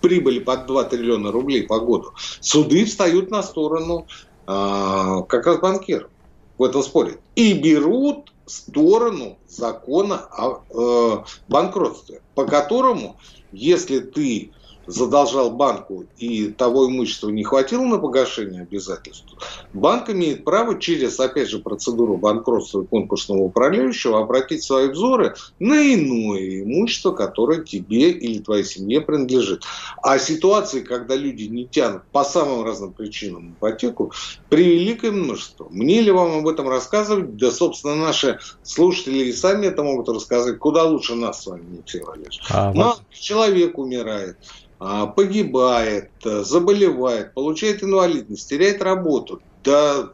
прибыли 0.00 0.40
под 0.40 0.66
2 0.66 0.84
триллиона 0.84 1.30
рублей 1.30 1.62
по 1.62 1.78
году, 1.78 2.12
суды 2.40 2.86
встают 2.86 3.30
на 3.30 3.44
сторону 3.44 4.08
э, 4.48 5.22
как 5.28 5.46
раз 5.46 5.60
банкиров 5.60 6.10
в 6.58 6.64
этом 6.64 6.82
споре 6.82 7.18
и 7.36 7.52
берут 7.52 8.33
сторону 8.46 9.38
закона 9.46 10.26
о 10.30 10.64
э, 10.68 11.24
банкротстве, 11.48 12.22
по 12.34 12.44
которому, 12.46 13.18
если 13.52 14.00
ты 14.00 14.52
задолжал 14.86 15.50
банку 15.50 16.04
и 16.18 16.48
того 16.48 16.88
имущества 16.88 17.30
не 17.30 17.44
хватило 17.44 17.84
на 17.84 17.98
погашение 17.98 18.62
обязательств, 18.62 19.26
банк 19.72 20.10
имеет 20.10 20.44
право 20.44 20.78
через, 20.78 21.18
опять 21.20 21.48
же, 21.48 21.58
процедуру 21.58 22.16
банкротства 22.16 22.82
и 22.82 22.86
конкурсного 22.86 23.42
управляющего 23.42 24.20
обратить 24.20 24.62
свои 24.62 24.88
взоры 24.88 25.34
на 25.58 25.94
иное 25.94 26.62
имущество, 26.62 27.12
которое 27.12 27.62
тебе 27.62 28.10
или 28.10 28.38
твоей 28.38 28.64
семье 28.64 29.00
принадлежит. 29.00 29.64
А 30.02 30.18
ситуации, 30.18 30.80
когда 30.80 31.16
люди 31.16 31.44
не 31.44 31.66
тянут 31.66 32.02
по 32.12 32.24
самым 32.24 32.64
разным 32.64 32.92
причинам 32.92 33.52
ипотеку, 33.52 34.12
превеликое 34.48 35.12
множество. 35.12 35.66
Мне 35.70 36.00
ли 36.00 36.10
вам 36.10 36.38
об 36.38 36.48
этом 36.48 36.68
рассказывать? 36.68 37.36
Да, 37.36 37.50
собственно, 37.50 37.96
наши 37.96 38.38
слушатели 38.62 39.24
и 39.24 39.32
сами 39.32 39.66
это 39.66 39.82
могут 39.82 40.08
рассказать 40.08 40.58
куда 40.58 40.84
лучше 40.84 41.14
нас 41.14 41.42
с 41.42 41.46
вами, 41.46 41.64
Алексей 41.78 42.02
Валерьевич. 42.02 42.40
А, 42.50 42.72
вот. 42.72 43.02
Человек 43.10 43.78
умирает, 43.78 44.36
погибает, 44.78 46.10
заболевает, 46.22 47.34
получает 47.34 47.82
инвалидность, 47.82 48.48
теряет 48.48 48.82
работу. 48.82 49.40
Да 49.62 50.10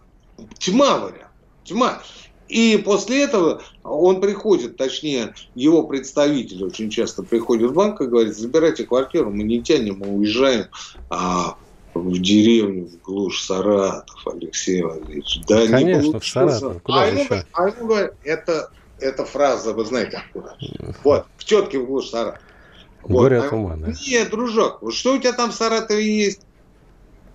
тьма 0.59 0.99
вариант, 0.99 1.33
тьма. 1.65 2.03
И 2.49 2.83
после 2.85 3.23
этого 3.23 3.63
он 3.85 4.21
приходит, 4.21 4.77
точнее, 4.77 5.35
его 5.55 5.85
представители 5.85 6.65
очень 6.65 6.91
часто 6.91 7.23
приходят 7.23 7.71
в 7.71 7.75
банк 7.75 8.01
и 8.01 8.07
говорят, 8.07 8.37
забирайте 8.37 8.85
квартиру, 8.85 9.31
мы 9.31 9.45
не 9.45 9.63
тянем, 9.63 9.99
мы 10.01 10.09
уезжаем 10.09 10.67
а, 11.11 11.57
в 11.95 12.21
деревню, 12.21 12.87
в 12.87 13.01
глушь 13.03 13.45
Саратов, 13.45 14.27
Алексей 14.27 14.83
Валерьевич. 14.83 15.41
Да, 15.47 15.65
Конечно, 15.69 16.13
не 16.13 16.19
в 16.19 16.27
Саратов. 16.27 16.83
Куда 16.83 17.03
а 17.03 17.07
ему, 17.07 17.25
а 17.53 17.69
ему 17.69 17.87
говорят, 17.87 18.15
это, 18.25 18.73
это 18.99 19.25
фраза, 19.25 19.73
вы 19.73 19.85
знаете 19.85 20.17
откуда. 20.17 20.57
Вот, 21.05 21.27
к 21.39 21.45
тетке 21.45 21.79
в 21.79 21.87
глушь 21.87 22.09
Саратов. 22.09 22.43
Вот. 23.03 23.23
Горе 23.23 23.39
от 23.39 23.53
ума, 23.53 23.77
да? 23.77 23.93
Нет, 24.07 24.31
дружок, 24.31 24.83
вот 24.83 24.95
что 24.95 25.15
у 25.15 25.19
тебя 25.19 25.33
там 25.33 25.51
в 25.51 25.55
Саратове 25.55 26.05
есть? 26.05 26.43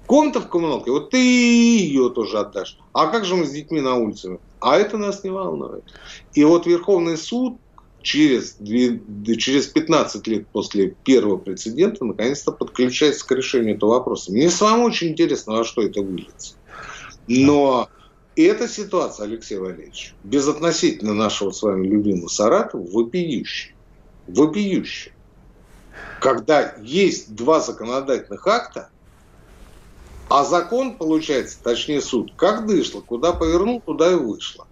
Комната 0.06 0.40
в 0.40 0.48
коммуналке, 0.50 0.92
вот 0.92 1.10
ты 1.10 1.18
ее 1.18 2.12
тоже 2.12 2.38
отдашь. 2.38 2.78
А 2.94 3.08
как 3.08 3.26
же 3.26 3.36
мы 3.36 3.46
с 3.46 3.52
детьми 3.52 3.82
на 3.82 3.96
улице? 3.96 4.38
А 4.60 4.78
это 4.78 4.98
нас 4.98 5.24
не 5.24 5.32
волнует. 5.32 5.84
И 6.34 6.44
вот 6.44 6.68
Верховный 6.68 7.18
суд 7.18 7.58
через, 8.04 8.58
через 8.60 9.66
15 9.66 10.28
лет 10.28 10.48
после 10.48 10.96
первого 11.04 11.38
прецедента 11.38 12.06
наконец-то 12.06 12.52
подключается 12.52 13.26
к 13.26 13.32
решению 13.32 13.76
этого 13.78 13.92
вопроса. 13.92 14.32
Мне 14.32 14.52
с 14.52 14.62
вами 14.62 14.84
очень 14.84 15.10
интересно, 15.10 15.54
во 15.54 15.64
что 15.64 15.82
это 15.82 16.02
выльется. 16.02 16.54
Но 17.28 17.90
эта 18.36 18.68
ситуация, 18.68 19.26
Алексей 19.26 19.58
Валерьевич, 19.58 20.14
безотносительно 20.24 21.16
нашего 21.16 21.50
с 21.50 21.64
вами 21.64 21.88
любимого 21.88 22.28
Саратова, 22.28 22.86
вопиющая. 22.92 23.74
Вопиющая 24.28 25.15
когда 26.20 26.74
есть 26.82 27.36
два 27.36 27.60
законодательных 27.60 28.46
акта, 28.48 28.90
а 30.30 30.44
закон, 30.44 30.98
получается, 30.98 31.58
точнее 31.64 32.02
суд, 32.02 32.34
как 32.36 32.66
дышло, 32.66 33.02
куда 33.02 33.34
повернул, 33.34 33.82
туда 33.82 34.12
и 34.12 34.16
вышло. 34.16 34.66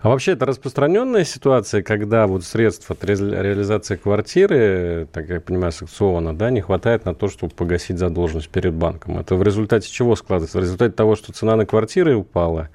А 0.00 0.08
вообще 0.08 0.32
это 0.32 0.46
распространенная 0.46 1.24
ситуация, 1.24 1.84
когда 1.84 2.26
вот 2.26 2.42
средств 2.42 2.90
от 2.90 3.04
реализации 3.04 3.94
квартиры, 3.94 5.06
так 5.12 5.28
я 5.28 5.40
понимаю, 5.40 5.70
санкционно, 5.70 6.36
да, 6.36 6.50
не 6.50 6.60
хватает 6.60 7.04
на 7.04 7.14
то, 7.14 7.28
чтобы 7.28 7.54
погасить 7.54 7.98
задолженность 7.98 8.48
перед 8.48 8.74
банком. 8.74 9.20
Это 9.20 9.36
в 9.36 9.42
результате 9.44 9.88
чего 9.88 10.16
складывается? 10.16 10.58
В 10.58 10.62
результате 10.62 10.92
того, 10.92 11.14
что 11.14 11.32
цена 11.32 11.54
на 11.54 11.66
квартиры 11.66 12.16
упала 12.16 12.68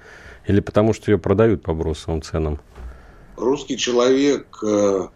или 0.46 0.62
потому, 0.62 0.94
что 0.94 1.12
ее 1.12 1.18
продают 1.18 1.64
по 1.64 1.74
бросовым 1.74 2.22
ценам? 2.22 2.62
Русский 3.36 3.78
человек 3.78 4.48
э, 4.64 5.08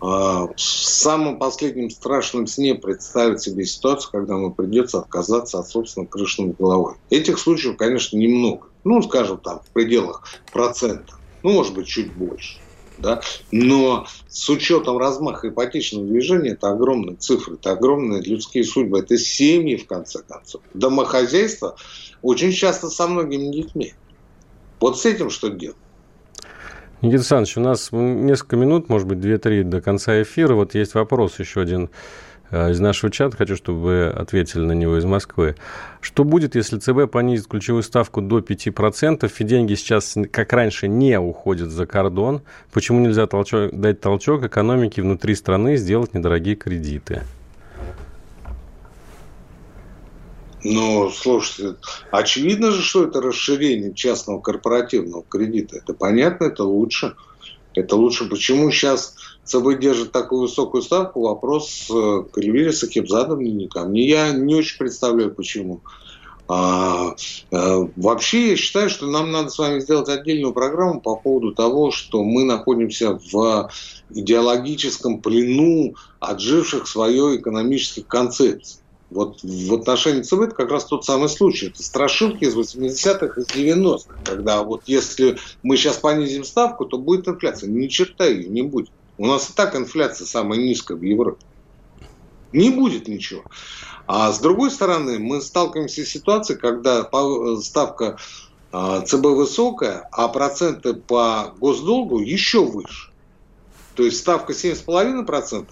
в 0.00 0.54
самом 0.56 1.38
последнем 1.38 1.90
страшном 1.90 2.46
сне 2.46 2.74
представить 2.74 3.40
себе 3.40 3.64
ситуацию, 3.64 4.12
когда 4.12 4.34
ему 4.34 4.52
придется 4.52 4.98
отказаться 4.98 5.58
от 5.58 5.68
собственной 5.68 6.06
крыши 6.06 6.42
над 6.42 6.56
головой. 6.58 6.94
Этих 7.10 7.38
случаев, 7.38 7.76
конечно, 7.76 8.16
немного. 8.16 8.68
Ну, 8.84 9.02
скажем, 9.02 9.38
там, 9.38 9.60
в 9.60 9.68
пределах 9.70 10.24
процента. 10.52 11.14
Ну, 11.42 11.52
может 11.52 11.74
быть, 11.74 11.86
чуть 11.86 12.12
больше. 12.14 12.58
Да? 12.98 13.20
Но 13.50 14.06
с 14.28 14.48
учетом 14.48 14.98
размаха 14.98 15.48
ипотечного 15.48 16.06
движения, 16.06 16.50
это 16.50 16.70
огромные 16.70 17.16
цифры, 17.16 17.54
это 17.54 17.72
огромные 17.72 18.22
людские 18.22 18.64
судьбы, 18.64 19.00
это 19.00 19.18
семьи, 19.18 19.76
в 19.76 19.86
конце 19.86 20.22
концов. 20.22 20.62
Домохозяйство 20.74 21.76
очень 22.22 22.52
часто 22.52 22.88
со 22.88 23.06
многими 23.06 23.52
детьми. 23.52 23.94
Вот 24.80 24.98
с 24.98 25.06
этим 25.06 25.30
что 25.30 25.48
делать? 25.48 25.76
Никита 27.02 27.18
Александрович, 27.18 27.56
у 27.58 27.60
нас 27.60 27.88
несколько 27.92 28.56
минут, 28.56 28.88
может 28.88 29.06
быть, 29.06 29.18
2-3 29.18 29.64
до 29.64 29.82
конца 29.82 30.22
эфира. 30.22 30.54
Вот 30.54 30.74
есть 30.74 30.94
вопрос 30.94 31.38
еще 31.38 31.60
один 31.60 31.90
э, 32.50 32.70
из 32.70 32.80
нашего 32.80 33.12
чата. 33.12 33.36
Хочу, 33.36 33.54
чтобы 33.54 33.80
вы 33.80 34.06
ответили 34.06 34.62
на 34.62 34.72
него 34.72 34.96
из 34.96 35.04
Москвы. 35.04 35.56
Что 36.00 36.24
будет, 36.24 36.54
если 36.54 36.78
ЦБ 36.78 37.10
понизит 37.12 37.48
ключевую 37.48 37.82
ставку 37.82 38.22
до 38.22 38.38
5%, 38.38 39.30
и 39.38 39.44
деньги 39.44 39.74
сейчас, 39.74 40.16
как 40.30 40.54
раньше, 40.54 40.88
не 40.88 41.20
уходят 41.20 41.68
за 41.70 41.84
кордон? 41.84 42.40
Почему 42.72 43.00
нельзя 43.00 43.26
толчок, 43.26 43.78
дать 43.78 44.00
толчок 44.00 44.44
экономике 44.44 45.02
внутри 45.02 45.34
страны, 45.34 45.76
сделать 45.76 46.14
недорогие 46.14 46.56
кредиты? 46.56 47.24
Ну, 50.68 51.10
слушайте, 51.10 51.76
очевидно 52.10 52.72
же, 52.72 52.82
что 52.82 53.04
это 53.04 53.20
расширение 53.20 53.94
частного 53.94 54.40
корпоративного 54.40 55.22
кредита. 55.22 55.76
Это 55.76 55.94
понятно, 55.94 56.46
это 56.46 56.64
лучше. 56.64 57.14
Это 57.74 57.94
лучше. 57.94 58.28
Почему 58.28 58.72
сейчас 58.72 59.14
ЦБ 59.44 59.78
держит 59.78 60.10
такую 60.10 60.42
высокую 60.42 60.82
ставку? 60.82 61.20
Вопрос 61.20 61.88
э, 61.88 62.24
к 62.32 62.38
Эльвире 62.38 62.72
Сахибзадовне, 62.72 63.52
не 63.52 63.68
ко 63.68 63.84
мне. 63.84 64.08
Я 64.08 64.32
не 64.32 64.56
очень 64.56 64.76
представляю, 64.78 65.32
почему. 65.32 65.82
А, 66.48 67.14
а, 67.52 67.88
вообще, 67.96 68.50
я 68.50 68.56
считаю, 68.56 68.90
что 68.90 69.06
нам 69.06 69.30
надо 69.30 69.50
с 69.50 69.58
вами 69.58 69.78
сделать 69.78 70.08
отдельную 70.08 70.52
программу 70.52 71.00
по 71.00 71.14
поводу 71.14 71.52
того, 71.52 71.92
что 71.92 72.24
мы 72.24 72.44
находимся 72.44 73.20
в 73.30 73.70
идеологическом 74.10 75.20
плену 75.20 75.94
отживших 76.18 76.88
свое 76.88 77.36
экономических 77.36 78.08
концепций. 78.08 78.80
Вот 79.10 79.40
в 79.42 79.74
отношении 79.74 80.22
ЦБ 80.22 80.40
это 80.40 80.54
как 80.54 80.70
раз 80.70 80.84
тот 80.84 81.04
самый 81.04 81.28
случай. 81.28 81.68
Это 81.68 81.82
страшилки 81.82 82.44
из 82.44 82.56
80-х, 82.56 83.40
из 83.40 83.46
90-х, 83.46 84.14
когда 84.24 84.62
вот 84.62 84.82
если 84.86 85.38
мы 85.62 85.76
сейчас 85.76 85.98
понизим 85.98 86.44
ставку, 86.44 86.86
то 86.86 86.98
будет 86.98 87.28
инфляция. 87.28 87.70
Ни 87.70 87.86
черта 87.86 88.26
ее 88.26 88.48
не 88.48 88.62
будет. 88.62 88.90
У 89.18 89.26
нас 89.26 89.48
и 89.48 89.52
так 89.52 89.76
инфляция 89.76 90.26
самая 90.26 90.58
низкая 90.58 90.98
в 90.98 91.02
Европе. 91.02 91.44
Не 92.52 92.70
будет 92.70 93.06
ничего. 93.06 93.44
А 94.06 94.32
с 94.32 94.40
другой 94.40 94.70
стороны, 94.70 95.18
мы 95.18 95.40
сталкиваемся 95.40 96.04
с 96.04 96.08
ситуацией, 96.08 96.58
когда 96.58 97.08
ставка 97.60 98.18
а, 98.72 99.00
ЦБ 99.00 99.24
высокая, 99.26 100.08
а 100.12 100.28
проценты 100.28 100.94
по 100.94 101.54
госдолгу 101.58 102.20
еще 102.20 102.64
выше. 102.64 103.10
То 103.94 104.02
есть 104.02 104.18
ставка 104.18 104.52
7,5%, 104.52 105.68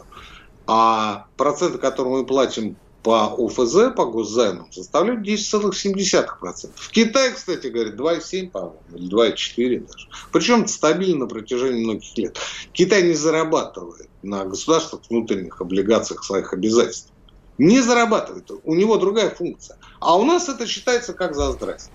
а 0.66 1.26
проценты, 1.36 1.78
которые 1.78 2.18
мы 2.18 2.26
платим 2.26 2.76
по 3.04 3.34
ОФЗ, 3.36 3.94
по 3.94 4.06
госзаймам, 4.06 4.72
составляют 4.72 5.28
10,7%. 5.28 6.72
В 6.74 6.90
Китае, 6.90 7.32
кстати 7.32 7.66
говоря, 7.66 7.90
2,7, 7.90 8.50
по-моему, 8.50 8.82
или 8.94 9.10
2,4 9.10 9.80
даже. 9.80 10.08
Причем 10.32 10.62
это 10.62 10.72
стабильно 10.72 11.18
на 11.18 11.26
протяжении 11.26 11.84
многих 11.84 12.16
лет. 12.16 12.38
Китай 12.72 13.02
не 13.02 13.12
зарабатывает 13.12 14.08
на 14.22 14.46
государственных 14.46 15.04
внутренних 15.10 15.60
облигациях 15.60 16.24
своих 16.24 16.54
обязательств. 16.54 17.12
Не 17.58 17.82
зарабатывает. 17.82 18.50
У 18.64 18.74
него 18.74 18.96
другая 18.96 19.28
функция. 19.28 19.76
А 20.00 20.16
у 20.16 20.24
нас 20.24 20.48
это 20.48 20.66
считается 20.66 21.12
как 21.12 21.34
за 21.34 21.52
здрасте. 21.52 21.92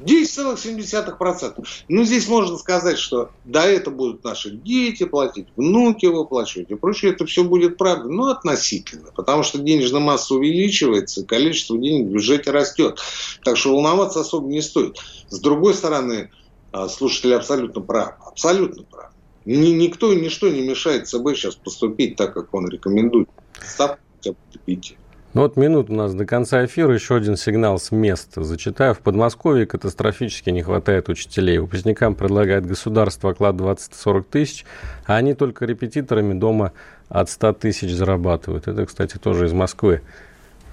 10,7%. 0.00 1.66
Ну, 1.88 2.04
здесь 2.04 2.28
можно 2.28 2.56
сказать, 2.56 2.98
что 2.98 3.30
да, 3.44 3.66
это 3.66 3.90
будут 3.90 4.24
наши 4.24 4.50
дети 4.50 5.04
платить, 5.04 5.48
внуки 5.56 6.06
выплачивать 6.06 6.70
и 6.70 6.74
прочее. 6.74 7.12
Это 7.12 7.26
все 7.26 7.44
будет 7.44 7.76
правда, 7.76 8.08
но 8.08 8.28
относительно. 8.28 9.10
Потому 9.14 9.42
что 9.42 9.58
денежная 9.58 10.00
масса 10.00 10.34
увеличивается, 10.34 11.24
количество 11.24 11.76
денег 11.78 12.08
в 12.08 12.12
бюджете 12.12 12.50
растет. 12.50 13.00
Так 13.44 13.56
что 13.56 13.72
волноваться 13.72 14.20
особо 14.20 14.48
не 14.48 14.60
стоит. 14.60 14.98
С 15.28 15.40
другой 15.40 15.74
стороны, 15.74 16.30
а, 16.72 16.88
слушатели 16.88 17.32
абсолютно 17.32 17.80
правы. 17.80 18.12
Абсолютно 18.24 18.82
правы. 18.84 19.12
Ни, 19.44 19.68
никто 19.68 20.12
и 20.12 20.20
ничто 20.20 20.48
не 20.48 20.60
мешает 20.60 21.08
ЦБ 21.08 21.34
сейчас 21.34 21.54
поступить 21.54 22.16
так, 22.16 22.34
как 22.34 22.52
он 22.54 22.68
рекомендует. 22.68 23.28
Ставку 23.64 23.98
хотя 24.16 24.32
бы 24.32 24.36
5. 24.66 24.96
Ну 25.34 25.42
вот 25.42 25.56
минут 25.56 25.90
у 25.90 25.94
нас 25.94 26.14
до 26.14 26.24
конца 26.24 26.64
эфира. 26.64 26.94
Еще 26.94 27.16
один 27.16 27.36
сигнал 27.36 27.78
с 27.78 27.90
места. 27.92 28.42
Зачитаю. 28.42 28.94
В 28.94 29.00
Подмосковье 29.00 29.66
катастрофически 29.66 30.48
не 30.48 30.62
хватает 30.62 31.10
учителей. 31.10 31.58
Выпускникам 31.58 32.14
предлагает 32.14 32.64
государство 32.64 33.30
оклад 33.30 33.56
20-40 33.56 34.24
тысяч, 34.30 34.64
а 35.06 35.16
они 35.16 35.34
только 35.34 35.66
репетиторами 35.66 36.32
дома 36.32 36.72
от 37.10 37.28
100 37.28 37.52
тысяч 37.54 37.90
зарабатывают. 37.92 38.68
Это, 38.68 38.86
кстати, 38.86 39.18
тоже 39.18 39.46
из 39.46 39.52
Москвы. 39.52 40.00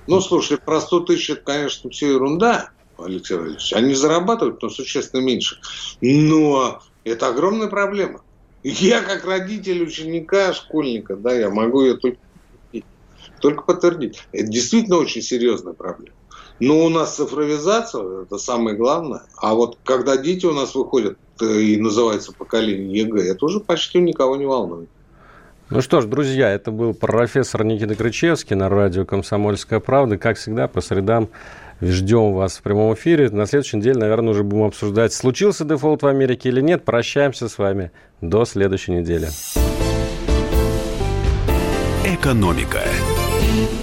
Ну, 0.07 0.21
слушай, 0.21 0.57
про 0.57 0.79
100 0.79 0.99
тысяч 1.01 1.31
это, 1.31 1.41
конечно, 1.41 1.89
все 1.89 2.13
ерунда, 2.13 2.69
Алексей 2.97 3.35
Валерьевич. 3.35 3.73
Они 3.73 3.93
зарабатывают, 3.93 4.61
но 4.61 4.69
существенно 4.69 5.19
меньше. 5.19 5.57
Но 5.99 6.81
это 7.03 7.27
огромная 7.27 7.67
проблема. 7.67 8.21
Я, 8.63 9.01
как 9.01 9.25
родитель 9.25 9.83
ученика, 9.83 10.53
школьника, 10.53 11.15
да, 11.15 11.33
я 11.33 11.49
могу 11.49 11.83
ее 11.83 11.97
только 11.97 12.17
только 13.39 13.63
подтвердить. 13.63 14.27
Это 14.31 14.47
действительно 14.47 14.97
очень 14.97 15.21
серьезная 15.21 15.73
проблема. 15.73 16.15
Но 16.59 16.85
у 16.85 16.89
нас 16.89 17.15
цифровизация, 17.15 18.23
это 18.23 18.37
самое 18.37 18.77
главное. 18.77 19.23
А 19.35 19.53
вот 19.53 19.77
когда 19.83 20.15
дети 20.17 20.45
у 20.45 20.53
нас 20.53 20.73
выходят 20.73 21.17
э, 21.41 21.45
и 21.45 21.77
называются 21.77 22.31
поколение 22.31 23.01
ЕГЭ, 23.01 23.23
это 23.31 23.45
уже 23.45 23.59
почти 23.59 23.99
никого 23.99 24.37
не 24.37 24.45
волнует. 24.45 24.89
Ну 25.69 25.81
что 25.81 25.99
ж, 25.99 26.05
друзья, 26.05 26.51
это 26.51 26.71
был 26.71 26.93
профессор 26.93 27.63
Никита 27.63 27.95
Крычевский 27.95 28.55
на 28.55 28.69
радио 28.69 29.03
«Комсомольская 29.03 29.79
правда». 29.79 30.17
Как 30.17 30.37
всегда, 30.37 30.67
по 30.67 30.79
средам 30.79 31.29
ждем 31.81 32.33
вас 32.33 32.57
в 32.57 32.61
прямом 32.61 32.93
эфире. 32.93 33.29
На 33.31 33.47
следующей 33.47 33.77
неделе, 33.77 33.97
наверное, 33.99 34.31
уже 34.31 34.43
будем 34.43 34.65
обсуждать, 34.65 35.11
случился 35.11 35.65
дефолт 35.65 36.03
в 36.03 36.07
Америке 36.07 36.49
или 36.49 36.61
нет. 36.61 36.85
Прощаемся 36.85 37.49
с 37.49 37.57
вами 37.57 37.91
до 38.21 38.45
следующей 38.45 38.91
недели. 38.91 39.27
Экономика. 42.05 42.81
Thank 43.45 43.71
you 43.71 43.74